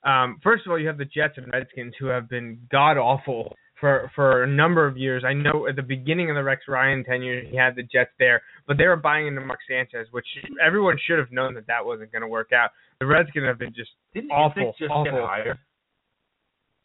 Um, 0.04 0.38
first 0.42 0.66
of 0.66 0.70
all, 0.70 0.78
you 0.78 0.86
have 0.86 0.98
the 0.98 1.06
Jets 1.06 1.34
and 1.38 1.50
Redskins 1.52 1.94
who 1.98 2.06
have 2.06 2.28
been 2.28 2.58
god 2.70 2.96
awful 2.98 3.56
for 3.80 4.10
for 4.14 4.44
a 4.44 4.46
number 4.46 4.86
of 4.86 4.96
years. 4.96 5.24
I 5.26 5.32
know 5.32 5.66
at 5.68 5.76
the 5.76 5.82
beginning 5.82 6.30
of 6.30 6.36
the 6.36 6.42
Rex 6.44 6.62
Ryan 6.68 7.04
tenure, 7.04 7.42
he 7.42 7.56
had 7.56 7.74
the 7.76 7.82
Jets 7.82 8.10
there, 8.18 8.42
but 8.66 8.78
they 8.78 8.86
were 8.86 8.96
buying 8.96 9.26
into 9.26 9.40
Mark 9.40 9.60
Sanchez, 9.68 10.06
which 10.12 10.26
everyone 10.64 10.96
should 11.06 11.18
have 11.18 11.32
known 11.32 11.54
that 11.54 11.66
that 11.66 11.84
wasn't 11.84 12.12
going 12.12 12.22
to 12.22 12.28
work 12.28 12.50
out. 12.52 12.70
The 13.00 13.06
Redskins 13.06 13.46
have 13.46 13.58
been 13.58 13.74
just 13.74 13.90
Didn't 14.14 14.30
awful, 14.30 14.62
Isaac 14.62 14.78
just 14.78 14.90
awful. 14.90 15.04
get 15.12 15.20
hired? 15.20 15.58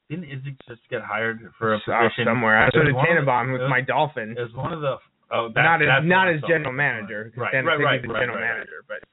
Didn't 0.10 0.26
Isaac 0.26 0.56
just 0.68 0.82
get 0.90 1.02
hired 1.02 1.40
for 1.58 1.76
a 1.76 1.80
position 1.80 2.26
somewhere. 2.26 2.66
It 2.68 2.74
So 2.74 2.80
was 2.80 2.88
did 2.88 2.96
one 2.96 3.06
of 3.06 3.26
the- 3.26 3.32
Tannenbaum 3.32 3.52
with 3.54 3.62
my 3.70 3.82
Dolphins. 3.82 4.38
It 4.38 4.42
was 4.42 4.54
one 4.54 4.74
of 4.74 4.82
the 4.82 4.98
oh 5.32 5.50
that, 5.54 5.62
not 5.62 5.82
as 5.84 5.88
not 6.04 6.28
as 6.28 6.42
saw. 6.42 6.48
general 6.48 6.74
manager. 6.74 7.32
Right, 7.38 7.54
right, 7.54 7.78
right, 7.78 8.02
the 8.02 8.08
right, 8.10 8.22
general 8.22 8.38
right. 8.42 8.50
manager, 8.66 8.82
but 8.90 9.06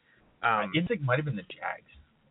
um, 0.46 0.72
Isaac 0.74 1.02
might 1.02 1.16
have 1.18 1.26
been 1.26 1.36
the 1.36 1.42
Jags. 1.52 1.84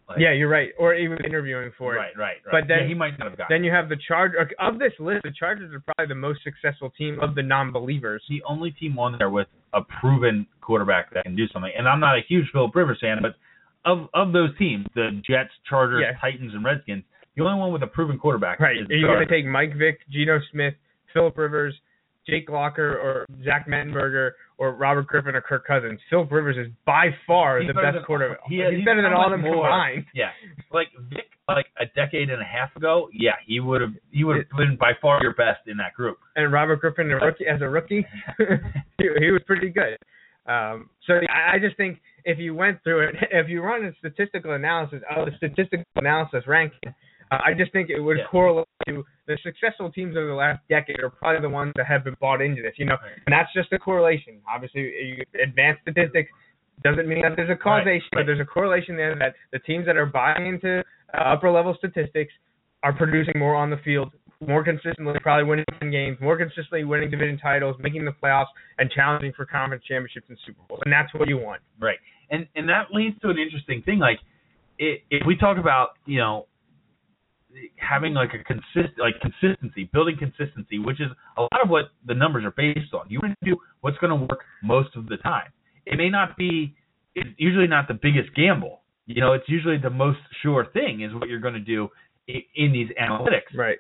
Like, 0.08 0.20
yeah, 0.20 0.34
you're 0.34 0.50
right. 0.50 0.70
Or 0.78 0.94
even 0.94 1.18
interviewing 1.26 1.72
for 1.78 1.96
it. 1.96 1.98
right, 1.98 2.16
right, 2.16 2.38
right. 2.46 2.52
But 2.52 2.68
then- 2.68 2.84
yeah, 2.84 2.88
he 2.88 2.94
might 2.94 3.18
not 3.18 3.28
have 3.30 3.38
got. 3.38 3.50
Then 3.50 3.64
you 3.64 3.72
have 3.72 3.90
the 3.90 3.98
Chargers. 4.08 4.50
Of 4.60 4.78
this 4.78 4.94
list, 5.00 5.24
the 5.24 5.32
Chargers 5.32 5.74
are 5.74 5.80
probably 5.80 6.08
the 6.14 6.20
most 6.20 6.42
successful 6.44 6.92
team 6.92 7.20
of 7.22 7.34
the 7.34 7.42
non-believers. 7.42 8.24
the 8.30 8.44
only 8.48 8.72
team 8.72 9.00
on 9.00 9.18
there 9.18 9.30
with 9.32 9.48
a 9.74 9.82
proven 9.82 10.46
quarterback 10.62 11.12
that 11.14 11.24
can 11.24 11.36
do 11.36 11.48
something. 11.48 11.72
And 11.76 11.88
I'm 11.90 12.00
not 12.00 12.16
a 12.18 12.22
huge 12.28 12.46
Philip 12.52 12.76
Rivers 12.76 13.00
fan, 13.02 13.18
but 13.22 13.36
of 13.84 14.08
of 14.14 14.32
those 14.32 14.56
teams, 14.58 14.86
the 14.96 15.22
Jets, 15.28 15.52
Chargers, 15.70 16.02
Yeah. 16.02 16.18
Titans, 16.20 16.54
and 16.54 16.64
Redskins, 16.64 17.04
the 17.36 17.44
only 17.44 17.60
one 17.60 17.72
with 17.74 17.84
a 17.84 17.88
proven 17.88 18.18
quarterback 18.20 18.60
Right. 18.60 18.78
is 18.78 18.90
Are 18.90 18.94
you 18.96 19.08
going 19.08 19.20
to 19.20 19.26
take 19.26 19.46
Mike 19.46 19.76
Vick, 19.76 20.00
Geno 20.10 20.40
Smith, 20.52 20.76
Philip 21.14 21.38
Rivers, 21.38 21.74
Jake 22.28 22.50
Locker, 22.50 22.98
or 22.98 23.26
Zach 23.44 23.68
Mettenberger, 23.68 24.32
or 24.58 24.74
Robert 24.74 25.08
Griffin, 25.08 25.36
or 25.36 25.42
Kirk 25.42 25.66
Cousins? 25.68 26.00
Philip 26.10 26.32
Rivers 26.32 26.58
is 26.58 26.72
by 26.86 27.08
far 27.28 27.60
He's 27.60 27.68
the 27.68 27.74
best 27.74 27.96
than- 27.96 28.04
quarterback. 28.04 28.40
he- 28.48 28.58
he's, 28.58 28.78
he's 28.78 28.86
better 28.86 29.02
than 29.02 29.14
all 29.14 29.26
of 29.26 29.32
them 29.32 29.42
more. 29.42 29.64
combined. 29.66 30.06
Yeah, 30.14 30.30
like 30.72 30.88
Vick, 31.10 31.26
like 31.48 31.68
a 31.80 31.86
decade 31.96 32.30
and 32.30 32.42
a 32.42 32.46
half 32.46 32.76
ago, 32.76 33.10
yeah, 33.14 33.36
he 33.46 33.60
would 33.60 33.82
have 33.82 33.94
he 34.12 34.24
would 34.24 34.38
have 34.38 34.50
been 34.58 34.76
by 34.78 34.94
far 35.02 35.22
your 35.22 35.34
best 35.36 35.68
in 35.68 35.78
that 35.78 35.94
group. 35.94 36.18
And 36.36 36.52
Robert 36.52 36.82
Griffin, 36.82 37.12
a 37.12 37.16
rookie, 37.16 37.46
as 37.46 37.62
a 37.62 37.70
rookie, 37.70 38.06
he, 38.98 39.06
he 39.20 39.32
was 39.32 39.42
pretty 39.46 39.70
good. 39.70 39.98
Um, 40.48 40.90
so 41.08 41.14
I, 41.30 41.56
I 41.56 41.60
just 41.60 41.76
think 41.78 42.00
if 42.24 42.38
you 42.40 42.54
went 42.56 42.84
through 42.84 43.08
it, 43.10 43.16
if 43.32 43.50
you 43.50 43.62
run 43.62 43.86
a 43.86 43.92
statistical 44.00 44.54
analysis 44.54 45.02
of 45.16 45.26
the 45.26 45.32
statistical 45.38 45.86
analysis 45.96 46.44
ranking, 46.48 46.94
uh, 47.32 47.40
I 47.44 47.54
just 47.54 47.72
think 47.72 47.90
it 47.90 48.00
would 48.00 48.18
Yeah. 48.18 48.26
correlate 48.26 48.68
to 48.88 49.06
the 49.26 49.38
successful 49.44 49.92
teams 49.92 50.16
over 50.16 50.28
the 50.28 50.34
last 50.34 50.62
decade 50.70 51.00
are 51.02 51.10
probably 51.10 51.42
the 51.42 51.50
ones 51.50 51.74
that 51.76 51.88
have 51.88 52.04
been 52.04 52.16
bought 52.20 52.42
into 52.42 52.62
this. 52.62 52.74
You 52.78 52.86
know, 52.86 52.98
and 53.26 53.34
that's 53.34 53.52
just 53.54 53.72
a 53.74 53.80
correlation. 53.80 54.42
Obviously, 54.48 55.24
advanced 55.42 55.82
statistics 55.82 56.30
doesn't 56.84 57.08
mean 57.08 57.22
that 57.22 57.36
there's 57.36 57.50
a 57.50 57.56
causation, 57.56 58.08
right. 58.14 58.22
but 58.22 58.26
there's 58.26 58.40
a 58.40 58.46
correlation 58.46 58.96
there 58.96 59.16
that 59.16 59.36
the 59.52 59.60
teams 59.60 59.86
that 59.86 59.98
are 59.98 60.06
buying 60.06 60.46
into 60.46 60.84
uh, 61.14 61.18
upper 61.18 61.50
level 61.50 61.74
statistics 61.78 62.34
are 62.84 62.94
producing 62.94 63.40
more 63.40 63.56
on 63.56 63.70
the 63.70 63.78
field, 63.78 64.12
more 64.46 64.64
consistently, 64.64 65.18
probably 65.22 65.46
winning 65.46 65.66
games, 65.92 66.18
more 66.22 66.38
consistently 66.38 66.84
winning 66.84 67.10
division 67.10 67.38
titles, 67.40 67.76
making 67.80 68.06
the 68.06 68.12
playoffs, 68.12 68.52
and 68.78 68.92
challenging 68.92 69.32
for 69.36 69.46
conference 69.46 69.84
championships 69.88 70.28
and 70.30 70.38
Super 70.46 70.62
Bowls. 70.68 70.82
And 70.84 70.94
that's 70.94 71.12
what 71.14 71.28
you 71.28 71.38
want. 71.38 71.62
Right. 71.80 71.98
And 72.30 72.48
and 72.56 72.68
that 72.70 72.92
leads 72.92 73.20
to 73.22 73.30
an 73.30 73.38
interesting 73.38 73.82
thing. 73.82 74.00
Like, 74.00 74.20
i 74.80 75.02
if 75.10 75.26
we 75.26 75.36
talk 75.38 75.58
about 75.58 75.92
you 76.06 76.20
know 76.20 76.48
having 77.78 78.14
like 78.14 78.32
a 78.34 78.44
consist 78.44 78.98
like 78.98 79.16
consistency, 79.22 79.90
building 79.94 80.18
consistency, 80.18 80.80
which 80.80 81.00
is 81.00 81.08
a 81.38 81.42
lot 81.42 81.62
of 81.64 81.70
what 81.70 81.86
the 82.06 82.14
numbers 82.14 82.44
are 82.46 82.52
based 82.52 82.94
on. 82.94 83.06
You 83.10 83.20
want 83.22 83.36
to 83.44 83.50
do 83.52 83.58
what's 83.82 83.98
going 83.98 84.10
to 84.12 84.16
work 84.28 84.42
most 84.64 84.96
of 84.96 85.08
the 85.08 85.18
time. 85.18 85.52
It 85.86 85.98
may 85.98 86.10
not 86.10 86.38
be. 86.38 86.76
It's 87.16 87.30
usually 87.38 87.68
not 87.68 87.88
the 87.88 87.94
biggest 87.94 88.36
gamble. 88.36 88.82
You 89.06 89.22
know, 89.22 89.34
it's 89.34 89.48
usually 89.48 89.78
the 89.78 89.90
most 89.90 90.20
sure 90.42 90.66
thing 90.74 91.02
is 91.02 91.14
what 91.14 91.30
you're 91.30 91.40
going 91.40 91.54
to 91.54 91.60
do 91.60 91.90
in, 92.28 92.42
in 92.56 92.74
these 92.74 92.90
analytics 93.02 93.56
Right. 93.56 93.78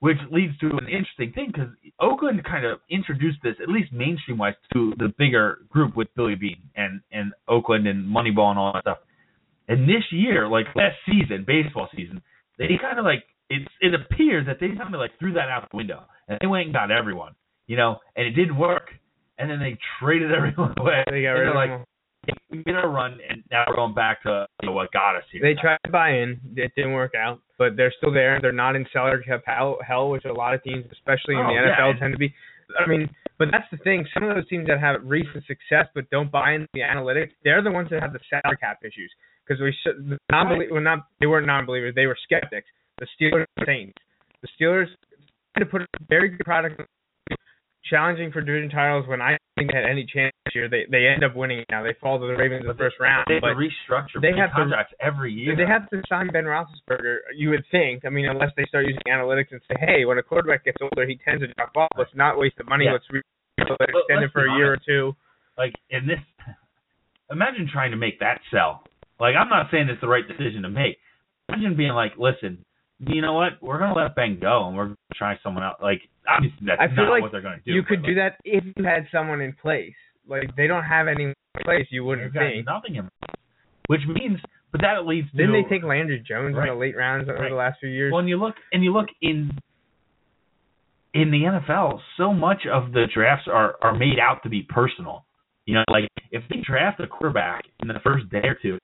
which 0.00 0.18
leads 0.30 0.56
to 0.58 0.66
an 0.66 0.86
interesting 0.88 1.32
thing 1.32 1.50
because 1.52 1.70
Oakland 2.00 2.42
kind 2.44 2.64
of 2.66 2.80
introduced 2.90 3.38
this, 3.42 3.54
at 3.62 3.68
least 3.68 3.92
mainstream 3.92 4.36
wise, 4.38 4.54
to 4.72 4.92
the 4.98 5.12
bigger 5.16 5.58
group 5.70 5.96
with 5.96 6.08
Billy 6.16 6.34
Beane 6.34 6.62
and 6.76 7.00
and 7.12 7.32
Oakland 7.48 7.86
and 7.86 8.04
Moneyball 8.06 8.50
and 8.50 8.58
all 8.58 8.72
that 8.74 8.82
stuff. 8.82 8.98
And 9.68 9.88
this 9.88 10.04
year, 10.10 10.48
like 10.48 10.66
last 10.74 10.96
season, 11.06 11.44
baseball 11.46 11.88
season, 11.94 12.22
they 12.66 12.78
kind 12.80 12.98
of 12.98 13.04
like 13.04 13.24
it. 13.50 13.62
It 13.80 13.94
appears 13.94 14.46
that 14.46 14.58
they 14.60 14.68
kind 14.68 14.94
of 14.94 15.00
like 15.00 15.12
threw 15.18 15.32
that 15.34 15.48
out 15.48 15.68
the 15.70 15.76
window 15.76 16.02
and 16.28 16.38
they 16.40 16.46
went 16.46 16.64
and 16.66 16.74
got 16.74 16.90
everyone, 16.90 17.34
you 17.66 17.76
know, 17.76 17.98
and 18.16 18.26
it 18.26 18.32
didn't 18.32 18.56
work. 18.58 18.90
And 19.38 19.48
then 19.48 19.60
they 19.60 19.78
traded 20.00 20.32
everyone 20.36 20.74
away. 20.78 21.04
They 21.10 21.22
got 21.22 21.32
rid 21.32 21.48
of 21.48 21.54
like, 21.54 21.70
them 21.70 21.80
all. 21.80 22.34
we 22.50 22.62
did 22.64 22.74
our 22.74 22.88
run, 22.90 23.18
and 23.28 23.42
now 23.50 23.64
we're 23.68 23.76
going 23.76 23.94
back 23.94 24.22
to 24.24 24.46
you 24.60 24.68
know, 24.68 24.72
what 24.74 24.90
got 24.92 25.16
us 25.16 25.22
here. 25.32 25.40
They 25.40 25.54
tried 25.60 25.78
to 25.84 25.90
buy 25.90 26.10
in. 26.10 26.40
It 26.56 26.72
didn't 26.74 26.92
work 26.92 27.12
out, 27.14 27.40
but 27.56 27.76
they're 27.76 27.94
still 27.96 28.12
there. 28.12 28.40
They're 28.42 28.52
not 28.52 28.74
in 28.76 28.84
salary 28.92 29.22
cap 29.24 29.44
hell, 29.46 30.10
which 30.10 30.24
a 30.24 30.32
lot 30.32 30.54
of 30.54 30.62
teams, 30.64 30.84
especially 30.92 31.34
in 31.36 31.40
Oh, 31.40 31.48
the 31.48 31.70
NFL, 31.70 31.90
and- 31.90 31.98
tend 32.00 32.12
to 32.14 32.18
be. 32.18 32.34
I 32.78 32.86
mean, 32.86 33.08
but 33.38 33.48
that's 33.50 33.64
the 33.70 33.78
thing. 33.78 34.04
Some 34.12 34.24
of 34.24 34.34
those 34.34 34.46
teams 34.48 34.66
that 34.66 34.78
have 34.78 34.96
recent 35.02 35.42
success 35.46 35.86
but 35.94 36.10
don't 36.10 36.30
buy 36.30 36.52
into 36.52 36.68
the 36.74 36.80
analytics, 36.80 37.30
they're 37.42 37.62
the 37.62 37.70
ones 37.70 37.88
that 37.90 38.02
have 38.02 38.12
the 38.12 38.20
salary 38.28 38.58
cap 38.58 38.80
issues. 38.82 39.10
Because 39.48 39.62
we 39.62 39.74
should, 39.82 40.10
the 40.10 40.18
non 40.30 40.58
well, 40.70 40.80
not 40.82 41.06
they 41.20 41.26
weren't 41.26 41.46
non-believers, 41.46 41.94
they 41.94 42.04
were 42.06 42.16
skeptics. 42.22 42.66
The 43.00 43.06
Steelers, 43.18 43.46
and 43.56 43.66
Saints, 43.66 43.94
the 44.42 44.48
Steelers 44.60 44.86
tried 45.56 45.64
to 45.64 45.66
put 45.66 45.80
a 45.82 45.86
very 46.08 46.28
good 46.28 46.44
product, 46.44 46.82
challenging 47.84 48.30
for 48.30 48.40
division 48.42 48.68
titles 48.68 49.06
when 49.08 49.22
I 49.22 49.38
think 49.56 49.70
they 49.72 49.78
had 49.78 49.88
any 49.88 50.04
chance 50.04 50.32
this 50.44 50.54
year. 50.54 50.68
They 50.68 50.84
they 50.90 51.06
end 51.06 51.24
up 51.24 51.34
winning 51.34 51.64
now. 51.70 51.82
They 51.82 51.94
fall 52.00 52.18
to 52.20 52.26
the 52.26 52.34
Ravens 52.36 52.62
in 52.62 52.68
the 52.68 52.74
first 52.74 52.96
round, 53.00 53.24
They 53.28 53.34
have 53.36 53.42
but 53.42 53.54
to 53.54 53.56
restructure 53.56 54.20
they 54.20 54.32
big 54.32 54.36
have 54.36 54.50
to- 54.50 54.56
contracts 54.56 54.92
every 55.00 55.32
year. 55.32 55.56
they 55.56 55.64
have 55.66 55.88
to 55.90 56.02
sign 56.08 56.28
Ben 56.28 56.44
Roethlisberger. 56.44 57.18
You 57.34 57.50
would 57.50 57.64
think. 57.70 58.04
I 58.04 58.10
mean, 58.10 58.26
unless 58.26 58.50
they 58.56 58.64
start 58.68 58.84
using 58.84 59.00
analytics 59.08 59.52
and 59.52 59.60
say, 59.70 59.76
"Hey, 59.80 60.04
when 60.04 60.18
a 60.18 60.22
quarterback 60.22 60.64
gets 60.64 60.78
older, 60.82 61.06
he 61.06 61.16
tends 61.24 61.40
to 61.42 61.48
drop 61.54 61.72
off. 61.76 61.88
Let's 61.96 62.14
not 62.14 62.36
waste 62.38 62.56
the 62.58 62.64
money. 62.64 62.84
Yeah. 62.84 62.92
Let's 62.92 63.06
re- 63.10 63.22
let's 63.58 63.70
extend 63.80 64.20
let's 64.20 64.24
it 64.28 64.32
for 64.32 64.44
be 64.44 64.50
a 64.52 64.56
year 64.56 64.72
or 64.74 64.78
two. 64.84 65.16
like 65.56 65.72
in 65.90 66.06
this 66.06 66.20
imagine 67.30 67.68
trying 67.72 67.90
to 67.90 67.96
make 67.96 68.18
that 68.20 68.40
sell 68.50 68.82
like 69.20 69.34
i'm 69.36 69.48
not 69.48 69.66
saying 69.70 69.88
it's 69.88 70.00
the 70.00 70.08
right 70.08 70.26
decision 70.28 70.62
to 70.62 70.68
make 70.68 70.98
imagine 71.48 71.76
being 71.76 71.92
like 71.92 72.12
listen 72.18 72.64
you 73.06 73.22
know 73.22 73.32
what 73.32 73.52
we're 73.62 73.78
going 73.78 73.94
to 73.94 73.98
let 74.00 74.14
ben 74.16 74.38
go 74.40 74.66
and 74.66 74.76
we're 74.76 74.86
going 74.86 74.96
to 75.12 75.18
try 75.18 75.38
someone 75.42 75.62
else 75.62 75.76
like 75.82 76.00
obviously 76.28 76.58
that's 76.66 76.80
I 76.80 76.88
feel 76.88 77.04
not 77.04 77.10
like 77.10 77.22
what 77.22 77.32
they're 77.32 77.40
going 77.42 77.58
to 77.58 77.64
do 77.64 77.72
you 77.72 77.82
could 77.82 78.04
do 78.04 78.14
that 78.16 78.36
if 78.44 78.64
you 78.76 78.84
had 78.84 79.06
someone 79.12 79.40
in 79.40 79.52
place. 79.54 79.94
Like 80.28 80.54
they 80.56 80.66
don't 80.66 80.82
have 80.84 81.08
anyone 81.08 81.32
in 81.54 81.62
place. 81.64 81.86
You 81.90 82.04
wouldn't 82.04 82.32
think. 82.34 82.66
nothing 82.66 82.96
in 82.96 83.08
which 83.86 84.02
means 84.06 84.38
but 84.72 84.82
that 84.82 85.06
leads 85.06 85.30
to 85.30 85.36
Didn't 85.38 85.52
they 85.62 85.68
take 85.70 85.84
Landry 85.84 86.18
Jones 86.26 86.54
Right. 86.54 86.68
in 86.68 86.74
the 86.74 86.78
late 86.80 86.96
rounds 86.96 87.28
over 87.30 87.38
Right. 87.38 87.48
the 87.50 87.56
last 87.56 87.78
few 87.80 87.88
years? 87.88 88.10
well 88.12 88.18
and 88.18 88.28
you 88.28 88.36
look 88.36 88.56
and 88.72 88.82
you 88.84 88.92
look 88.92 89.06
in 89.22 89.50
in 91.14 91.30
the 91.30 91.42
NFL 91.44 92.00
so 92.16 92.34
much 92.34 92.66
of 92.70 92.92
the 92.92 93.06
drafts 93.14 93.46
are 93.50 93.76
are 93.80 93.94
made 93.96 94.18
out 94.20 94.42
to 94.42 94.48
be 94.48 94.62
personal 94.68 95.24
you 95.66 95.74
know 95.74 95.84
like 95.90 96.08
if 96.32 96.42
they 96.50 96.56
draft 96.66 97.00
a 97.00 97.06
quarterback 97.06 97.64
in 97.80 97.88
the 97.88 98.00
first 98.04 98.28
day 98.28 98.42
or 98.44 98.56
two 98.60 98.76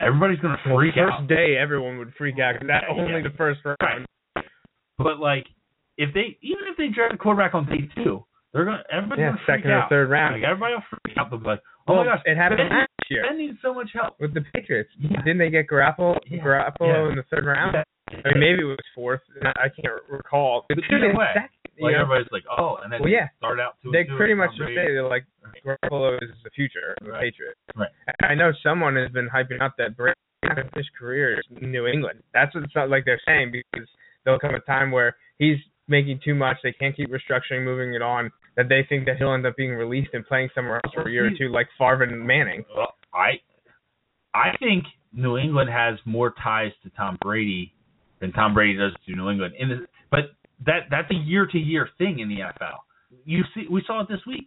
everybody's 0.00 0.38
going 0.40 0.56
to 0.56 0.62
freak 0.74 0.96
Well, 0.96 1.06
first 1.10 1.22
out 1.22 1.28
day, 1.28 1.56
everyone 1.58 1.98
would 1.98 2.12
freak 2.18 2.36
out. 2.38 2.54
Yeah, 2.66 2.80
only 2.90 3.22
yeah. 3.22 3.28
the 3.28 3.36
first 3.36 3.60
round. 3.64 4.06
But 4.98 5.18
like, 5.20 5.46
if 5.98 6.12
they 6.14 6.38
even 6.42 6.64
if 6.70 6.76
they 6.76 6.88
draft 6.88 7.14
a 7.14 7.18
quarterback 7.18 7.54
on 7.54 7.66
day 7.66 7.88
two, 7.96 8.24
they're 8.52 8.64
gonna 8.64 8.82
everybody's 8.90 9.20
Yeah, 9.22 9.28
gonna 9.32 9.42
freak 9.46 9.58
second 9.60 9.70
or 9.70 9.78
out. 9.80 9.88
third 9.90 10.10
round. 10.10 10.34
Like 10.34 10.44
everybody 10.44 10.74
will 10.74 10.88
freak 11.04 11.16
out. 11.18 11.30
They'll 11.30 11.40
be 11.40 11.46
like, 11.46 11.60
oh 11.88 11.94
well, 11.94 12.04
my 12.04 12.10
gosh, 12.16 12.22
it 12.24 12.36
happened 12.36 12.58
Ben, 12.58 12.68
last 12.70 12.88
year 13.10 13.24
Ben 13.28 13.38
needs 13.38 13.58
so 13.62 13.74
much 13.74 13.90
help. 13.92 14.16
with 14.20 14.32
the 14.34 14.40
Patriots. 14.54 14.90
Yeah. 14.98 15.20
Didn't 15.22 15.38
they 15.38 15.50
get 15.50 15.66
Garoppolo, 15.68 16.16
Yeah. 16.26 16.42
Garoppolo 16.44 17.10
in 17.10 17.16
the 17.16 17.24
third 17.30 17.44
round? 17.44 17.76
I 17.76 18.14
mean, 18.32 18.40
maybe 18.40 18.62
it 18.62 18.64
was 18.70 18.78
fourth. 18.94 19.20
I 19.42 19.68
can't 19.68 20.00
recall. 20.08 20.64
But 20.68 20.78
either 20.90 21.12
way, 21.14 21.34
Like 21.80 21.92
know? 21.92 22.02
everybody's 22.02 22.32
like, 22.32 22.44
oh, 22.50 22.78
and 22.82 22.92
then 22.92 23.00
Well, 23.00 23.10
yeah. 23.10 23.28
start 23.38 23.60
out 23.60 23.76
two. 23.82 23.90
they 23.92 24.04
two 24.04 24.16
pretty 24.16 24.34
much 24.34 24.50
just 24.56 24.68
say 24.70 24.86
they're 24.92 25.08
like 25.08 25.24
Garoppolo 25.64 26.16
is 26.22 26.30
the 26.44 26.50
future 26.50 26.94
of 27.00 27.06
the 27.06 27.12
Right. 27.12 27.32
Patriots. 27.32 27.60
Right. 27.74 27.90
I 28.22 28.34
know 28.34 28.52
someone 28.62 28.96
has 28.96 29.10
been 29.10 29.28
hyping 29.28 29.60
up 29.60 29.74
that 29.78 29.96
Brady 29.96 30.14
his 30.74 30.86
career 30.98 31.40
in 31.60 31.70
New 31.72 31.86
England. 31.86 32.22
That's 32.32 32.54
what 32.54 32.64
it's 32.64 32.74
not 32.74 32.88
like 32.90 33.04
they're 33.04 33.20
saying 33.26 33.52
because 33.52 33.88
there'll 34.24 34.38
come 34.38 34.54
a 34.54 34.60
time 34.60 34.90
where 34.90 35.16
he's 35.38 35.56
making 35.88 36.20
too 36.24 36.34
much. 36.34 36.56
They 36.62 36.72
can't 36.72 36.94
keep 36.96 37.10
restructuring, 37.10 37.64
moving 37.64 37.94
it 37.94 38.02
on. 38.02 38.30
That 38.56 38.68
they 38.68 38.86
think 38.88 39.06
that 39.06 39.16
he'll 39.18 39.34
end 39.34 39.44
up 39.44 39.54
being 39.56 39.72
released 39.74 40.10
and 40.14 40.24
playing 40.26 40.48
somewhere 40.54 40.80
else 40.84 40.94
for 40.94 41.08
a 41.08 41.12
year 41.12 41.26
or 41.26 41.30
two, 41.36 41.48
like 41.50 41.66
Favre 41.78 42.04
and 42.04 42.26
Manning. 42.26 42.64
Well, 42.74 42.94
I, 43.12 43.32
I 44.34 44.56
think 44.58 44.84
New 45.12 45.36
England 45.36 45.68
has 45.70 45.98
more 46.06 46.32
ties 46.42 46.72
to 46.82 46.90
Tom 46.90 47.18
Brady 47.20 47.74
than 48.20 48.32
Tom 48.32 48.54
Brady 48.54 48.78
does 48.78 48.92
to 49.06 49.14
New 49.14 49.28
England. 49.30 49.54
In 49.58 49.68
the, 49.68 49.86
but 50.10 50.20
that 50.64 50.84
that's 50.90 51.10
a 51.10 51.14
year 51.14 51.46
to 51.46 51.58
year 51.58 51.88
thing 51.98 52.20
in 52.20 52.28
the 52.28 52.36
NFL. 52.36 52.78
You 53.24 53.42
see, 53.54 53.66
we 53.70 53.82
saw 53.86 54.00
it 54.02 54.08
this 54.08 54.20
week. 54.26 54.46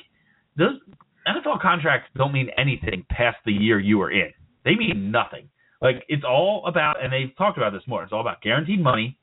Those 0.58 0.80
NFL 1.28 1.62
contracts 1.62 2.10
don't 2.16 2.34
mean 2.34 2.50
anything 2.58 3.06
past 3.10 3.38
the 3.46 3.52
year 3.52 3.80
you 3.80 4.02
are 4.02 4.12
in. 4.12 4.32
They 4.66 4.76
mean 4.76 5.12
nothing. 5.12 5.50
Like 5.82 6.04
it's 6.10 6.24
all 6.28 6.66
about, 6.68 7.04
and 7.04 7.12
they've 7.14 7.36
talked 7.38 7.58
about 7.58 7.72
this 7.74 7.84
more. 7.88 8.04
It's 8.04 8.12
all 8.12 8.22
about 8.22 8.42
guaranteed 8.42 8.82
money 8.82 9.18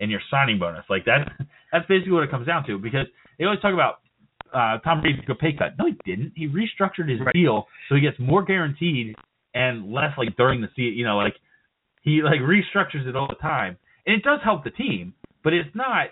and 0.00 0.10
your 0.10 0.20
signing 0.30 0.58
bonus. 0.58 0.84
Like 0.90 1.04
that. 1.06 1.30
That's 1.72 1.86
basically 1.86 2.12
what 2.12 2.24
it 2.24 2.30
comes 2.30 2.46
down 2.46 2.66
to. 2.66 2.78
Because 2.78 3.06
they 3.38 3.44
always 3.44 3.60
talk 3.60 3.72
about 3.72 4.00
uh, 4.52 4.78
Tom 4.84 5.00
Brady 5.00 5.18
took 5.20 5.30
a 5.30 5.34
pay 5.34 5.54
cut. 5.54 5.72
No, 5.78 5.86
he 5.86 5.96
didn't. 6.04 6.32
He 6.36 6.46
restructured 6.48 7.08
his 7.08 7.20
Right. 7.20 7.32
deal 7.32 7.66
so 7.88 7.94
he 7.94 8.00
gets 8.02 8.18
more 8.18 8.42
guaranteed 8.44 9.14
and 9.54 9.90
less 9.92 10.12
like 10.18 10.36
during 10.36 10.60
the 10.60 10.68
season. 10.76 10.98
You 10.98 11.06
know, 11.06 11.16
like 11.16 11.34
he 12.02 12.20
like 12.22 12.40
restructures 12.40 13.06
it 13.06 13.16
all 13.16 13.28
the 13.28 13.36
time, 13.36 13.78
and 14.06 14.16
it 14.16 14.22
does 14.22 14.40
help 14.44 14.64
the 14.64 14.70
team, 14.70 15.14
but 15.44 15.52
it's 15.54 15.74
not. 15.74 16.08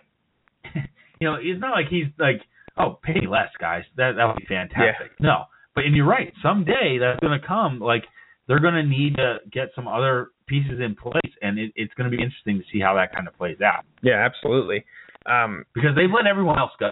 you 1.20 1.28
know, 1.28 1.36
it's 1.40 1.60
not 1.60 1.72
like 1.72 1.86
he's 1.88 2.06
like, 2.18 2.40
oh, 2.78 2.98
pay 3.02 3.26
less, 3.28 3.50
guys. 3.60 3.84
That 3.96 4.12
that 4.16 4.24
would 4.26 4.36
be 4.36 4.46
fantastic. 4.46 5.12
No, 5.20 5.44
but 5.74 5.84
and 5.84 5.94
you're 5.94 6.06
right. 6.06 6.32
Someday 6.42 6.98
that's 7.00 7.20
going 7.20 7.38
to 7.38 7.46
come. 7.46 7.78
Like 7.80 8.04
they're 8.48 8.60
going 8.60 8.74
to 8.74 8.82
need 8.82 9.16
to 9.16 9.38
get 9.52 9.70
some 9.74 9.86
other 9.86 10.28
pieces 10.46 10.80
in 10.84 10.96
place, 10.96 11.32
and 11.42 11.58
it, 11.58 11.72
it's 11.76 11.94
going 11.94 12.10
to 12.10 12.16
be 12.16 12.22
interesting 12.22 12.58
to 12.58 12.64
see 12.72 12.80
how 12.80 12.94
that 12.94 13.14
kind 13.14 13.28
of 13.28 13.36
plays 13.36 13.60
out 13.60 13.84
Yeah, 14.02 14.26
absolutely. 14.26 14.84
Um, 15.26 15.64
because 15.74 15.90
they've 15.94 16.10
let 16.12 16.26
everyone 16.26 16.58
else 16.58 16.72
go, 16.80 16.90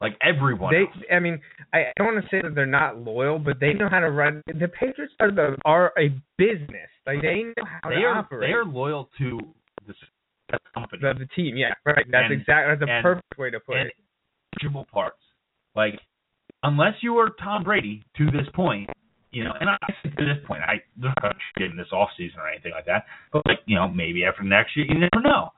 like 0.00 0.16
everyone. 0.22 0.72
they, 0.72 0.80
else. 0.80 1.04
I 1.12 1.20
mean, 1.20 1.40
I 1.72 1.92
don't 1.96 2.14
want 2.14 2.24
to 2.24 2.28
say 2.30 2.40
that 2.42 2.54
they're 2.54 2.66
not 2.66 2.98
loyal, 2.98 3.38
but 3.38 3.60
they 3.60 3.74
know 3.74 3.88
how 3.88 4.00
to 4.00 4.10
run. 4.10 4.42
The 4.46 4.68
Patriots 4.68 5.14
are 5.20 5.30
the 5.30 5.56
are 5.64 5.92
a 5.98 6.08
business. 6.38 6.88
Like 7.06 7.22
they 7.22 7.42
know 7.44 7.64
how 7.82 7.90
they 7.90 7.96
to 7.96 8.02
are 8.02 8.18
operate. 8.18 8.48
they 8.48 8.52
are 8.52 8.64
loyal 8.64 9.10
to 9.18 9.38
the, 9.86 9.94
the 10.52 10.70
company. 10.74 11.00
the, 11.02 11.14
the 11.20 11.26
team, 11.36 11.56
yeah, 11.56 11.72
right. 11.84 12.04
That's 12.10 12.24
And- 12.30 12.40
exactly 12.40 12.76
that's 12.86 12.90
a 12.90 13.02
perfect 13.02 13.38
way 13.38 13.50
to 13.50 13.60
put 13.60 13.76
it. 13.76 13.92
intangible 14.52 14.86
parts. 14.92 15.18
Like, 15.76 16.00
unless 16.62 16.94
you 17.02 17.16
are 17.18 17.30
Tom 17.42 17.62
Brady 17.64 18.04
to 18.18 18.26
this 18.30 18.46
point, 18.54 18.90
you 19.32 19.44
know, 19.44 19.52
and 19.60 19.70
I 19.70 19.76
think 20.02 20.16
to 20.16 20.24
this 20.24 20.44
point, 20.46 20.62
I 20.62 20.82
they're 20.96 21.10
not 21.10 21.22
going 21.22 21.34
to 21.34 21.40
trade 21.58 21.70
him 21.70 21.76
this 21.76 21.92
off 21.92 22.08
season 22.16 22.40
or 22.40 22.48
anything 22.48 22.72
like 22.72 22.86
that. 22.86 23.04
But 23.32 23.42
like, 23.46 23.60
you 23.66 23.76
know, 23.76 23.86
maybe 23.88 24.24
after 24.24 24.42
next 24.42 24.76
year, 24.76 24.86
you 24.86 24.94
never 24.98 25.22
know. 25.22 25.50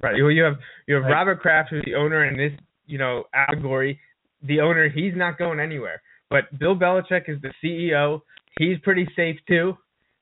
Right. 0.00 0.14
Well, 0.22 0.30
you 0.30 0.42
have 0.44 0.56
you 0.86 0.94
have 0.94 1.04
Like- 1.04 1.12
Robert 1.12 1.40
Kraft, 1.40 1.70
who's 1.70 1.84
the 1.84 1.94
owner 1.96 2.24
in 2.26 2.36
this 2.36 2.52
you 2.86 2.98
know 2.98 3.24
allegory. 3.34 3.98
The 4.42 4.60
owner, 4.60 4.88
he's 4.88 5.14
not 5.16 5.38
going 5.38 5.58
anywhere. 5.58 6.00
But 6.30 6.56
Bill 6.58 6.76
Belichick 6.76 7.28
is 7.28 7.38
the 7.42 7.52
CEO. 7.64 8.20
He's 8.58 8.78
pretty 8.80 9.08
safe 9.16 9.36
too. 9.48 9.76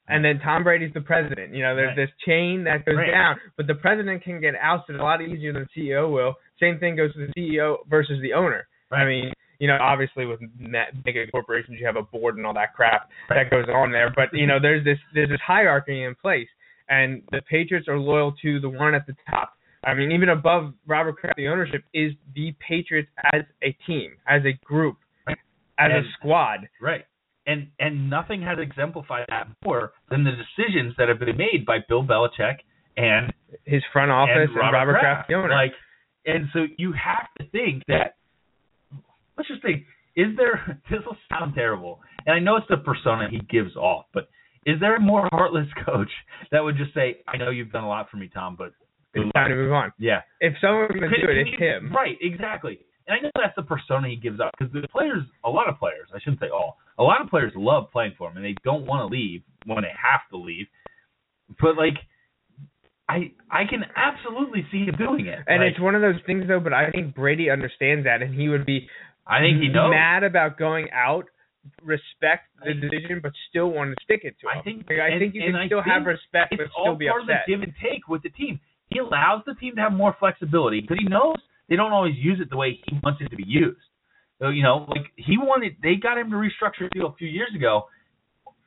And 0.08 0.22
then 0.24 0.38
Tom 0.40 0.64
Brady's 0.64 0.92
the 0.92 1.00
president. 1.00 1.54
You 1.54 1.62
know, 1.62 1.74
there's 1.74 1.96
Right. 1.96 2.06
this 2.08 2.10
chain 2.26 2.64
that 2.64 2.84
goes 2.84 2.96
Right. 2.96 3.10
down, 3.10 3.40
but 3.56 3.66
the 3.66 3.74
president 3.74 4.22
can 4.22 4.38
get 4.40 4.54
ousted 4.56 4.96
a 4.96 5.02
lot 5.02 5.22
easier 5.22 5.52
than 5.52 5.62
the 5.62 5.68
CEO 5.80 6.08
will. 6.12 6.38
Same 6.60 6.78
thing 6.78 6.94
goes 6.96 7.12
to 7.14 7.26
the 7.26 7.32
CEO 7.32 7.78
versus 7.88 8.20
the 8.20 8.32
owner. 8.34 8.66
I 8.90 9.04
mean, 9.06 9.32
you 9.60 9.66
know, 9.66 9.78
obviously 9.80 10.26
with 10.26 10.40
big 11.04 11.30
corporations, 11.32 11.80
you 11.80 11.86
have 11.86 11.96
a 11.96 12.02
board 12.02 12.36
and 12.36 12.46
all 12.46 12.52
that 12.54 12.74
crap 12.74 13.10
that 13.30 13.48
goes 13.50 13.66
on 13.68 13.90
there. 13.92 14.10
But 14.10 14.32
you 14.34 14.46
know, 14.46 14.58
there's 14.58 14.84
this 14.84 14.98
there's 15.14 15.30
this 15.30 15.40
hierarchy 15.40 16.02
in 16.02 16.14
place, 16.14 16.48
and 16.88 17.22
the 17.32 17.40
Patriots 17.42 17.88
are 17.88 17.98
loyal 17.98 18.32
to 18.42 18.60
the 18.60 18.68
one 18.68 18.94
at 18.94 19.06
the 19.06 19.16
top. 19.30 19.56
I 19.84 19.94
mean, 19.94 20.12
even 20.12 20.28
above 20.30 20.74
Robert 20.86 21.16
Kraft, 21.16 21.36
the 21.36 21.48
ownership 21.48 21.82
is 21.94 22.12
the 22.34 22.52
Patriots 22.58 23.08
as 23.32 23.42
a 23.62 23.72
team, 23.86 24.16
as 24.26 24.44
a 24.44 24.52
group, 24.64 24.96
Right. 25.26 25.36
as 25.78 25.92
And- 25.92 26.06
a 26.06 26.10
squad. 26.12 26.68
Right. 26.80 27.04
And 27.46 27.68
and 27.78 28.08
nothing 28.08 28.40
has 28.42 28.58
exemplified 28.58 29.26
that 29.28 29.48
more 29.64 29.92
than 30.10 30.24
the 30.24 30.30
decisions 30.32 30.94
that 30.98 31.08
have 31.08 31.18
been 31.18 31.36
made 31.36 31.66
by 31.66 31.78
Bill 31.88 32.02
Belichick 32.02 32.56
and 32.96 33.32
His 33.64 33.82
front 33.92 34.10
office 34.10 34.48
and, 34.48 34.56
Robert, 34.56 34.98
Kraft, 34.98 35.28
the 35.28 35.34
owner. 35.34 35.50
Like, 35.50 35.72
and 36.24 36.46
so 36.52 36.60
you 36.78 36.92
have 36.92 37.26
to 37.38 37.46
think 37.50 37.82
that. 37.88 38.16
Let's 39.36 39.48
just 39.48 39.62
think: 39.62 39.84
Is 40.16 40.28
there? 40.36 40.80
This 40.90 41.00
will 41.04 41.16
sound 41.28 41.54
terrible, 41.54 42.00
and 42.26 42.34
I 42.34 42.38
know 42.38 42.56
it's 42.56 42.66
the 42.68 42.76
persona 42.78 43.28
he 43.30 43.40
gives 43.50 43.74
off, 43.76 44.06
but 44.14 44.28
is 44.64 44.80
there 44.80 44.96
a 44.96 45.00
more 45.00 45.28
heartless 45.32 45.66
coach 45.84 46.10
that 46.52 46.60
would 46.60 46.76
just 46.76 46.94
say, 46.94 47.18
"I 47.28 47.36
know 47.36 47.50
you've 47.50 47.72
done 47.72 47.84
a 47.84 47.88
lot 47.88 48.10
for 48.10 48.16
me, 48.16 48.30
Tom, 48.32 48.54
but 48.56 48.72
it's 49.12 49.30
time 49.32 49.50
to 49.50 49.56
move 49.56 49.72
on. 49.72 49.92
yeah, 49.98 50.22
If 50.40 50.54
someone's 50.60 50.90
going 50.92 51.02
to 51.02 51.08
Can- 51.16 51.26
do 51.26 51.30
it, 51.32 51.46
it's 51.46 51.60
him. 51.60 51.92
Right, 51.92 52.16
exactly. 52.20 52.78
And 53.06 53.18
I 53.18 53.22
know 53.22 53.30
that's 53.36 53.54
the 53.54 53.62
persona 53.62 54.08
he 54.08 54.16
gives 54.16 54.40
up 54.40 54.50
because 54.58 54.72
the 54.72 54.88
players, 54.88 55.22
a 55.44 55.50
lot 55.50 55.68
of 55.68 55.78
players, 55.78 56.08
I 56.14 56.18
shouldn't 56.20 56.40
say 56.40 56.48
all, 56.48 56.78
a 56.98 57.02
lot 57.02 57.20
of 57.20 57.28
players 57.28 57.52
love 57.56 57.90
playing 57.92 58.14
for 58.16 58.30
him 58.30 58.36
and 58.36 58.44
they 58.44 58.56
don't 58.64 58.86
want 58.86 59.00
to 59.00 59.06
leave 59.16 59.42
when 59.66 59.82
they 59.82 59.92
have 60.00 60.20
to 60.30 60.36
leave. 60.36 60.66
But 61.60 61.76
like, 61.76 61.94
I 63.08 63.32
I 63.50 63.64
can 63.68 63.84
absolutely 63.96 64.66
see 64.72 64.84
him 64.86 64.94
doing 64.96 65.26
it. 65.26 65.38
And 65.46 65.60
Like, 65.62 65.72
it's 65.72 65.80
one 65.80 65.94
of 65.94 66.00
those 66.02 66.20
things, 66.26 66.44
though. 66.48 66.60
But 66.60 66.72
I 66.72 66.90
think 66.90 67.14
Brady 67.14 67.50
understands 67.50 68.04
that, 68.04 68.22
and 68.22 68.34
he 68.34 68.48
would 68.48 68.64
be 68.64 68.88
I 69.26 69.40
think 69.40 69.60
he 69.60 69.68
knows. 69.68 69.90
mad 69.90 70.22
about 70.22 70.56
going 70.58 70.88
out, 70.92 71.26
respect 71.82 72.48
the 72.64 72.72
decision, 72.74 73.20
but 73.22 73.32
still 73.50 73.68
want 73.70 73.90
to 73.96 74.04
stick 74.04 74.20
it 74.24 74.36
to 74.40 74.48
him. 74.48 74.58
I 74.58 74.62
think 74.62 74.86
Like, 74.88 75.00
I 75.00 75.08
and- 75.10 75.20
think 75.20 75.34
you 75.34 75.42
can 75.42 75.56
I 75.56 75.66
still 75.66 75.82
have 75.82 76.06
respect, 76.06 76.54
but 76.56 76.68
still 76.72 76.96
be 76.96 77.08
upset. 77.08 77.08
It's 77.08 77.08
all 77.08 77.12
part 77.12 77.22
of 77.22 77.26
the 77.28 77.52
give 77.52 77.62
and 77.62 77.74
take 77.82 78.08
with 78.08 78.22
the 78.22 78.30
team. 78.30 78.58
He 78.90 78.98
allows 79.00 79.42
the 79.44 79.54
team 79.54 79.74
to 79.76 79.82
have 79.82 79.92
more 79.92 80.14
flexibility 80.18 80.80
because 80.80 80.98
he 80.98 81.08
knows 81.08 81.36
they 81.68 81.76
don't 81.76 81.92
always 81.92 82.16
use 82.16 82.40
it 82.40 82.48
the 82.50 82.56
way 82.56 82.80
he 82.86 82.98
wants 83.02 83.20
it 83.20 83.28
to 83.30 83.36
be 83.36 83.44
used. 83.46 83.80
So 84.44 84.50
you 84.50 84.62
know, 84.62 84.84
like 84.88 85.06
he 85.16 85.38
wanted, 85.38 85.76
they 85.82 85.94
got 85.94 86.18
him 86.18 86.28
to 86.28 86.36
restructure 86.36 86.80
the 86.80 86.90
deal 86.90 87.06
a 87.06 87.14
few 87.14 87.28
years 87.28 87.48
ago. 87.56 87.84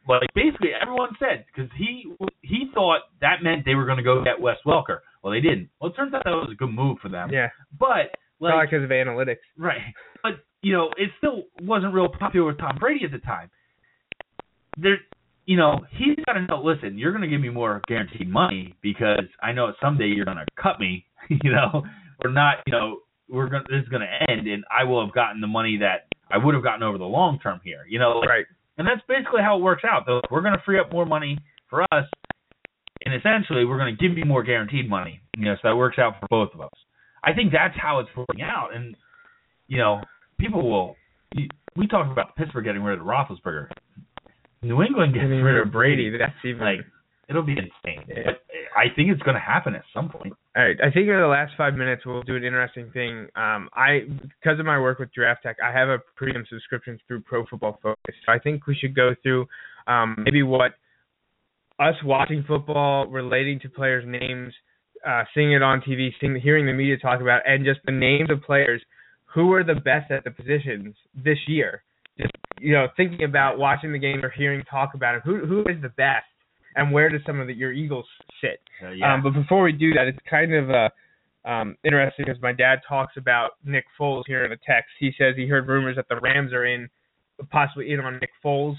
Like 0.10 0.28
basically 0.34 0.70
everyone 0.74 1.10
said 1.20 1.46
because 1.46 1.70
he 1.78 2.12
he 2.42 2.72
thought 2.74 3.02
that 3.22 3.44
meant 3.44 3.64
they 3.64 3.76
were 3.76 3.86
going 3.86 4.00
to 4.00 4.04
go 4.04 4.24
get 4.24 4.42
Wes 4.42 4.56
Welker. 4.66 5.00
Well, 5.22 5.32
they 5.32 5.40
didn't. 5.40 5.70
Well, 5.80 5.92
it 5.92 5.96
turns 5.96 6.16
out 6.16 6.24
that 6.24 6.32
was 6.32 6.50
a 6.52 6.56
good 6.56 6.72
move 6.72 6.98
for 7.00 7.10
them. 7.10 7.30
Yeah, 7.32 7.50
But 7.78 8.18
like 8.40 8.54
probably 8.54 8.66
because 8.66 8.84
of 8.86 8.90
analytics. 8.90 9.46
Right. 9.56 9.82
But, 10.24 10.32
you 10.64 10.74
know, 10.74 10.90
it 10.98 11.12
still 11.20 11.44
wasn't 11.62 11.94
real 11.94 12.10
popular 12.10 12.48
with 12.48 12.58
Tom 12.58 12.78
Brady 12.80 13.06
at 13.06 13.12
the 13.12 13.20
time. 13.20 13.52
There 14.78 14.98
you 15.46 15.58
know, 15.58 15.86
he's 15.92 16.16
gotta 16.26 16.46
know, 16.48 16.62
listen, 16.64 16.98
you're 16.98 17.12
gonna 17.12 17.28
give 17.28 17.40
me 17.40 17.50
more 17.50 17.82
guaranteed 17.88 18.30
money 18.30 18.76
because 18.82 19.26
I 19.44 19.52
know 19.52 19.74
someday 19.82 20.08
you're 20.08 20.26
gonna 20.26 20.46
cut 20.62 20.80
me, 20.80 21.06
you 21.30 21.52
know, 21.52 21.84
or 22.24 22.32
not, 22.32 22.58
you 22.66 22.72
know, 22.72 22.98
we're 23.30 23.48
gonna 23.50 23.64
this 23.70 23.84
is 23.84 23.90
gonna 23.90 24.08
end 24.30 24.48
and 24.48 24.64
I 24.72 24.84
will 24.84 25.04
have 25.06 25.14
gotten 25.14 25.42
the 25.42 25.48
money 25.48 25.78
that 25.78 26.08
I 26.32 26.38
would 26.38 26.54
have 26.56 26.64
gotten 26.64 26.84
over 26.84 26.98
the 26.98 27.06
long 27.06 27.40
term 27.40 27.60
here. 27.64 27.86
You 27.88 28.00
know, 28.00 28.20
like, 28.20 28.30
Right. 28.30 28.46
and 28.78 28.88
that's 28.88 29.02
basically 29.08 29.42
how 29.42 29.58
it 29.58 29.62
works 29.62 29.84
out. 29.84 30.06
Though 30.06 30.22
we're 30.32 30.42
gonna 30.42 30.62
free 30.66 30.80
up 30.80 30.92
more 30.92 31.06
money 31.06 31.38
for 31.70 31.84
us 31.92 32.06
and 33.06 33.14
essentially 33.14 33.66
we're 33.66 33.78
gonna 33.78 33.96
give 33.96 34.18
you 34.18 34.26
more 34.26 34.44
guaranteed 34.44 34.90
money. 34.90 35.22
You 35.38 35.46
know, 35.46 35.56
so 35.56 35.70
that 35.70 35.76
works 35.76 36.00
out 36.00 36.20
for 36.20 36.28
both 36.30 36.54
of 36.54 36.62
us. 36.62 36.72
I 37.24 37.34
think 37.34 37.52
that's 37.52 37.76
how 37.78 38.00
it's 38.00 38.10
working 38.16 38.42
out 38.42 38.74
and 38.74 38.96
you 39.68 39.78
know, 39.78 40.02
people 40.40 40.70
will. 40.70 40.96
We 41.76 41.86
talk 41.88 42.10
about 42.12 42.36
Pittsburgh 42.36 42.64
getting 42.66 42.82
rid 42.82 43.00
of 43.00 43.06
Roethlisberger. 43.06 43.70
New 44.64 44.82
England 44.82 45.14
gets 45.14 45.24
Getting 45.26 45.42
rid 45.44 45.62
of 45.62 45.72
Brady, 45.72 46.10
that's 46.18 46.34
even. 46.44 46.62
Like, 46.62 46.80
it'll 47.30 47.44
be 47.44 47.52
insane. 47.52 48.04
Yeah. 48.08 48.32
I 48.76 48.86
think 48.96 49.12
it's 49.12 49.22
going 49.22 49.36
to 49.36 49.42
happen 49.42 49.76
at 49.76 49.84
some 49.94 50.10
point. 50.10 50.34
All 50.58 50.64
right, 50.64 50.78
I 50.82 50.90
think 50.90 51.08
in 51.08 51.16
the 51.16 51.28
last 51.28 51.54
five 51.56 51.76
minutes 51.76 52.04
we'll 52.04 52.24
do 52.24 52.36
an 52.36 52.44
interesting 52.44 52.90
thing. 52.92 53.28
Um, 53.36 53.70
I 53.74 54.08
because 54.42 54.60
of 54.60 54.66
my 54.66 54.80
work 54.80 54.98
with 54.98 55.14
Draft 55.14 55.44
Tech, 55.44 55.58
I 55.64 55.72
have 55.72 55.88
a 55.88 56.00
premium 56.16 56.46
subscription 56.50 56.98
through 57.08 57.22
Pro 57.22 57.46
Football 57.46 57.78
Focus. 57.84 58.16
So 58.26 58.32
I 58.32 58.40
think 58.40 58.66
we 58.66 58.74
should 58.74 58.96
go 58.96 59.14
through 59.22 59.46
um, 59.86 60.16
maybe 60.26 60.42
what 60.42 60.72
us 61.78 61.94
watching 62.04 62.44
football, 62.48 63.06
relating 63.06 63.60
to 63.60 63.70
players' 63.70 64.04
names, 64.08 64.52
uh, 65.08 65.26
seeing 65.36 65.52
it 65.54 65.62
on 65.62 65.80
TV, 65.82 66.10
seeing, 66.20 66.36
hearing 66.42 66.66
the 66.66 66.74
media 66.74 66.98
talk 66.98 67.22
about, 67.22 67.42
and 67.46 67.64
just 67.64 67.82
the 67.86 67.92
names 67.92 68.32
of 68.32 68.42
players 68.42 68.82
who 69.26 69.54
are 69.54 69.64
the 69.64 69.76
best 69.76 70.10
at 70.10 70.24
the 70.24 70.32
positions 70.32 70.96
this 71.14 71.38
year. 71.48 71.84
Just 72.20 72.32
you 72.60 72.74
know, 72.74 72.88
thinking 72.98 73.26
about 73.26 73.60
watching 73.60 73.92
the 73.92 74.00
game 74.00 74.26
or 74.26 74.32
hearing 74.32 74.64
talk 74.64 74.96
about 74.96 75.14
it, 75.14 75.22
who 75.24 75.46
who 75.46 75.62
is 75.62 75.80
the 75.84 75.90
best, 75.90 76.26
and 76.78 76.92
where 76.92 77.10
do 77.10 77.18
some 77.26 77.40
of 77.40 77.48
the, 77.48 77.54
your 77.54 77.74
Eagles 77.74 78.06
sit? 78.42 78.60
Uh, 78.84 78.92
yeah. 78.92 79.14
Um, 79.14 79.24
but 79.24 79.34
before 79.34 79.64
we 79.64 79.72
do 79.74 79.94
that, 79.94 80.08
it's 80.08 80.20
kind 80.30 80.54
of 80.54 80.70
uh, 80.70 80.90
um, 81.50 81.76
interesting 81.84 82.26
because 82.26 82.42
my 82.42 82.54
dad 82.54 82.80
talks 82.88 83.18
about 83.18 83.52
Nick 83.66 83.86
Foles 84.00 84.24
here 84.28 84.44
in 84.46 84.50
the 84.52 84.58
text. 84.66 84.92
He 85.00 85.12
says 85.18 85.34
he 85.36 85.48
heard 85.48 85.68
rumors 85.68 85.96
that 85.98 86.08
the 86.10 86.20
Rams 86.22 86.54
are 86.54 86.66
in, 86.66 86.88
possibly 87.52 87.92
in 87.92 88.00
on 88.00 88.14
Nick 88.20 88.32
Foles. 88.44 88.76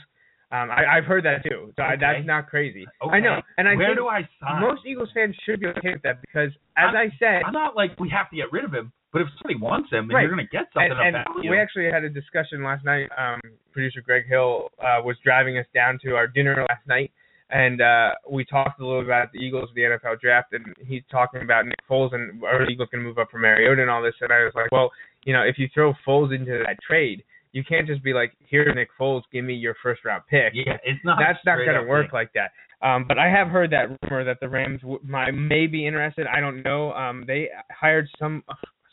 Um, 0.51 0.71
I, 0.71 0.97
I've 0.97 1.05
heard 1.05 1.27
that 1.27 1.45
too, 1.45 1.75
so 1.77 1.83
I, 1.83 1.97
that's 2.01 2.25
not 2.27 2.49
crazy. 2.49 2.87
okay. 3.05 3.17
I 3.17 3.21
know, 3.21 3.43
and 3.59 3.69
I 3.69 3.75
Where 3.77 3.89
think 3.89 3.99
do 3.99 4.09
I 4.09 4.23
sign? 4.41 4.63
most 4.63 4.81
Eagles 4.87 5.11
fans 5.13 5.37
should 5.45 5.61
be 5.61 5.67
okay 5.67 5.93
with 5.93 6.03
that 6.05 6.23
because, 6.23 6.49
as 6.79 6.95
I'm- 6.95 6.97
I 6.97 7.09
said, 7.19 7.43
I'm 7.45 7.53
not 7.53 7.77
like 7.77 7.91
we 8.01 8.09
have 8.09 8.31
to 8.31 8.37
get 8.37 8.51
rid 8.51 8.65
of 8.65 8.73
him, 8.73 8.91
but 9.13 9.21
if 9.21 9.29
somebody 9.37 9.61
wants 9.61 9.91
him, 9.93 10.09
then 10.09 10.15
Right. 10.15 10.23
you're 10.23 10.35
going 10.35 10.47
to 10.47 10.51
get 10.51 10.73
something 10.73 10.91
and, 10.91 11.17
and 11.17 11.51
we 11.51 11.59
actually 11.59 11.91
had 11.93 12.03
a 12.03 12.09
discussion 12.09 12.65
last 12.65 12.83
night. 12.83 13.11
Um, 13.19 13.41
producer 13.73 14.01
Greg 14.01 14.27
Hill 14.27 14.71
uh, 14.81 15.03
was 15.05 15.17
driving 15.23 15.59
us 15.59 15.67
down 15.75 15.99
to 16.05 16.17
our 16.17 16.27
dinner 16.27 16.65
last 16.67 16.87
night, 16.87 17.13
and 17.51 17.81
uh, 17.81 18.11
we 18.29 18.45
talked 18.45 18.81
a 18.81 18.87
little 18.87 19.03
about 19.03 19.33
the 19.33 19.39
Eagles, 19.39 19.71
the 19.75 19.83
NFL 19.83 20.21
draft, 20.21 20.53
and 20.53 20.67
he's 20.87 21.03
talking 21.11 21.43
about 21.43 21.65
Nick 21.65 21.79
Foles 21.89 22.15
and 22.15 22.43
are 22.45 22.65
the 22.65 22.71
Eagles 22.71 22.89
going 22.93 23.03
to 23.03 23.09
move 23.09 23.19
up 23.19 23.31
for 23.31 23.39
Mariota 23.39 23.81
and 23.81 23.91
all 23.91 24.03
this. 24.03 24.15
And 24.21 24.33
I 24.33 24.45
was 24.45 24.53
like, 24.55 24.71
well, 24.71 24.91
you 25.25 25.33
know, 25.33 25.43
if 25.43 25.59
you 25.59 25.69
throw 25.73 25.95
Foles 26.07 26.35
into 26.35 26.63
that 26.67 26.77
trade, 26.87 27.23
you 27.53 27.65
can't 27.65 27.87
just 27.87 28.03
be 28.03 28.13
like, 28.13 28.33
here, 28.47 28.73
Nick 28.75 28.89
Foles, 29.01 29.23
give 29.33 29.45
me 29.45 29.55
your 29.55 29.75
first 29.83 30.05
round 30.05 30.25
pick. 30.29 30.53
yeah, 30.55 30.77
it's 30.85 31.03
not. 31.05 31.19
That's 31.19 31.39
not 31.47 31.57
going 31.57 31.81
to 31.81 31.89
work 31.89 32.07
thing. 32.07 32.11
like 32.13 32.33
that. 32.35 32.53
Um, 32.87 33.07
but 33.09 33.19
I 33.19 33.29
have 33.29 33.49
heard 33.49 33.71
that 33.73 33.89
rumor 34.03 34.25
that 34.25 34.39
the 34.41 34.49
Rams 34.49 34.83
w- 34.83 35.01
might, 35.03 35.33
may 35.33 35.67
be 35.67 35.87
interested. 35.87 36.27
I 36.27 36.41
don't 36.41 36.63
know. 36.63 36.93
Um, 36.93 37.25
they 37.27 37.49
hired 37.71 38.09
some 38.19 38.45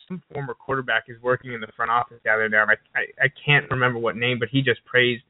some 0.08 0.22
former 0.32 0.54
quarterback 0.54 1.06
is 1.08 1.22
working 1.22 1.54
in 1.54 1.62
the 1.62 1.68
front 1.76 1.92
office 1.92 2.18
down 2.24 2.50
there. 2.52 2.64
I, 2.64 2.74
I 2.98 3.26
I 3.26 3.28
can't 3.44 3.70
remember 3.70 4.00
what 4.00 4.16
name, 4.16 4.40
but 4.40 4.50
he 4.52 4.62
just 4.62 4.84
praised 4.86 5.24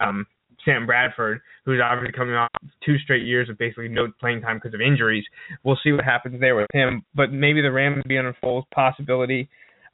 um, 0.00 0.26
Sam 0.64 0.86
Bradford, 0.86 1.40
who's 1.64 1.80
obviously 1.82 2.12
coming 2.12 2.34
off 2.34 2.50
two 2.84 2.98
straight 2.98 3.24
years 3.24 3.48
of 3.48 3.58
basically 3.58 3.88
no 3.88 4.08
playing 4.20 4.40
time 4.40 4.56
because 4.56 4.74
of 4.74 4.80
injuries. 4.80 5.24
We'll 5.64 5.78
see 5.82 5.92
what 5.92 6.04
happens 6.04 6.40
there 6.40 6.54
with 6.54 6.68
him. 6.72 7.04
But 7.14 7.32
maybe 7.32 7.62
the 7.62 7.72
Rams 7.72 8.02
be 8.06 8.18
on 8.18 8.26
a 8.26 8.34
full 8.40 8.66
possibility. 8.74 9.48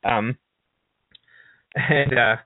Um, 0.05 0.37
and 1.75 2.13
uh, 2.13 2.37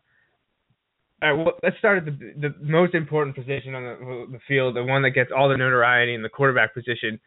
all 1.23 1.35
right, 1.35 1.45
well, 1.45 1.55
let's 1.63 1.79
start 1.79 1.99
at 1.99 2.05
the 2.05 2.33
the 2.41 2.55
most 2.61 2.95
important 2.95 3.37
position 3.37 3.75
on 3.75 3.83
the 3.83 4.27
the 4.33 4.41
field, 4.49 4.77
the 4.77 4.85
one 4.85 5.03
that 5.03 5.11
gets 5.11 5.31
all 5.37 5.49
the 5.49 5.57
notoriety 5.57 6.15
in 6.15 6.23
the 6.23 6.29
quarterback 6.29 6.75
position. 6.75 7.21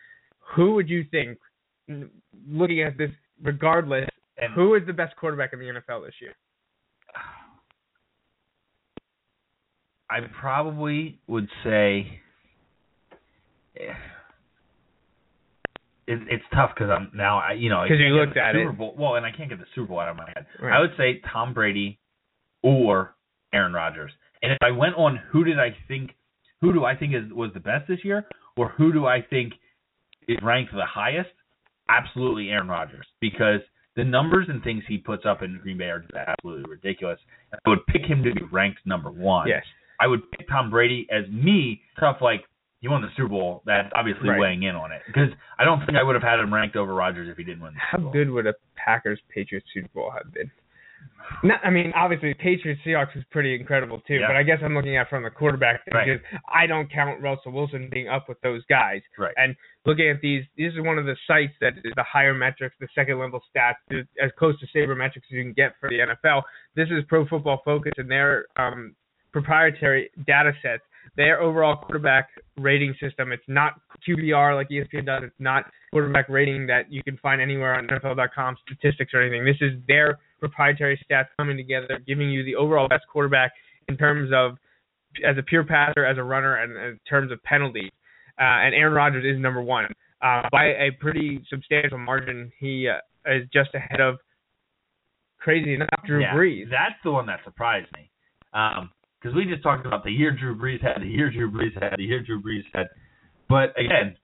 Who 0.55 0.73
would 0.73 0.89
you 0.89 1.05
think, 1.09 1.39
looking 2.47 2.83
at 2.83 2.97
this, 2.97 3.09
regardless 3.41 4.07
And 4.37 4.53
Who 4.53 4.75
is 4.75 4.83
the 4.85 4.93
best 4.93 5.15
quarterback 5.15 5.53
in 5.53 5.59
the 5.59 5.65
NFL 5.65 6.05
this 6.05 6.15
year? 6.21 6.35
I 10.09 10.19
probably 10.39 11.19
would 11.27 11.47
say 11.63 12.19
eh, 13.77 13.93
it, 16.07 16.19
it's 16.29 16.43
tough 16.53 16.71
because 16.75 16.91
I'm 16.91 17.11
now 17.15 17.39
I 17.39 17.53
you 17.53 17.69
know 17.69 17.83
because 17.83 17.99
you 17.99 18.15
looked 18.15 18.37
at 18.37 18.53
Super 18.53 18.69
it. 18.69 18.77
Bowl. 18.77 18.95
Well, 18.97 19.15
and 19.15 19.25
I 19.25 19.31
can't 19.31 19.49
get 19.49 19.59
the 19.59 19.65
Super 19.73 19.87
Bowl 19.87 19.99
out 19.99 20.09
of 20.09 20.17
my 20.17 20.27
head. 20.27 20.45
Right. 20.61 20.77
I 20.77 20.79
would 20.79 20.91
say 20.97 21.21
Tom 21.31 21.53
Brady 21.53 21.99
or 22.61 23.15
Aaron 23.53 23.73
Rodgers. 23.73 24.11
And 24.41 24.51
if 24.51 24.59
I 24.61 24.71
went 24.71 24.95
on 24.95 25.19
who 25.31 25.43
did 25.43 25.59
I 25.59 25.75
think 25.87 26.11
who 26.61 26.73
do 26.73 26.85
I 26.85 26.95
think 26.95 27.13
is 27.13 27.31
was 27.31 27.51
the 27.53 27.59
best 27.59 27.87
this 27.87 27.99
year 28.03 28.25
or 28.57 28.69
who 28.69 28.93
do 28.93 29.05
I 29.05 29.21
think 29.27 29.53
is 30.27 30.37
ranked 30.43 30.71
the 30.73 30.85
highest? 30.85 31.29
Absolutely 31.89 32.49
Aaron 32.49 32.67
Rodgers 32.67 33.05
because 33.21 33.61
the 33.95 34.03
numbers 34.03 34.47
and 34.49 34.63
things 34.63 34.83
he 34.87 34.97
puts 34.97 35.25
up 35.25 35.41
in 35.41 35.59
Green 35.61 35.77
Bay 35.77 35.85
are 35.85 35.99
just 35.99 36.13
absolutely 36.13 36.69
ridiculous. 36.69 37.19
I 37.53 37.69
would 37.69 37.85
pick 37.87 38.01
him 38.01 38.23
to 38.23 38.33
be 38.33 38.41
ranked 38.51 38.79
number 38.85 39.09
one. 39.09 39.47
Yes. 39.47 39.63
I 39.99 40.07
would 40.07 40.29
pick 40.31 40.47
Tom 40.49 40.69
Brady 40.69 41.07
as 41.11 41.27
me. 41.31 41.81
Tough, 41.99 42.17
like 42.21 42.43
he 42.81 42.87
won 42.87 43.01
the 43.01 43.09
Super 43.15 43.29
Bowl. 43.29 43.63
That's 43.65 43.89
obviously 43.95 44.29
Right. 44.29 44.39
weighing 44.39 44.63
in 44.63 44.75
on 44.75 44.91
it 44.91 45.01
because 45.07 45.29
I 45.57 45.63
don't 45.63 45.83
think 45.85 45.97
I 45.97 46.03
would 46.03 46.15
have 46.15 46.23
had 46.23 46.39
him 46.39 46.53
ranked 46.53 46.75
over 46.75 46.93
Rodgers 46.93 47.29
if 47.29 47.37
he 47.37 47.43
didn't 47.43 47.63
win 47.63 47.73
the 47.73 47.79
How 47.79 47.97
Super 47.97 48.03
Bowl. 48.03 48.11
good 48.13 48.29
would 48.31 48.47
a 48.47 48.53
Packers 48.75 49.19
Patriots 49.29 49.67
Super 49.73 49.87
Bowl 49.93 50.11
have 50.11 50.31
been? 50.33 50.51
Not, 51.43 51.59
I 51.65 51.71
mean, 51.71 51.91
obviously 51.95 52.33
Patriots 52.35 52.81
Seahawks 52.85 53.15
is 53.17 53.23
pretty 53.31 53.55
incredible 53.55 53.99
too, 54.01 54.15
Yeah. 54.15 54.27
but 54.27 54.35
I 54.35 54.43
guess 54.43 54.59
I'm 54.63 54.75
looking 54.75 54.95
at 54.95 55.07
it 55.07 55.09
from 55.09 55.23
the 55.23 55.31
quarterback 55.31 55.83
thing 55.85 55.93
Right. 55.95 56.05
because 56.21 56.39
I 56.47 56.67
don't 56.67 56.87
count 56.91 57.19
Russell 57.21 57.51
Wilson 57.51 57.89
being 57.89 58.07
up 58.07 58.29
with 58.29 58.39
those 58.41 58.63
guys. 58.65 59.01
Right. 59.17 59.33
And 59.37 59.55
looking 59.85 60.07
at 60.07 60.21
these, 60.21 60.45
this 60.55 60.73
is 60.73 60.79
one 60.81 60.99
of 60.99 61.05
the 61.05 61.15
sites 61.25 61.53
that 61.61 61.73
is 61.83 61.93
the 61.95 62.03
higher 62.03 62.33
metrics, 62.35 62.75
the 62.79 62.87
second 62.93 63.17
level 63.17 63.41
stats, 63.55 63.75
as 64.21 64.31
close 64.37 64.59
to 64.59 64.67
sabermetrics 64.67 65.25
as 65.25 65.31
you 65.31 65.43
can 65.43 65.53
get 65.53 65.73
for 65.79 65.89
the 65.89 65.99
NFL. 66.01 66.43
This 66.75 66.89
is 66.91 67.03
Pro 67.05 67.25
Football 67.25 67.61
Focus 67.65 67.93
and 67.97 68.09
their 68.09 68.45
um, 68.55 68.95
proprietary 69.35 70.09
data 70.25 70.53
sets. 70.61 70.81
Their 71.17 71.41
overall 71.41 71.75
quarterback 71.75 72.29
rating 72.57 72.95
system. 73.01 73.33
It's 73.33 73.43
not 73.49 73.73
QBR 74.07 74.55
like 74.55 74.69
ESPN 74.69 75.05
does. 75.05 75.23
It's 75.25 75.35
not 75.39 75.65
quarterback 75.91 76.29
rating 76.29 76.65
that 76.67 76.89
you 76.89 77.03
can 77.03 77.17
find 77.17 77.41
anywhere 77.41 77.75
on 77.75 77.85
NFL.com 77.87 78.55
statistics 78.65 79.13
or 79.13 79.21
anything. 79.21 79.43
This 79.43 79.57
is 79.59 79.73
their 79.89 80.19
proprietary 80.39 80.97
stats 81.03 81.25
coming 81.37 81.57
together, 81.57 81.99
giving 82.07 82.29
you 82.29 82.45
the 82.45 82.55
overall 82.55 82.87
best 82.87 83.03
quarterback 83.11 83.51
in 83.89 83.97
terms 83.97 84.31
of 84.33 84.57
as 85.27 85.37
a 85.37 85.43
pure 85.43 85.65
passer, 85.65 86.05
as 86.05 86.17
a 86.17 86.23
runner, 86.23 86.55
and 86.55 86.71
in 86.71 86.99
terms 87.09 87.29
of 87.29 87.43
penalties. 87.43 87.91
Uh, 88.39 88.63
and 88.63 88.73
Aaron 88.73 88.93
Rodgers 88.93 89.25
is 89.25 89.41
number 89.41 89.61
one 89.61 89.85
uh, 90.21 90.43
by 90.49 90.65
a 90.65 90.91
pretty 91.01 91.43
substantial 91.49 91.97
margin. 91.97 92.53
He 92.59 92.87
uh, 92.87 93.33
is 93.33 93.43
just 93.53 93.75
ahead 93.75 93.99
of 93.99 94.15
crazy 95.39 95.73
enough 95.73 95.89
Drew 96.05 96.21
yeah, 96.21 96.33
Brees. 96.33 96.69
That's 96.69 96.99
the 97.03 97.11
one 97.11 97.25
that 97.27 97.41
surprised 97.43 97.87
me. 97.95 98.09
Um, 98.53 98.91
because 99.25 99.35
we 99.35 99.45
just 99.45 99.63
talked 99.63 99.87
about 99.87 100.03
the 100.03 100.11
year 100.11 100.29
Drew 100.29 100.55
Brees 100.55 100.81
had, 100.83 101.01
the 101.01 101.09
year 101.09 101.31
Drew 101.31 101.49
Brees 101.49 101.73
had, 101.81 101.97
the 101.97 102.03
year 102.03 102.21
Drew 102.21 102.39
Brees 102.39 102.61
had. 102.75 102.89
But 103.49 103.73
again, 103.73 104.17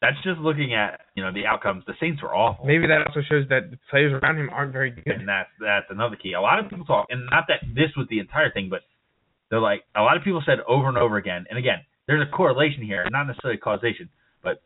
that's 0.00 0.16
just 0.24 0.40
looking 0.40 0.72
at 0.72 1.00
you 1.14 1.22
know 1.22 1.30
the 1.30 1.44
outcomes. 1.44 1.84
The 1.86 1.92
Saints 2.00 2.22
were 2.22 2.34
awful. 2.34 2.64
Maybe 2.64 2.86
that 2.86 3.04
also 3.06 3.20
shows 3.28 3.44
that 3.50 3.70
the 3.70 3.76
players 3.90 4.16
around 4.16 4.38
him 4.38 4.48
aren't 4.50 4.72
very 4.72 4.92
good. 4.92 5.04
and 5.20 5.28
that's 5.28 5.50
that's 5.60 5.84
another 5.90 6.16
key. 6.16 6.32
A 6.32 6.40
lot 6.40 6.58
of 6.58 6.70
people 6.70 6.86
talk, 6.86 7.06
and 7.10 7.28
not 7.30 7.44
that 7.48 7.60
this 7.74 7.92
was 7.98 8.06
the 8.08 8.18
entire 8.18 8.50
thing, 8.50 8.68
but 8.70 8.80
they're 9.50 9.60
like 9.60 9.84
a 9.94 10.00
lot 10.00 10.16
of 10.16 10.24
people 10.24 10.42
said 10.46 10.60
over 10.66 10.88
and 10.88 10.96
over 10.96 11.18
again. 11.18 11.44
And 11.50 11.58
again, 11.58 11.84
there's 12.06 12.26
a 12.26 12.30
correlation 12.34 12.82
here, 12.82 13.04
not 13.10 13.26
necessarily 13.26 13.60
causation, 13.60 14.08
but 14.42 14.62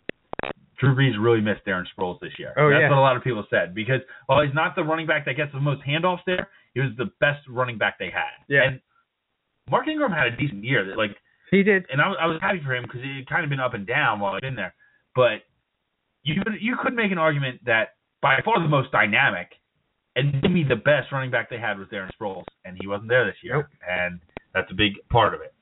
Drew 0.78 0.94
Brees 0.94 1.18
really 1.18 1.40
missed 1.40 1.66
Darren 1.66 1.84
Sproles 1.98 2.20
this 2.20 2.38
year. 2.38 2.54
Oh, 2.56 2.70
that's 2.70 2.82
yeah. 2.82 2.90
what 2.90 2.98
a 2.98 3.02
lot 3.02 3.16
of 3.16 3.24
people 3.24 3.44
said 3.50 3.74
because 3.74 4.02
while 4.26 4.44
he's 4.44 4.54
not 4.54 4.76
the 4.76 4.84
running 4.84 5.08
back 5.08 5.24
that 5.26 5.34
gets 5.34 5.50
the 5.50 5.58
most 5.58 5.82
handoffs 5.82 6.22
there, 6.26 6.48
he 6.74 6.80
was 6.80 6.90
the 6.96 7.10
best 7.18 7.42
running 7.48 7.76
back 7.76 7.98
they 7.98 8.10
had. 8.14 8.38
Yeah. 8.46 8.68
And 8.68 8.80
Mark 9.70 9.88
Ingram 9.88 10.12
had 10.12 10.26
a 10.26 10.36
decent 10.36 10.64
year. 10.64 10.84
That 10.86 10.96
like, 10.98 11.16
He 11.50 11.62
did. 11.62 11.84
and 11.90 12.00
I 12.00 12.08
was, 12.08 12.16
I 12.20 12.26
was 12.26 12.38
happy 12.40 12.60
for 12.64 12.74
him 12.74 12.84
because 12.84 13.00
he 13.02 13.16
had 13.16 13.28
kind 13.28 13.44
of 13.44 13.50
been 13.50 13.60
up 13.60 13.74
and 13.74 13.86
down 13.86 14.20
while 14.20 14.34
he'd 14.34 14.42
been 14.42 14.56
there. 14.56 14.74
But 15.14 15.42
you 16.22 16.42
could 16.42 16.54
you 16.60 16.76
could 16.82 16.94
make 16.94 17.12
an 17.12 17.18
argument 17.18 17.60
that 17.66 17.94
by 18.22 18.36
far 18.44 18.60
the 18.60 18.68
most 18.68 18.90
dynamic 18.92 19.48
and 20.16 20.34
maybe 20.42 20.64
the 20.64 20.76
best 20.76 21.12
running 21.12 21.30
back 21.30 21.50
they 21.50 21.58
had 21.58 21.78
was 21.78 21.88
Darren 21.88 22.10
Sproles, 22.20 22.44
and 22.64 22.76
he 22.80 22.86
wasn't 22.86 23.08
there 23.08 23.24
this 23.26 23.36
year, 23.42 23.56
Nope. 23.56 23.66
and 23.88 24.20
that's 24.54 24.70
a 24.70 24.74
big 24.74 24.92
part 25.10 25.34
of 25.34 25.40
it. 25.40 25.52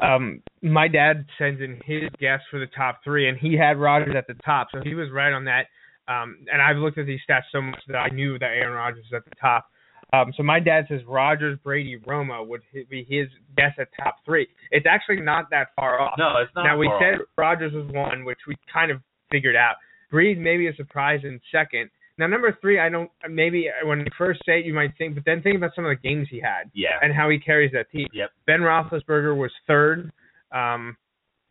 Um, 0.00 0.40
my 0.62 0.88
dad 0.88 1.26
sends 1.38 1.60
in 1.60 1.80
his 1.84 2.08
guess 2.18 2.40
for 2.50 2.58
the 2.60 2.66
top 2.74 3.00
three, 3.04 3.28
and 3.28 3.36
he 3.38 3.54
had 3.56 3.76
Rodgers 3.78 4.14
at 4.16 4.26
the 4.26 4.34
top, 4.44 4.68
so 4.72 4.80
he 4.82 4.94
was 4.94 5.10
right 5.10 5.32
on 5.32 5.44
that. 5.46 5.66
Um, 6.08 6.38
and 6.52 6.62
I've 6.62 6.76
looked 6.76 6.98
at 6.98 7.06
these 7.06 7.20
stats 7.28 7.42
so 7.52 7.60
much 7.60 7.78
that 7.88 7.96
I 7.96 8.08
knew 8.08 8.38
that 8.38 8.46
Aaron 8.50 8.72
Rodgers 8.74 9.04
was 9.10 9.16
at 9.20 9.24
the 9.28 9.36
top. 9.40 9.66
Um, 10.12 10.32
so 10.36 10.42
my 10.42 10.60
dad 10.60 10.84
says 10.88 11.00
Rodgers, 11.08 11.58
Brady, 11.64 11.98
Romo 12.06 12.46
would 12.46 12.60
be 12.90 13.06
his 13.08 13.28
guess 13.56 13.72
at 13.78 13.88
top 14.02 14.16
three. 14.24 14.46
It's 14.70 14.86
actually 14.88 15.20
not 15.20 15.48
that 15.50 15.68
far 15.74 16.00
off. 16.00 16.14
No, 16.18 16.36
it's 16.42 16.50
not. 16.54 16.64
now 16.64 16.76
we 16.76 16.90
said 17.00 17.20
off. 17.20 17.26
Rodgers 17.38 17.72
was 17.72 17.90
one, 17.92 18.24
which 18.24 18.40
we 18.46 18.56
kind 18.72 18.90
of 18.90 19.00
figured 19.30 19.56
out. 19.56 19.76
Brees 20.12 20.38
maybe 20.38 20.68
a 20.68 20.74
surprise 20.74 21.20
in 21.24 21.40
second. 21.50 21.90
Now 22.18 22.26
number 22.26 22.56
three, 22.60 22.78
I 22.78 22.90
don't 22.90 23.10
maybe 23.30 23.68
when 23.84 24.00
you 24.00 24.06
first 24.18 24.40
say 24.44 24.60
it 24.60 24.66
you 24.66 24.74
might 24.74 24.92
think, 24.98 25.14
but 25.14 25.24
then 25.24 25.40
think 25.40 25.56
about 25.56 25.70
some 25.74 25.86
of 25.86 25.96
the 25.96 26.08
games 26.08 26.28
he 26.30 26.40
had 26.40 26.70
yeah. 26.74 26.98
and 27.00 27.14
how 27.14 27.30
he 27.30 27.38
carries 27.38 27.72
that 27.72 27.90
team. 27.90 28.06
Yep. 28.12 28.30
Ben 28.46 28.60
Roethlisberger 28.60 29.34
was 29.34 29.50
third. 29.66 30.12
Um, 30.52 30.96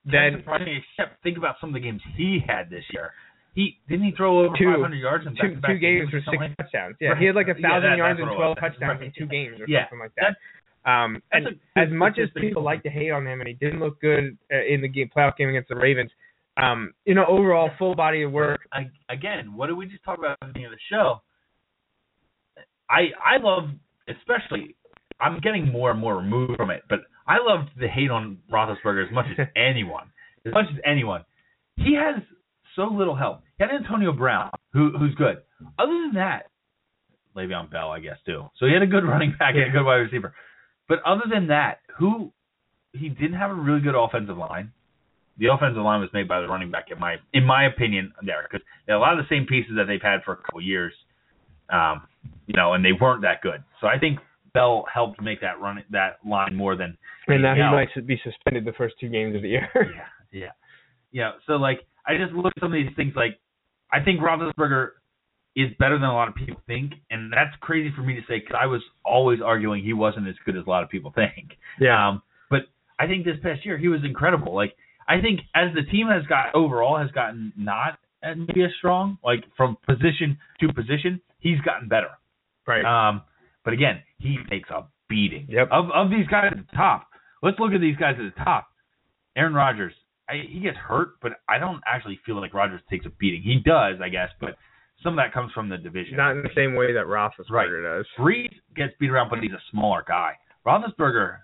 Then 0.06 0.34
then 0.34 0.42
surprising, 0.42 0.82
except 0.98 1.24
think 1.24 1.38
about 1.38 1.56
some 1.60 1.72
of 1.72 1.74
the 1.74 1.80
games 1.80 2.02
he 2.16 2.40
had 2.48 2.70
this 2.70 2.84
year. 2.94 3.12
He 3.54 3.80
didn't 3.90 4.06
he 4.06 4.12
throw 4.14 4.46
over 4.46 4.56
Two. 4.58 4.72
500 4.72 4.96
yards 4.96 5.28
in 5.28 5.36
two 5.36 5.60
two 5.68 5.78
games 5.78 6.10
for 6.10 6.18
or 6.18 6.22
six 6.22 6.38
like- 6.38 6.56
touchdowns. 6.58 6.96
Yeah, 7.02 7.10
Right. 7.10 7.18
he 7.20 7.26
had 7.26 7.36
like 7.36 7.48
a 7.50 7.56
Yeah, 7.60 7.68
thousand 7.70 7.90
that- 7.92 7.98
yards 7.98 8.20
and 8.20 8.30
twelve 8.30 8.56
was. 8.56 8.72
touchdowns 8.72 9.02
in 9.02 9.12
two 9.12 9.26
games 9.26 9.60
or 9.60 9.66
Yeah. 9.68 9.84
something 9.90 10.00
like 10.00 10.16
that. 10.16 10.38
Um, 10.90 11.22
That's 11.32 11.46
and 11.46 11.60
a 11.76 11.80
as 11.80 11.90
much 11.92 12.18
as 12.18 12.30
people 12.32 12.64
like 12.64 12.82
to 12.84 12.90
hate 12.90 13.12
on 13.12 13.28
him, 13.28 13.40
and 13.42 13.48
he 13.48 13.54
didn't 13.54 13.80
look 13.82 14.00
good 14.02 14.38
uh, 14.52 14.64
in 14.64 14.82
the 14.82 14.88
game 14.88 15.10
playoff 15.16 15.36
game 15.38 15.50
against 15.50 15.70
the 15.70 15.76
Ravens. 15.76 16.12
Um, 16.58 16.94
you 17.06 17.14
know, 17.14 17.26
overall 17.28 17.70
full 17.78 17.94
body 17.96 18.24
of 18.24 18.32
work. 18.32 18.62
I, 18.72 18.90
again, 19.10 19.54
what 19.54 19.68
did 19.68 19.76
we 19.78 19.86
just 19.86 20.04
talk 20.04 20.18
about 20.18 20.32
at 20.32 20.40
the 20.42 20.46
beginning 20.48 20.68
of 20.68 20.72
the 20.72 20.80
show? 20.90 21.22
I 22.90 23.12
I 23.24 23.38
love, 23.38 23.70
especially, 24.08 24.76
I'm 25.20 25.40
getting 25.40 25.68
more 25.72 25.92
and 25.92 26.00
more 26.00 26.18
removed 26.18 26.58
from 26.58 26.70
it, 26.72 26.84
but 26.90 27.02
I 27.28 27.38
loved 27.40 27.70
the 27.80 27.88
hate 27.88 28.12
on 28.12 28.40
Roethlisberger 28.52 29.06
as 29.08 29.12
much 29.14 29.28
as 29.38 29.48
anyone, 29.56 30.10
as 30.46 30.54
much 30.54 30.66
as 30.74 30.80
anyone. 30.86 31.24
He 31.78 31.94
has 31.96 32.22
so 32.76 32.84
little 32.84 33.16
help. 33.16 33.42
He 33.58 33.64
had 33.64 33.72
Antonio 33.72 34.12
Brown, 34.14 34.52
who 34.74 34.92
who's 34.98 35.16
good. 35.16 35.38
Other 35.78 35.92
than 35.92 36.14
that, 36.16 36.48
Le'Veon 37.36 37.70
Bell, 37.72 37.92
I 37.92 38.00
guess 38.00 38.18
too. 38.26 38.46
So 38.58 38.66
he 38.66 38.74
had 38.74 38.82
a 38.82 38.88
good 38.88 39.04
running 39.06 39.36
back 39.40 39.56
and 39.56 39.64
a 39.64 39.70
good 39.70 39.86
wide 39.86 39.96
receiver. 39.96 40.34
But 40.88 41.00
other 41.06 41.24
than 41.32 41.48
that, 41.48 41.80
who 41.98 42.32
he 42.94 43.10
didn't 43.10 43.36
have 43.38 43.52
a 43.52 43.56
really 43.56 43.82
good 43.82 43.96
offensive 43.96 44.38
line 44.38 44.72
the 45.38 45.48
offensive 45.48 45.82
line 45.82 46.00
was 46.02 46.10
made 46.14 46.28
by 46.28 46.40
the 46.42 46.48
running 46.48 46.70
back 46.72 46.86
in 46.92 47.00
my 47.00 47.16
in 47.34 47.44
my 47.46 47.66
opinion 47.66 48.14
there 48.24 48.48
because 48.50 48.66
a 48.90 48.94
lot 48.94 49.18
of 49.18 49.26
the 49.26 49.36
same 49.36 49.46
pieces 49.48 49.72
that 49.76 49.86
they've 49.88 50.02
had 50.02 50.24
for 50.24 50.34
a 50.34 50.36
couple 50.38 50.62
years, 50.62 50.94
um, 51.72 52.04
you 52.46 52.54
know, 52.56 52.74
and 52.74 52.84
they 52.86 52.92
weren't 52.92 53.22
that 53.22 53.42
good. 53.42 53.64
So 53.80 53.88
I 53.88 53.98
think 53.98 54.20
Bell 54.54 54.86
helped 54.94 55.22
make 55.22 55.42
that 55.42 55.60
run 55.60 55.84
that 55.92 56.18
line 56.28 56.56
more 56.56 56.76
than 56.76 56.98
And 57.28 57.42
now 57.42 57.56
he 57.56 57.62
else. 57.62 57.90
might 57.96 58.06
be 58.08 58.22
suspended 58.24 58.66
the 58.66 58.74
first 58.74 58.96
two 59.00 59.10
games 59.10 59.36
of 59.36 59.42
the 59.42 59.50
year. 59.50 59.70
yeah, 59.76 60.40
yeah, 60.40 60.52
yeah. 61.12 61.32
So 61.48 61.54
like, 61.54 61.80
I 62.08 62.18
just 62.18 62.34
look 62.34 62.54
at 62.56 62.62
some 62.62 62.74
of 62.74 62.78
these 62.78 62.96
things. 62.96 63.14
Like, 63.16 63.40
I 63.92 64.04
think 64.04 64.22
Roethlisberger 64.22 64.90
is 65.56 65.70
better 65.80 65.96
than 65.96 66.08
a 66.10 66.14
lot 66.14 66.28
of 66.28 66.36
people 66.36 66.62
think, 66.66 66.94
and 67.10 67.32
that's 67.32 67.56
crazy 67.60 67.92
for 67.96 68.02
me 68.02 68.16
to 68.16 68.22
say 68.22 68.40
because 68.40 68.56
I 68.60 68.68
was 68.68 68.82
always 69.04 69.40
arguing 69.44 69.84
he 69.84 69.94
wasn't 69.94 70.28
as 70.28 70.36
good 70.46 70.56
as 70.56 70.64
a 70.66 70.70
lot 70.70 70.84
of 70.84 70.90
people 70.90 71.12
think. 71.16 71.58
Um, 72.10 72.22
but 72.50 72.62
I 73.00 73.08
think 73.08 73.26
this 73.26 73.38
past 73.44 73.66
year 73.66 73.78
he 73.78 73.88
was 73.88 74.02
incredible. 74.04 74.54
Like, 74.56 74.76
I 75.08 75.20
think 75.20 75.42
as 75.56 75.74
the 75.76 75.84
team 75.92 76.08
has 76.08 76.26
got 76.28 76.56
overall 76.56 76.98
has 76.98 77.12
gotten 77.12 77.52
not 77.58 78.00
as 78.24 78.38
maybe 78.38 78.64
as 78.64 78.72
strong, 78.78 79.18
like 79.24 79.44
from 79.58 79.78
position 79.88 80.38
to 80.60 80.72
position, 80.74 81.20
he's 81.40 81.60
gotten 81.62 81.90
better. 81.90 82.10
right. 82.68 82.86
Um, 82.86 83.24
but 83.64 83.74
again, 83.74 84.02
he 84.20 84.38
takes 84.50 84.70
a 84.70 84.86
beating. 85.10 85.48
Yep. 85.50 85.68
Of 85.72 85.92
of 85.94 86.10
these 86.10 86.28
guys 86.28 86.52
at 86.52 86.58
the 86.58 86.76
top, 86.78 87.08
let's 87.44 87.60
look 87.60 87.74
at 87.74 87.82
these 87.82 87.98
guys 87.98 88.16
at 88.18 88.34
the 88.34 88.44
top. 88.44 88.68
Aaron 89.36 89.54
Rodgers, 89.54 89.94
I, 90.32 90.44
he 90.50 90.60
gets 90.62 90.78
hurt, 90.78 91.10
but 91.22 91.34
I 91.50 91.58
don't 91.60 91.82
actually 91.86 92.20
feel 92.26 92.40
like 92.40 92.54
Rodgers 92.54 92.82
takes 92.90 93.06
a 93.06 93.10
beating. 93.20 93.42
He 93.44 93.60
does, 93.64 93.96
I 94.02 94.10
guess, 94.10 94.30
but 94.40 94.56
some 95.04 95.14
of 95.14 95.18
that 95.24 95.34
comes 95.34 95.52
from 95.54 95.68
the 95.70 95.78
division. 95.78 96.16
Not 96.18 96.32
in 96.32 96.44
the 96.44 96.50
same 96.56 96.76
way 96.76 96.94
that 96.94 97.06
Roethlisberger 97.06 97.50
Right. 97.84 97.98
does. 97.98 98.06
Brees 98.18 98.54
gets 98.76 98.94
beat 99.00 99.10
around, 99.10 99.30
but 99.30 99.40
he's 99.40 99.52
a 99.52 99.62
smaller 99.72 100.04
guy. 100.08 100.34
Roethlisberger, 100.66 101.38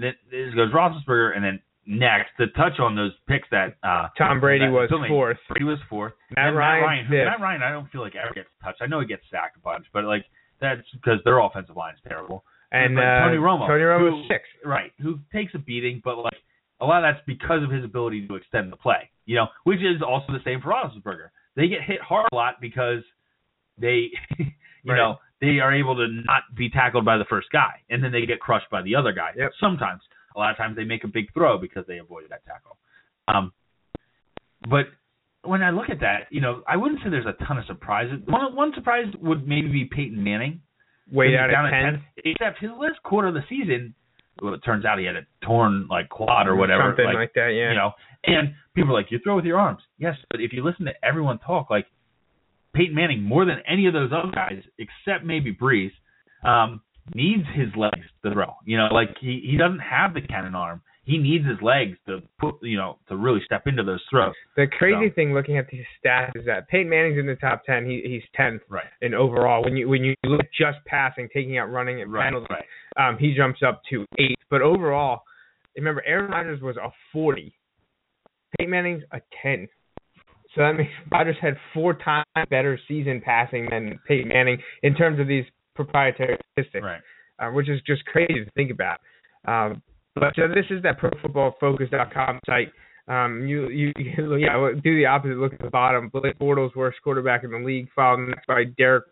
goes 0.00 0.72
Roethlisberger, 0.72 1.36
and 1.36 1.44
then 1.44 1.60
next 1.86 2.30
to 2.38 2.46
touch 2.48 2.78
on 2.80 2.94
those 2.96 3.12
picks 3.28 3.48
that 3.50 3.74
uh, 3.82 4.08
Tom 4.18 4.40
Brady 4.40 4.66
that 4.66 4.70
was 4.72 4.90
fourth. 5.08 5.36
Brady 5.48 5.64
was 5.64 5.78
fourth. 5.88 6.12
Matt 6.36 6.48
And 6.48 6.56
Ryan 6.56 6.80
Matt 6.80 6.86
Ryan, 6.86 7.06
who. 7.06 7.24
Matt 7.24 7.40
Ryan, 7.40 7.62
I 7.62 7.70
don't 7.70 7.90
feel 7.90 8.00
like 8.02 8.14
ever 8.16 8.34
gets 8.34 8.48
touched. 8.62 8.80
I 8.82 8.86
know 8.86 9.00
he 9.00 9.06
gets 9.06 9.22
sacked 9.30 9.56
a 9.56 9.60
bunch, 9.60 9.86
but 9.92 10.04
like 10.04 10.24
that's 10.60 10.80
because 10.92 11.18
their 11.24 11.38
offensive 11.40 11.76
line 11.76 11.94
is 11.94 12.00
terrible. 12.06 12.44
And 12.70 12.94
But 12.96 13.02
uh, 13.04 13.20
Tony 13.26 13.36
Romo, 13.38 13.66
Tony 13.66 13.82
Romo 13.82 14.10
who- 14.22 14.28
sixth. 14.28 14.50
Right, 14.64 14.92
who 15.00 15.18
takes 15.32 15.54
a 15.54 15.58
beating, 15.58 16.00
but 16.04 16.18
like 16.18 16.38
a 16.82 16.86
lot 16.86 17.04
of 17.04 17.14
that's 17.14 17.24
because 17.26 17.62
of 17.62 17.70
his 17.70 17.84
ability 17.84 18.26
to 18.26 18.34
extend 18.34 18.70
the 18.72 18.76
play. 18.76 19.08
You 19.24 19.36
know, 19.36 19.46
which 19.64 19.78
is 19.78 20.02
also 20.06 20.32
the 20.32 20.40
same 20.44 20.60
for 20.60 20.70
Roethlisberger. 20.72 21.28
They 21.56 21.68
get 21.68 21.82
hit 21.86 22.00
hard 22.00 22.28
a 22.32 22.34
lot 22.34 22.54
because 22.60 23.02
they, 23.78 24.10
You 24.84 24.92
Right. 24.92 24.96
know, 24.98 25.18
they 25.40 25.60
are 25.60 25.72
able 25.72 25.94
to 25.94 26.08
not 26.08 26.42
be 26.56 26.68
tackled 26.68 27.04
by 27.04 27.16
the 27.16 27.24
first 27.26 27.48
guy, 27.52 27.80
and 27.88 28.02
then 28.02 28.10
they 28.10 28.26
get 28.26 28.40
crushed 28.40 28.68
by 28.70 28.82
the 28.82 28.96
other 28.96 29.12
guy. 29.12 29.30
Yep. 29.36 29.52
Sometimes, 29.60 30.02
a 30.34 30.38
lot 30.40 30.50
of 30.50 30.56
times 30.56 30.74
they 30.76 30.82
make 30.84 31.04
a 31.04 31.08
big 31.08 31.32
throw 31.32 31.56
because 31.56 31.84
they 31.86 31.98
avoided 31.98 32.30
that 32.30 32.44
tackle. 32.44 32.76
Um, 33.28 33.52
but 34.68 34.86
when 35.44 35.62
I 35.62 35.70
look 35.70 35.88
at 35.88 36.00
that, 36.00 36.26
you 36.30 36.40
know, 36.40 36.62
I 36.66 36.76
wouldn't 36.76 37.00
say 37.02 37.10
there's 37.10 37.26
a 37.26 37.44
ton 37.44 37.58
of 37.58 37.64
surprises. 37.66 38.18
One 38.26 38.54
one 38.56 38.72
surprise 38.74 39.06
would 39.20 39.46
maybe 39.46 39.68
be 39.68 39.84
Peyton 39.84 40.22
Manning. 40.22 40.60
Way 41.12 41.32
down 41.32 41.50
down 41.50 41.66
at 41.66 41.74
at 41.74 41.82
10. 41.82 41.92
10, 41.92 42.04
Except 42.24 42.58
his 42.60 42.70
last 42.78 43.02
quarter 43.04 43.28
of 43.28 43.34
the 43.34 43.44
season, 43.48 43.94
well, 44.40 44.54
it 44.54 44.60
turns 44.64 44.84
out 44.84 44.98
he 44.98 45.04
had 45.04 45.16
a 45.16 45.26
torn 45.44 45.86
like 45.88 46.08
quad 46.08 46.48
or 46.48 46.56
whatever. 46.56 46.90
Something 46.90 47.06
like, 47.06 47.14
like, 47.14 47.34
that, 47.34 47.48
yeah. 47.48 47.70
you 47.70 47.76
know, 47.76 47.90
and 48.24 48.54
people 48.74 48.90
are 48.90 49.00
like, 49.00 49.10
you 49.10 49.18
throw 49.22 49.36
with 49.36 49.44
your 49.44 49.58
arms. 49.58 49.80
Yes, 49.98 50.16
but 50.30 50.40
if 50.40 50.52
you 50.52 50.64
listen 50.64 50.86
to 50.86 50.92
everyone 51.02 51.38
talk, 51.38 51.70
like 51.70 51.86
Peyton 52.74 52.94
Manning, 52.94 53.22
more 53.22 53.44
than 53.44 53.56
any 53.68 53.86
of 53.86 53.92
those 53.92 54.10
other 54.12 54.32
guys, 54.32 54.62
except 54.78 55.24
maybe 55.24 55.54
Brees, 55.54 55.90
um, 56.44 56.80
needs 57.14 57.44
his 57.54 57.68
legs 57.76 58.06
to 58.24 58.32
throw. 58.32 58.54
You 58.64 58.78
know, 58.78 58.88
like 58.92 59.16
he 59.20 59.42
he 59.48 59.56
doesn't 59.56 59.80
have 59.80 60.14
the 60.14 60.22
cannon 60.22 60.54
arm. 60.54 60.82
He 61.04 61.18
needs 61.18 61.44
his 61.44 61.60
legs 61.60 61.96
to 62.06 62.22
put, 62.38 62.62
you 62.62 62.76
know, 62.76 62.98
to 63.08 63.16
really 63.16 63.40
step 63.44 63.66
into 63.66 63.82
those 63.82 64.00
throws. 64.08 64.34
The 64.56 64.68
crazy 64.68 65.08
So- 65.08 65.14
thing 65.14 65.34
looking 65.34 65.56
at 65.58 65.66
these 65.68 65.84
stats 66.04 66.36
is 66.36 66.44
that 66.46 66.68
Peyton 66.68 66.88
Manning's 66.88 67.18
in 67.18 67.26
the 67.26 67.34
top 67.36 67.64
10. 67.64 67.86
He, 67.86 68.00
he's 68.02 68.22
10th 68.36 68.60
Right. 68.68 68.86
in 69.00 69.12
overall. 69.12 69.64
When 69.64 69.76
you 69.76 69.88
when 69.88 70.04
you 70.04 70.14
look 70.24 70.42
just 70.56 70.78
passing, 70.86 71.28
taking 71.34 71.58
out 71.58 71.70
running 71.70 72.00
and 72.02 72.12
Right. 72.12 72.24
penalties, 72.24 72.48
Right. 72.96 73.08
um, 73.08 73.18
he 73.18 73.34
jumps 73.34 73.62
up 73.64 73.82
to 73.90 74.06
eighth. 74.18 74.36
But 74.48 74.62
overall, 74.62 75.22
remember 75.76 76.02
Aaron 76.06 76.30
Rodgers 76.30 76.60
was 76.60 76.76
a 76.76 76.92
40. 77.12 77.52
Peyton 78.58 78.70
Manning's 78.70 79.02
a 79.10 79.20
10. 79.42 79.66
So 80.54 80.60
that 80.60 80.76
means 80.76 80.90
Rodgers 81.10 81.36
had 81.40 81.58
four 81.74 81.94
times 81.94 82.26
better 82.48 82.78
season 82.86 83.20
passing 83.22 83.66
than 83.70 83.98
Peyton 84.06 84.28
Manning 84.28 84.62
in 84.84 84.94
terms 84.94 85.18
of 85.18 85.26
these 85.26 85.46
proprietary 85.74 86.36
statistics, 86.52 86.84
Right. 86.84 87.00
uh, 87.40 87.50
which 87.50 87.68
is 87.68 87.80
just 87.82 88.04
crazy 88.06 88.44
to 88.44 88.50
think 88.54 88.70
about. 88.70 89.00
Um, 89.46 89.82
but 90.14 90.34
so 90.36 90.48
this 90.48 90.66
is 90.70 90.82
that 90.82 90.98
ProFootballFocus.com 91.00 92.40
site. 92.46 92.72
Um, 93.08 93.44
you 93.46 93.68
you 93.68 93.92
you- 93.96 94.36
yeah 94.38 94.70
do 94.82 94.96
the 94.96 95.06
opposite. 95.06 95.36
Look 95.38 95.52
at 95.54 95.58
the 95.60 95.70
bottom. 95.70 96.08
Blake 96.08 96.38
Bortles, 96.38 96.74
worst 96.76 96.98
quarterback 97.02 97.42
in 97.42 97.50
the 97.50 97.58
league, 97.58 97.88
followed 97.96 98.28
next 98.28 98.46
by 98.46 98.64
Derek 98.78 99.04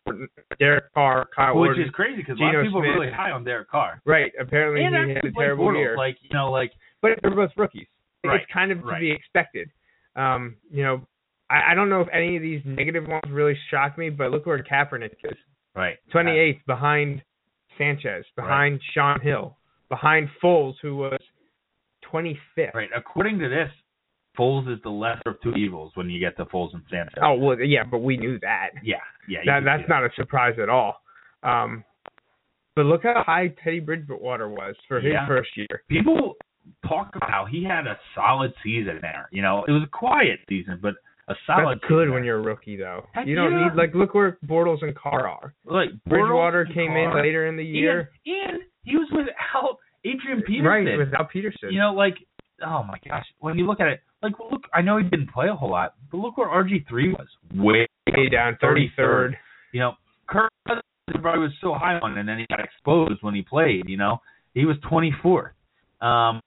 Derek 0.61 0.93
Carr, 0.95 1.27
Kyle 1.35 1.59
Which 1.59 1.71
Orton. 1.71 1.85
is 1.85 1.91
crazy 1.91 2.19
because 2.19 2.39
a 2.39 2.43
lot 2.43 2.55
of 2.55 2.65
people 2.65 2.79
are 2.81 2.83
really 2.83 3.11
high 3.11 3.33
on 3.33 3.43
Derek 3.45 3.69
Carr. 3.69 4.01
Right. 4.07 4.31
Apparently 4.41 4.85
And 4.85 4.95
he 4.95 5.15
had 5.15 5.19
a 5.19 5.23
Blake 5.33 5.35
terrible 5.37 5.67
Bortles, 5.67 5.79
year. 5.79 5.97
Like 5.97 6.17
you 6.23 6.31
know, 6.37 6.51
like 6.53 6.71
but 7.03 7.13
they're 7.23 7.35
both 7.35 7.51
rookies. 7.57 7.87
Right, 8.25 8.41
It's 8.43 8.53
kind 8.53 8.71
of 8.71 8.79
to 8.81 8.85
right. 8.85 9.01
be 9.01 9.11
expected. 9.11 9.71
Um, 10.15 10.57
you 10.71 10.83
know, 10.85 11.07
I, 11.49 11.73
I 11.73 11.75
don't 11.75 11.89
know 11.89 12.01
if 12.03 12.09
any 12.13 12.37
of 12.37 12.43
these 12.43 12.61
negative 12.67 13.09
ones 13.09 13.25
really 13.31 13.57
shock 13.71 13.97
me, 13.99 14.11
but 14.11 14.31
look 14.31 14.45
where 14.47 14.63
Kaepernick 14.63 15.15
is. 15.25 15.37
right. 15.75 15.97
28th 16.15 16.61
behind 16.67 17.23
Sanchez, 17.79 18.25
behind 18.37 18.79
Shaun 18.95 19.21
Hill, 19.23 19.57
behind 19.91 20.29
Foles, 20.43 20.75
who 20.81 20.97
was 20.97 21.21
25th. 22.11 22.73
Right. 22.75 22.89
According 22.97 23.39
to 23.41 23.49
this, 23.49 23.69
Foles 24.39 24.73
is 24.73 24.81
the 24.83 24.91
lesser 24.91 25.21
of 25.27 25.41
two 25.43 25.53
evils 25.53 25.93
when 25.97 26.09
you 26.09 26.19
get 26.21 26.37
to 26.39 26.47
Foles 26.47 26.73
and 26.73 26.83
Sanchez. 26.91 27.19
Oh 27.23 27.35
well, 27.35 27.61
yeah, 27.61 27.85
but 27.85 27.99
we 27.99 28.17
knew 28.17 28.39
that. 28.41 28.71
yeah, 28.83 28.97
yeah. 29.29 29.41
That 29.45 29.65
that's 29.65 29.89
not 29.89 30.05
a 30.05 30.09
surprise 30.17 30.55
at 30.63 30.69
all. 30.69 31.03
Um, 31.43 31.85
but 32.77 32.87
look 32.87 33.03
how 33.03 33.23
high 33.27 33.49
Teddy 33.63 33.81
Bridgewater 33.81 34.49
was 34.49 34.77
for 34.89 35.01
his 35.01 35.13
Yeah. 35.13 35.27
first 35.27 35.51
year. 35.57 35.83
people 35.89 36.37
talk 36.87 37.15
about 37.17 37.29
how 37.31 37.45
he 37.45 37.65
had 37.65 37.87
a 37.87 37.99
solid 38.15 38.53
season 38.63 38.99
there. 39.03 39.29
You 39.33 39.43
know, 39.43 39.65
it 39.67 39.73
was 39.73 39.83
a 39.83 39.89
quiet 39.89 40.41
season, 40.49 40.79
but 40.81 40.95
a 41.29 41.35
solid. 41.47 41.79
That's 41.83 41.89
good 41.89 42.05
season 42.05 42.15
when 42.15 42.25
you're 42.25 42.39
a 42.39 42.43
rookie, 42.43 42.77
though. 42.77 43.07
Heck 43.13 43.27
you 43.27 43.35
don't 43.35 43.53
yeah. 43.53 43.69
need 43.69 43.75
like 43.75 43.95
look 43.95 44.15
where 44.15 44.39
Bortles 44.47 44.83
and 44.83 44.95
Carr 44.95 45.29
are. 45.29 45.55
like 45.65 45.91
Bridgewater 46.07 46.67
came 46.67 46.93
in 46.93 47.15
later 47.15 47.47
in 47.47 47.57
the 47.57 47.65
year, 47.65 48.11
and, 48.27 48.53
and 48.53 48.63
he 48.83 48.97
was 48.97 49.09
without 49.13 49.79
Adrian 50.05 50.43
Peterson. 50.43 50.65
right, 50.67 50.99
without 50.99 51.31
Peterson. 51.31 51.71
You 51.73 51.79
know, 51.79 51.93
like 51.93 52.15
oh 52.65 52.83
my 52.83 52.99
gosh, 53.07 53.27
when 53.39 53.57
you 53.59 53.67
look 53.67 53.81
at 53.81 53.89
it, 53.89 54.01
like 54.23 54.33
look, 54.51 54.63
I 54.75 54.83
know 54.83 54.99
he 54.99 55.05
didn't 55.05 55.31
play 55.33 55.49
a 55.49 55.55
whole 55.55 55.71
lot, 55.71 55.95
but 56.11 56.19
look 56.19 56.37
where 56.37 56.49
RG 56.49 56.87
three 56.89 57.13
was, 57.13 57.27
way 57.55 57.87
way 58.17 58.29
down, 58.29 58.57
33rd. 58.63 59.33
You 59.73 59.81
know, 59.81 59.93
Kirk 60.29 60.51
everybody 61.09 61.39
was 61.41 61.51
so 61.61 61.75
high 61.75 61.99
on, 61.99 62.17
and 62.19 62.29
then 62.29 62.39
he 62.39 62.47
got 62.49 62.61
exposed 62.61 63.23
when 63.23 63.35
he 63.35 63.43
played. 63.43 63.89
You 63.89 63.97
know, 63.97 64.19
he 64.55 64.65
was 64.65 64.77
24th. 64.91 65.51
Um, 66.01 66.41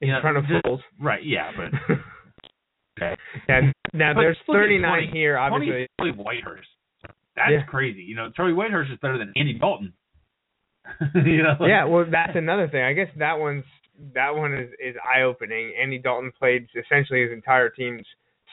in 0.00 0.08
know, 0.10 0.20
front 0.20 0.36
of 0.36 0.44
just- 0.46 0.64
Foles. 0.64 0.80
right? 1.00 1.24
Yeah, 1.24 1.50
but 1.56 1.96
okay. 2.98 3.16
and 3.48 3.72
now 3.92 4.14
But 4.14 4.20
there's 4.22 4.36
look 4.48 4.56
at 4.56 4.60
39 4.60 4.88
20 4.90 5.06
here, 5.12 5.38
obviously. 5.38 5.66
20 5.66 5.86
Charlie 5.98 6.12
Whitehurst. 6.24 6.70
That's 7.36 7.50
Yeah. 7.52 7.62
crazy. 7.64 8.02
You 8.02 8.14
know, 8.16 8.30
Charlie 8.34 8.52
Whitehurst 8.54 8.92
is 8.92 8.98
better 9.00 9.18
than 9.18 9.32
Andy 9.36 9.54
Dalton. 9.54 9.92
you 11.14 11.42
know. 11.42 11.56
Yeah, 11.66 11.84
well, 11.84 12.04
that's 12.10 12.36
another 12.36 12.68
thing. 12.68 12.82
I 12.82 12.92
guess 12.92 13.08
that 13.18 13.38
one's 13.38 13.64
that 14.14 14.34
one 14.34 14.54
is 14.54 14.70
is 14.84 14.94
eye 15.04 15.22
opening. 15.22 15.72
Andy 15.80 15.98
Dalton 15.98 16.32
played 16.38 16.68
essentially 16.76 17.22
his 17.22 17.32
entire 17.32 17.68
team's 17.70 18.04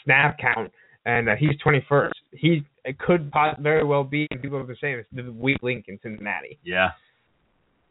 snap 0.03 0.37
count, 0.39 0.71
and 1.05 1.29
uh, 1.29 1.35
he's 1.37 1.51
21st. 1.65 2.11
He 2.31 2.63
it 2.85 2.97
could 2.99 3.31
very 3.59 3.83
well 3.85 4.03
be, 4.03 4.27
and 4.31 4.41
people 4.41 4.57
are 4.57 4.65
the 4.65 4.75
same. 4.81 4.99
It's 4.99 5.09
the 5.13 5.31
weak 5.31 5.57
link 5.61 5.85
in 5.87 5.99
Cincinnati, 6.03 6.59
Yeah. 6.63 6.89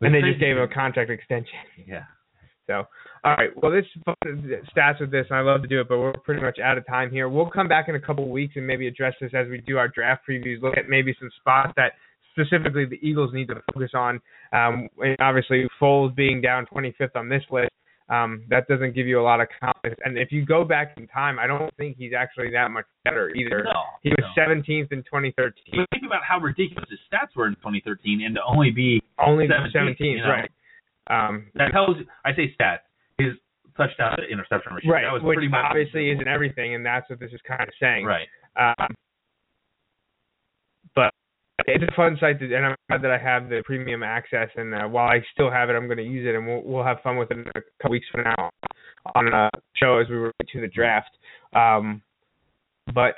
and 0.01 0.15
they 0.15 0.21
just 0.21 0.39
gave 0.41 0.57
him 0.57 0.63
a 0.63 0.69
contract 0.69 1.11
extension. 1.11 1.55
Yeah. 1.87 2.05
So, 2.67 2.85
all 3.25 3.35
right. 3.37 3.51
Well, 3.61 3.73
this 3.73 3.85
is 3.97 4.03
fun 4.05 4.15
stats 4.77 5.01
with 5.01 5.11
this, 5.11 5.27
and 5.31 5.39
I 5.39 5.43
love 5.43 5.63
to 5.63 5.69
do 5.69 5.81
it, 5.81 5.89
but 5.89 5.99
we're 5.99 6.13
pretty 6.13 6.41
much 6.43 6.59
out 6.59 6.79
of 6.79 6.87
time 6.87 7.11
here. 7.11 7.29
We'll 7.29 7.51
come 7.51 7.69
back 7.69 7.89
in 7.89 7.95
a 7.97 8.01
couple 8.01 8.25
of 8.25 8.31
weeks 8.31 8.55
and 8.57 8.67
maybe 8.67 8.87
address 8.87 9.15
this 9.21 9.33
as 9.35 9.49
we 9.49 9.61
do 9.63 9.79
our 9.79 9.89
draft 9.89 10.23
previews. 10.29 10.63
Look 10.63 10.77
at 10.77 10.89
maybe 10.89 11.15
some 11.19 11.31
spots 11.41 11.73
that 11.77 11.93
specifically 12.33 12.85
the 12.85 12.99
Eagles 13.07 13.33
need 13.33 13.49
to 13.49 13.63
focus 13.73 13.91
on. 13.95 14.21
Um, 14.53 14.89
and 14.99 15.17
obviously, 15.21 15.69
Foles 15.81 16.15
being 16.15 16.41
down 16.41 16.67
25th 16.67 17.15
on 17.15 17.29
this 17.29 17.43
list, 17.51 17.71
um, 18.09 18.43
that 18.51 18.67
doesn't 18.69 18.95
give 18.95 19.07
you 19.07 19.21
a 19.21 19.23
lot 19.23 19.41
of 19.41 19.49
confidence. 19.61 19.99
And 20.05 20.19
if 20.19 20.33
you 20.33 20.45
go 20.45 20.65
back 20.65 20.95
in 20.99 21.07
time, 21.09 21.39
I 21.39 21.47
don't 21.47 21.73
think 21.77 21.97
he's 21.97 22.13
actually 22.17 22.51
that 22.53 22.71
much 22.71 22.85
better 23.05 23.31
either. 23.31 23.65
No. 23.65 23.81
He 24.03 24.11
was 24.11 24.25
no. 24.37 24.43
17th 24.43 24.93
in 24.93 25.03
2013, 25.05 25.53
But 25.73 25.89
think 25.91 26.05
about 26.05 26.21
how 26.27 26.39
ridiculous 26.39 26.89
his 26.91 26.99
stats 27.11 27.35
were 27.37 27.47
in 27.47 27.55
2013, 27.57 28.23
and 28.27 28.35
to 28.35 28.41
only 28.47 28.71
be 28.71 29.03
only 29.19 29.47
17th, 29.47 29.75
17th, 29.75 29.97
you 30.01 30.19
know. 30.19 30.29
right? 30.29 30.51
Um, 31.09 31.47
that 31.55 31.73
tells. 31.73 31.97
I 32.25 32.35
say 32.35 32.55
stats. 32.61 32.81
His 33.19 33.33
touchdown 33.77 34.17
to 34.19 34.25
interception 34.31 34.75
ratio. 34.75 34.91
right, 34.93 35.05
That 35.05 35.13
was 35.13 35.23
which 35.23 35.37
pretty 35.37 35.49
much 35.49 35.65
obviously 35.65 36.11
isn't 36.11 36.29
everything, 36.29 36.75
and 36.75 36.85
that's 36.85 37.09
what 37.09 37.19
this 37.19 37.31
is 37.33 37.41
kind 37.47 37.63
of 37.63 37.73
saying. 37.81 38.05
right. 38.05 38.29
Um, 38.57 38.95
it's 41.67 41.85
a 41.85 41.95
fun 41.95 42.17
site, 42.21 42.39
to, 42.41 42.55
and 42.55 42.67
I'm 42.67 42.77
glad 42.89 43.03
that 43.03 43.11
I 43.11 43.19
have 43.19 43.49
the 43.49 43.63
premium 43.65 44.03
access. 44.03 44.49
And 44.57 44.75
uh, 44.75 44.87
while 44.89 45.09
I 45.09 45.21
still 45.33 45.51
have 45.51 45.71
it, 45.71 45.75
I'm 45.75 45.87
going 45.87 45.99
to 45.99 46.05
use 46.05 46.27
it, 46.27 46.35
and 46.35 46.47
we'll 46.47 46.63
we'll 46.65 46.85
have 46.85 46.99
fun 47.03 47.17
with 47.17 47.31
it 47.31 47.39
in 47.39 47.45
a 47.55 47.61
couple 47.81 47.93
weeks 47.93 48.07
from 48.13 48.25
now 48.25 48.51
on 49.15 49.29
a 49.33 49.51
show 49.77 49.99
as 49.99 50.09
we 50.09 50.17
relate 50.17 50.49
to 50.53 50.61
the 50.61 50.69
draft. 50.69 51.11
Um, 51.55 52.03
but 52.95 53.15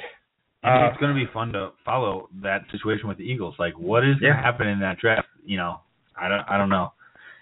Uh, 0.62 0.88
it's 0.90 0.99
going 1.01 1.14
to 1.14 1.18
be 1.26 1.30
fun 1.32 1.53
to 1.53 1.70
follow 1.84 2.28
that 2.42 2.62
situation 2.72 3.07
with 3.09 3.18
the 3.18 3.24
Eagles. 3.24 3.55
Like, 3.59 3.78
what 3.78 4.03
is 4.05 4.16
going 4.16 4.32
to 4.34 4.40
happen 4.42 4.66
in 4.66 4.80
that 4.80 4.99
draft? 4.99 5.28
You 5.45 5.59
know, 5.59 5.80
I 6.20 6.28
don't. 6.28 6.45
I 6.49 6.57
don't 6.57 6.70
know. 6.70 6.92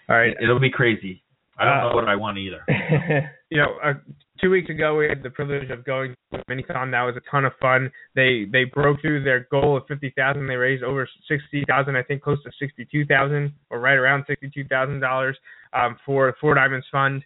all 0.09 0.15
right, 0.17 0.35
It'll 0.41 0.59
be 0.59 0.69
crazy. 0.69 1.21
I 1.57 1.65
don't 1.65 1.77
Uh, 1.77 1.89
know 1.89 1.95
what 1.95 2.09
I 2.09 2.15
want 2.15 2.37
either. 2.37 2.65
you 3.49 3.57
know, 3.59 3.75
uh, 3.83 3.93
two 4.41 4.49
weeks 4.49 4.69
ago 4.69 4.97
we 4.97 5.07
had 5.07 5.23
the 5.23 5.29
privilege 5.29 5.69
of 5.69 5.85
going 5.85 6.15
to 6.31 6.43
Minithon. 6.49 6.91
That 6.91 7.03
was 7.03 7.15
a 7.15 7.31
ton 7.31 7.45
of 7.45 7.53
fun. 7.61 7.91
They 8.15 8.45
they 8.51 8.65
broke 8.65 9.01
through 9.01 9.23
their 9.23 9.47
goal 9.51 9.77
of 9.77 9.83
fifty 9.87 10.13
thousand. 10.15 10.47
They 10.47 10.55
raised 10.55 10.83
over 10.83 11.07
sixty 11.27 11.63
thousand, 11.67 11.95
I 11.95 12.03
think, 12.03 12.21
close 12.21 12.41
to 12.43 12.51
sixty 12.59 12.87
two 12.91 13.05
thousand, 13.05 13.53
or 13.69 13.79
right 13.79 13.97
around 13.97 14.25
sixty 14.27 14.49
two 14.53 14.65
thousand 14.65 14.99
dollars 14.99 15.37
um, 15.73 15.97
for 16.05 16.35
Four 16.39 16.55
Diamonds 16.55 16.85
Fund. 16.91 17.23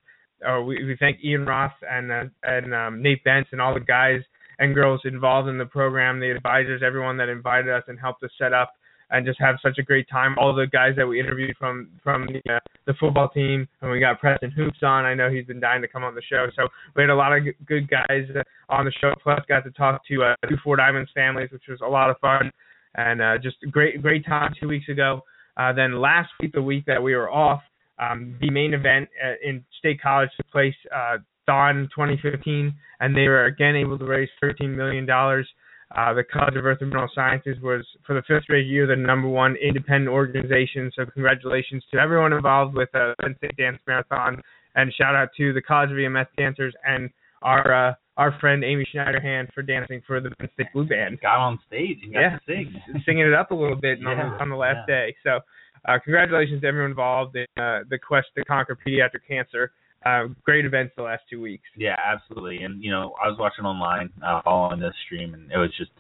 Uh, 0.48 0.62
we, 0.62 0.84
we 0.86 0.96
thank 1.00 1.18
Ian 1.24 1.46
Roth 1.46 1.72
and 1.90 2.12
uh, 2.12 2.24
and 2.44 2.74
um, 2.74 3.02
Nate 3.02 3.24
Bentz 3.24 3.46
and 3.52 3.62
all 3.62 3.74
the 3.74 3.80
guys 3.80 4.22
and 4.60 4.74
girls 4.74 5.02
involved 5.06 5.50
in 5.50 5.58
the 5.58 5.66
program, 5.66 6.20
the 6.20 6.32
advisors, 6.32 6.82
everyone 6.86 7.18
that 7.18 7.30
invited 7.30 7.70
us 7.70 7.84
and 7.88 8.00
helped 8.00 8.24
us 8.24 8.32
set 8.40 8.54
up 8.54 8.74
and 9.10 9.26
just 9.26 9.40
have 9.40 9.56
such 9.62 9.78
a 9.78 9.84
great 9.84 10.08
time. 10.10 10.36
All 10.38 10.54
the 10.54 10.68
guys 10.68 10.94
that 10.98 11.08
we 11.08 11.20
interviewed 11.20 11.56
from 11.58 11.90
from 12.04 12.28
the 12.28 12.56
uh, 12.56 12.60
the 12.86 12.94
football 13.00 13.30
team, 13.30 13.68
and 13.82 13.92
we 13.92 14.00
got 14.00 14.20
Preston 14.20 14.52
Hoops 14.52 14.80
on. 14.84 15.06
I 15.06 15.14
know 15.14 15.30
he's 15.30 15.46
been 15.46 15.60
dying 15.60 15.82
to 15.82 15.88
come 15.88 16.04
on 16.04 16.16
the 16.16 16.22
show, 16.30 16.48
so 16.56 16.68
we 16.96 17.04
had 17.04 17.10
a 17.10 17.16
lot 17.16 17.36
of 17.36 17.44
g- 17.44 17.54
good 17.66 17.90
guys 17.90 18.26
uh, 18.36 18.44
on 18.70 18.86
the 18.86 18.92
show. 19.00 19.14
Plus, 19.22 19.40
got 19.48 19.64
to 19.64 19.72
talk 19.72 20.06
to 20.08 20.24
uh, 20.24 20.36
two 20.50 20.58
Four 20.64 20.76
Diamonds 20.76 21.10
families, 21.14 21.50
which 21.52 21.64
was 21.70 21.80
a 21.82 21.88
lot 21.90 22.10
of 22.10 22.18
fun, 22.20 22.52
and 22.96 23.22
uh, 23.22 23.38
just 23.38 23.58
great 23.72 24.02
great 24.02 24.26
time 24.26 24.54
two 24.60 24.68
weeks 24.68 24.90
ago. 24.90 25.22
Uh, 25.56 25.74
then 25.74 26.00
last 26.00 26.30
week, 26.42 26.52
the 26.54 26.62
week 26.62 26.86
that 26.86 27.02
we 27.02 27.16
were 27.16 27.32
off, 27.32 27.62
um, 28.00 28.38
the 28.42 28.50
main 28.50 28.74
event 28.74 29.10
uh, 29.24 29.34
in 29.44 29.64
State 29.80 30.02
College 30.02 30.30
took 30.38 30.50
place. 30.52 30.76
Uh, 30.94 31.18
THON 31.48 31.88
2015, 31.96 32.76
and 33.00 33.16
they 33.16 33.28
were 33.28 33.46
again 33.46 33.76
able 33.76 33.98
to 33.98 34.06
raise 34.06 34.28
13 34.42 34.76
million 34.76 35.06
dollars. 35.06 35.48
Uh, 35.96 36.14
the 36.14 36.24
College 36.24 36.56
of 36.58 36.66
Earth 36.66 36.80
and 36.82 36.90
Mineral 36.90 37.10
Sciences 37.16 37.58
was, 37.62 37.86
for 38.06 38.14
the 38.14 38.22
fifth 38.28 38.44
straight 38.44 38.68
year, 38.68 38.86
the 38.88 38.96
number 38.96 39.28
one 39.30 39.56
independent 39.56 40.10
organization. 40.10 40.92
So 40.96 41.06
congratulations 41.06 41.84
to 41.94 41.98
everyone 42.00 42.34
involved 42.34 42.76
with 42.76 42.90
uh, 42.94 43.14
Penn 43.22 43.36
State 43.38 43.56
Dance 43.58 43.80
Marathon, 43.88 44.42
and 44.76 44.94
shout 44.94 45.16
out 45.16 45.30
to 45.38 45.54
the 45.54 45.62
College 45.62 45.92
of 45.92 45.98
EMS 45.98 46.28
dancers 46.38 46.74
and 46.86 47.10
our 47.42 47.90
uh, 47.90 47.94
our 48.18 48.38
friend 48.40 48.64
Amy 48.64 48.86
Schneiderhan 48.94 49.48
for 49.54 49.62
dancing 49.62 50.02
for 50.06 50.20
the 50.20 50.32
Penn 50.32 50.50
State 50.56 50.68
Blue 50.74 50.86
Band. 50.88 51.22
Got 51.22 51.38
on 51.38 51.60
stage 51.68 52.00
and 52.04 52.12
got 52.14 52.20
Yeah. 52.20 52.30
to 52.32 52.40
sing. 52.48 52.82
singing 53.06 53.26
it 53.28 53.34
up 53.34 53.52
a 53.52 53.56
little 53.56 53.76
bit 53.76 54.00
on, 54.06 54.18
Yeah, 54.18 54.30
the, 54.32 54.42
on 54.42 54.50
the 54.50 54.56
last 54.56 54.80
yeah. 54.90 54.96
day. 55.06 55.16
So, 55.24 55.40
uh, 55.88 56.00
congratulations 56.04 56.62
to 56.62 56.68
everyone 56.68 56.90
involved 56.92 57.36
in 57.38 57.46
uh, 57.62 57.82
the 57.90 57.98
quest 58.00 58.28
to 58.36 58.44
conquer 58.44 58.76
pediatric 58.76 59.22
cancer. 59.28 59.72
Uh, 60.06 60.28
great 60.44 60.66
events 60.66 60.94
the 60.96 61.04
last 61.04 61.24
two 61.30 61.42
weeks. 61.42 61.64
Yeah, 61.76 61.96
absolutely. 62.06 62.64
And 62.64 62.82
you 62.84 62.92
know, 62.92 63.14
I 63.24 63.28
was 63.28 63.38
watching 63.40 63.66
online, 63.66 64.10
uh, 64.26 64.42
following 64.44 64.80
this 64.80 64.94
stream, 65.06 65.34
and 65.34 65.52
it 65.52 65.58
was 65.58 65.72
just 65.78 65.92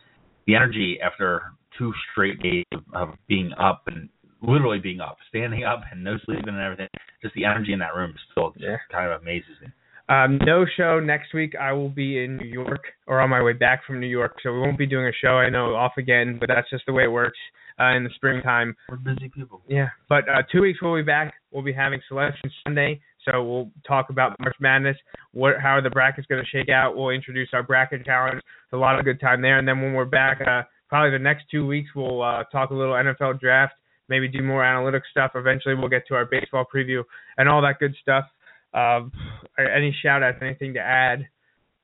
the 0.45 0.56
energy 0.56 0.98
after 1.04 1.41
two 1.78 1.93
straight 2.12 2.39
days 2.41 2.66
of, 2.72 2.82
of 2.93 3.10
being 3.28 3.52
up 3.60 3.84
and 3.88 4.08
literally 4.41 4.80
being 4.80 5.02
up, 5.02 5.18
standing 5.30 5.64
up, 5.64 5.82
and 5.91 6.04
no 6.04 6.18
sleeping 6.26 6.48
and 6.50 6.62
everything. 6.62 6.88
Just 7.22 7.34
the 7.36 7.43
energy 7.45 7.74
in 7.74 7.80
that 7.80 7.95
room 7.95 8.14
still 8.32 8.52
just 8.52 8.64
Yeah. 8.64 8.78
kind 8.91 9.12
of 9.12 9.22
amazes 9.22 9.60
me. 9.62 9.68
Um, 10.10 10.38
no 10.45 10.66
show 10.78 11.02
next 11.02 11.34
week. 11.34 11.54
I 11.60 11.74
will 11.74 11.89
be 11.89 12.24
in 12.24 12.38
New 12.38 12.48
York 12.48 12.86
or 13.08 13.20
on 13.20 13.30
my 13.30 13.43
way 13.43 13.52
back 13.54 13.84
from 13.86 14.00
New 14.00 14.08
York, 14.08 14.38
so 14.41 14.54
we 14.54 14.60
won't 14.60 14.78
be 14.78 14.86
doing 14.86 15.06
a 15.08 15.12
show. 15.12 15.38
I 15.38 15.50
know 15.50 15.76
off 15.76 15.93
again, 15.98 16.38
but 16.39 16.48
that's 16.48 16.70
just 16.70 16.86
the 16.86 16.93
way 16.93 17.04
it 17.04 17.12
works 17.12 17.38
uh, 17.78 17.93
in 17.95 18.06
the 18.06 18.10
springtime. 18.16 18.74
We're 18.88 18.95
busy 18.98 19.28
people. 19.28 19.62
Yeah, 19.68 19.89
but 20.08 20.30
uh, 20.30 20.43
two 20.50 20.62
weeks 20.62 20.80
we'll 20.82 20.95
be 20.95 21.02
back. 21.02 21.34
We'll 21.52 21.64
be 21.64 21.74
having 21.74 22.00
Selection 22.08 22.50
Sunday, 22.64 23.02
so 23.28 23.43
we'll 23.43 23.71
talk 23.88 24.09
about 24.09 24.39
March 24.39 24.55
Madness, 24.59 24.97
what 25.34 25.55
how 25.61 25.71
are 25.71 25.82
the 25.82 25.89
brackets 25.89 26.28
going 26.28 26.43
to 26.43 26.49
shake 26.49 26.69
out. 26.69 26.95
We'll 26.95 27.09
introduce 27.09 27.49
our 27.53 27.63
bracket 27.63 28.05
challenge. 28.05 28.38
It's 28.38 28.73
a 28.73 28.78
lot 28.78 28.97
of 28.97 29.05
good 29.05 29.19
time 29.19 29.41
there, 29.41 29.59
and 29.59 29.67
then 29.67 29.82
when 29.82 29.93
we're 29.93 30.05
back, 30.05 30.39
uh, 30.41 30.63
probably 30.89 31.11
the 31.11 31.23
next 31.23 31.45
two 31.51 31.65
weeks 31.65 31.89
we'll 31.95 32.21
uh, 32.21 32.43
talk 32.51 32.69
a 32.71 32.73
little 32.73 32.93
NFL 32.93 33.39
draft, 33.39 33.73
maybe 34.09 34.28
do 34.28 34.41
more 34.41 34.63
analytic 34.63 35.03
stuff. 35.11 35.32
Eventually 35.36 35.75
we'll 35.75 35.89
get 35.89 36.07
to 36.07 36.15
our 36.15 36.25
baseball 36.25 36.65
preview 36.73 37.03
and 37.38 37.49
all 37.49 37.61
that 37.61 37.80
good 37.80 37.95
stuff. 38.01 38.25
Um, 38.73 39.11
any 39.57 39.95
shout 40.03 40.23
outs, 40.23 40.38
anything 40.41 40.73
to 40.73 40.80
add? 40.80 41.28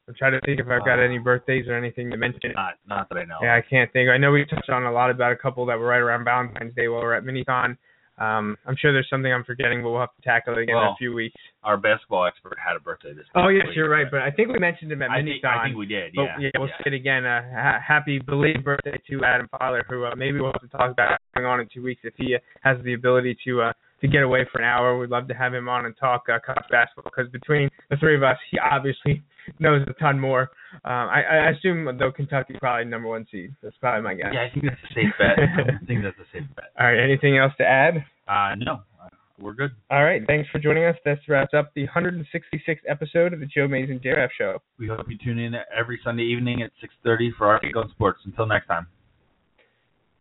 I'm 0.07 0.13
trying 0.15 0.33
to 0.33 0.41
think 0.41 0.59
if 0.59 0.67
I've 0.67 0.83
got 0.83 0.99
any 0.99 1.17
birthdays 1.17 1.67
or 1.67 1.77
anything 1.77 2.11
to 2.11 2.17
mention. 2.17 2.51
Not, 2.53 2.73
not 2.85 3.07
that 3.09 3.19
I 3.19 3.23
know. 3.23 3.37
Yeah, 3.41 3.55
I 3.55 3.61
can't 3.67 3.91
think. 3.93 4.09
I 4.09 4.17
know 4.17 4.31
we 4.31 4.45
touched 4.45 4.69
on 4.69 4.83
a 4.83 4.91
lot 4.91 5.09
about 5.09 5.31
a 5.31 5.35
couple 5.37 5.65
that 5.67 5.79
were 5.79 5.85
right 5.85 5.99
around 5.99 6.25
Valentine's 6.25 6.75
Day 6.75 6.89
while 6.89 7.01
we're 7.01 7.13
at 7.13 7.23
Minithon. 7.23 7.77
Um, 8.19 8.57
I'm 8.67 8.75
sure 8.79 8.93
there's 8.93 9.09
something 9.09 9.33
I'm 9.33 9.43
forgetting, 9.43 9.81
but 9.81 9.89
we'll 9.89 9.99
have 9.99 10.15
to 10.15 10.21
tackle 10.21 10.53
it 10.57 10.61
again 10.63 10.77
in 10.77 10.83
a 10.83 10.95
few 10.99 11.13
weeks. 11.13 11.35
Our 11.63 11.77
basketball 11.77 12.25
expert 12.25 12.57
had 12.63 12.75
a 12.75 12.79
birthday 12.79 13.13
this. 13.13 13.25
Oh 13.35 13.47
yes, 13.47 13.65
week, 13.67 13.75
you're 13.75 13.89
right, 13.89 14.05
but 14.09 14.21
I 14.21 14.29
think 14.29 14.49
we 14.49 14.59
mentioned 14.59 14.91
him 14.91 15.01
at 15.01 15.09
I 15.09 15.21
Minithon. 15.21 15.25
think, 15.41 15.45
I 15.45 15.63
think 15.65 15.77
we 15.77 15.85
did. 15.87 16.13
but 16.15 16.23
Yeah. 16.39 16.49
we'll 16.59 16.67
say 16.67 16.83
it 16.87 16.93
again. 16.93 17.25
Uh, 17.25 17.41
ha- 17.53 17.79
happy 17.85 18.19
belated 18.19 18.63
birthday 18.63 18.99
to 19.09 19.23
Adam 19.25 19.47
Fowler, 19.57 19.83
who 19.89 20.05
uh, 20.05 20.15
maybe 20.15 20.39
we'll 20.39 20.51
have 20.53 20.61
to 20.61 20.77
talk 20.77 20.91
about 20.91 21.17
going 21.33 21.47
on 21.47 21.59
in 21.59 21.67
two 21.73 21.81
weeks 21.81 22.01
if 22.03 22.13
he 22.17 22.35
uh, 22.35 22.39
has 22.61 22.77
the 22.83 22.93
ability 22.93 23.35
to 23.45 23.61
uh, 23.63 23.73
to 24.01 24.07
get 24.07 24.21
away 24.21 24.45
for 24.51 24.59
an 24.59 24.65
hour. 24.65 24.97
We'd 24.99 25.09
love 25.09 25.27
to 25.29 25.33
have 25.33 25.53
him 25.53 25.67
on 25.67 25.85
and 25.85 25.95
talk 25.97 26.25
uh, 26.29 26.37
college 26.45 26.65
basketball 26.69 27.05
because 27.15 27.31
between 27.31 27.69
the 27.89 27.97
three 27.97 28.15
of 28.15 28.21
us, 28.21 28.37
he 28.51 28.59
obviously 28.59 29.23
knows 29.59 29.85
a 29.87 29.93
ton 29.93 30.19
more. 30.19 30.51
Um, 30.85 31.09
I, 31.09 31.21
I 31.21 31.49
assume 31.51 31.85
though 31.97 32.11
Kentucky 32.11 32.55
probably 32.59 32.85
number 32.85 33.07
one 33.07 33.25
seed. 33.31 33.55
That's 33.61 33.75
probably 33.77 34.03
my 34.03 34.13
guess. 34.15 34.31
Yeah, 34.33 34.47
I 34.49 34.49
think 34.53 34.65
that's 34.65 34.81
a 34.89 34.93
safe 34.93 35.13
bet. 35.17 35.75
I 35.81 35.85
think 35.85 36.03
that's 36.03 36.17
a 36.17 36.27
safe 36.31 36.47
bet. 36.55 36.65
All 36.79 36.87
right. 36.87 37.03
Anything 37.03 37.37
else 37.37 37.53
to 37.57 37.63
add? 37.63 38.05
Uh, 38.27 38.55
no, 38.57 38.81
uh, 39.01 39.09
we're 39.39 39.53
good. 39.53 39.71
All 39.91 40.03
right. 40.03 40.21
Thanks 40.25 40.49
for 40.49 40.59
joining 40.59 40.85
us. 40.85 40.95
This 41.05 41.19
wraps 41.27 41.53
up 41.53 41.71
the 41.75 41.85
166th 41.87 42.77
episode 42.87 43.33
of 43.33 43.39
the 43.39 43.45
Joe 43.45 43.67
Mays 43.67 43.89
and 43.89 44.01
J 44.01 44.09
Raff 44.09 44.29
Show. 44.37 44.59
We 44.79 44.87
hope 44.87 45.05
you 45.09 45.17
tune 45.23 45.39
in 45.39 45.53
every 45.75 45.99
Sunday 46.03 46.23
evening 46.23 46.61
at 46.61 46.71
6:30 46.81 47.31
for 47.37 47.47
our 47.47 47.59
Take 47.59 47.75
on 47.75 47.89
Sports. 47.91 48.21
Until 48.25 48.45
next 48.45 48.67
time, 48.67 48.87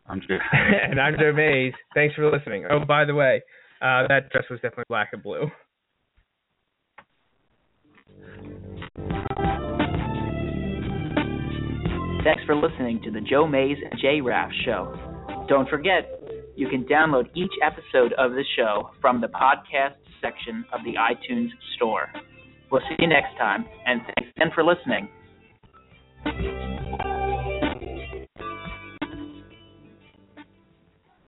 I'm 0.06 0.20
Jay. 0.20 0.38
and 0.52 1.00
I'm 1.00 1.14
Joe 1.18 1.32
Mays. 1.32 1.72
Thanks 1.94 2.14
for 2.14 2.30
listening. 2.30 2.66
Oh, 2.70 2.84
by 2.84 3.04
the 3.04 3.14
way, 3.14 3.42
uh, 3.80 4.06
that 4.08 4.30
dress 4.30 4.44
was 4.50 4.60
definitely 4.60 4.84
black 4.88 5.10
and 5.12 5.22
blue. 5.22 5.50
Thanks 12.24 12.44
for 12.44 12.54
listening 12.54 13.00
to 13.02 13.10
the 13.10 13.20
Joe 13.20 13.48
Mays 13.48 13.78
and 13.82 14.00
J 14.00 14.20
Raff 14.20 14.50
Show. 14.64 14.94
Don't 15.48 15.68
forget, 15.68 16.08
you 16.54 16.68
can 16.68 16.84
download 16.84 17.24
each 17.34 17.50
episode 17.60 18.12
of 18.12 18.30
the 18.30 18.44
show 18.56 18.90
from 19.00 19.20
the 19.20 19.26
podcast 19.26 19.96
section 20.20 20.64
of 20.72 20.80
the 20.84 20.94
iTunes 20.94 21.48
Store. 21.74 22.06
We'll 22.70 22.80
see 22.88 22.94
you 23.00 23.08
next 23.08 23.36
time, 23.38 23.64
and 23.86 24.02
thanks 24.02 24.30
again 24.36 24.50
for 24.54 24.62
listening. 24.62 25.08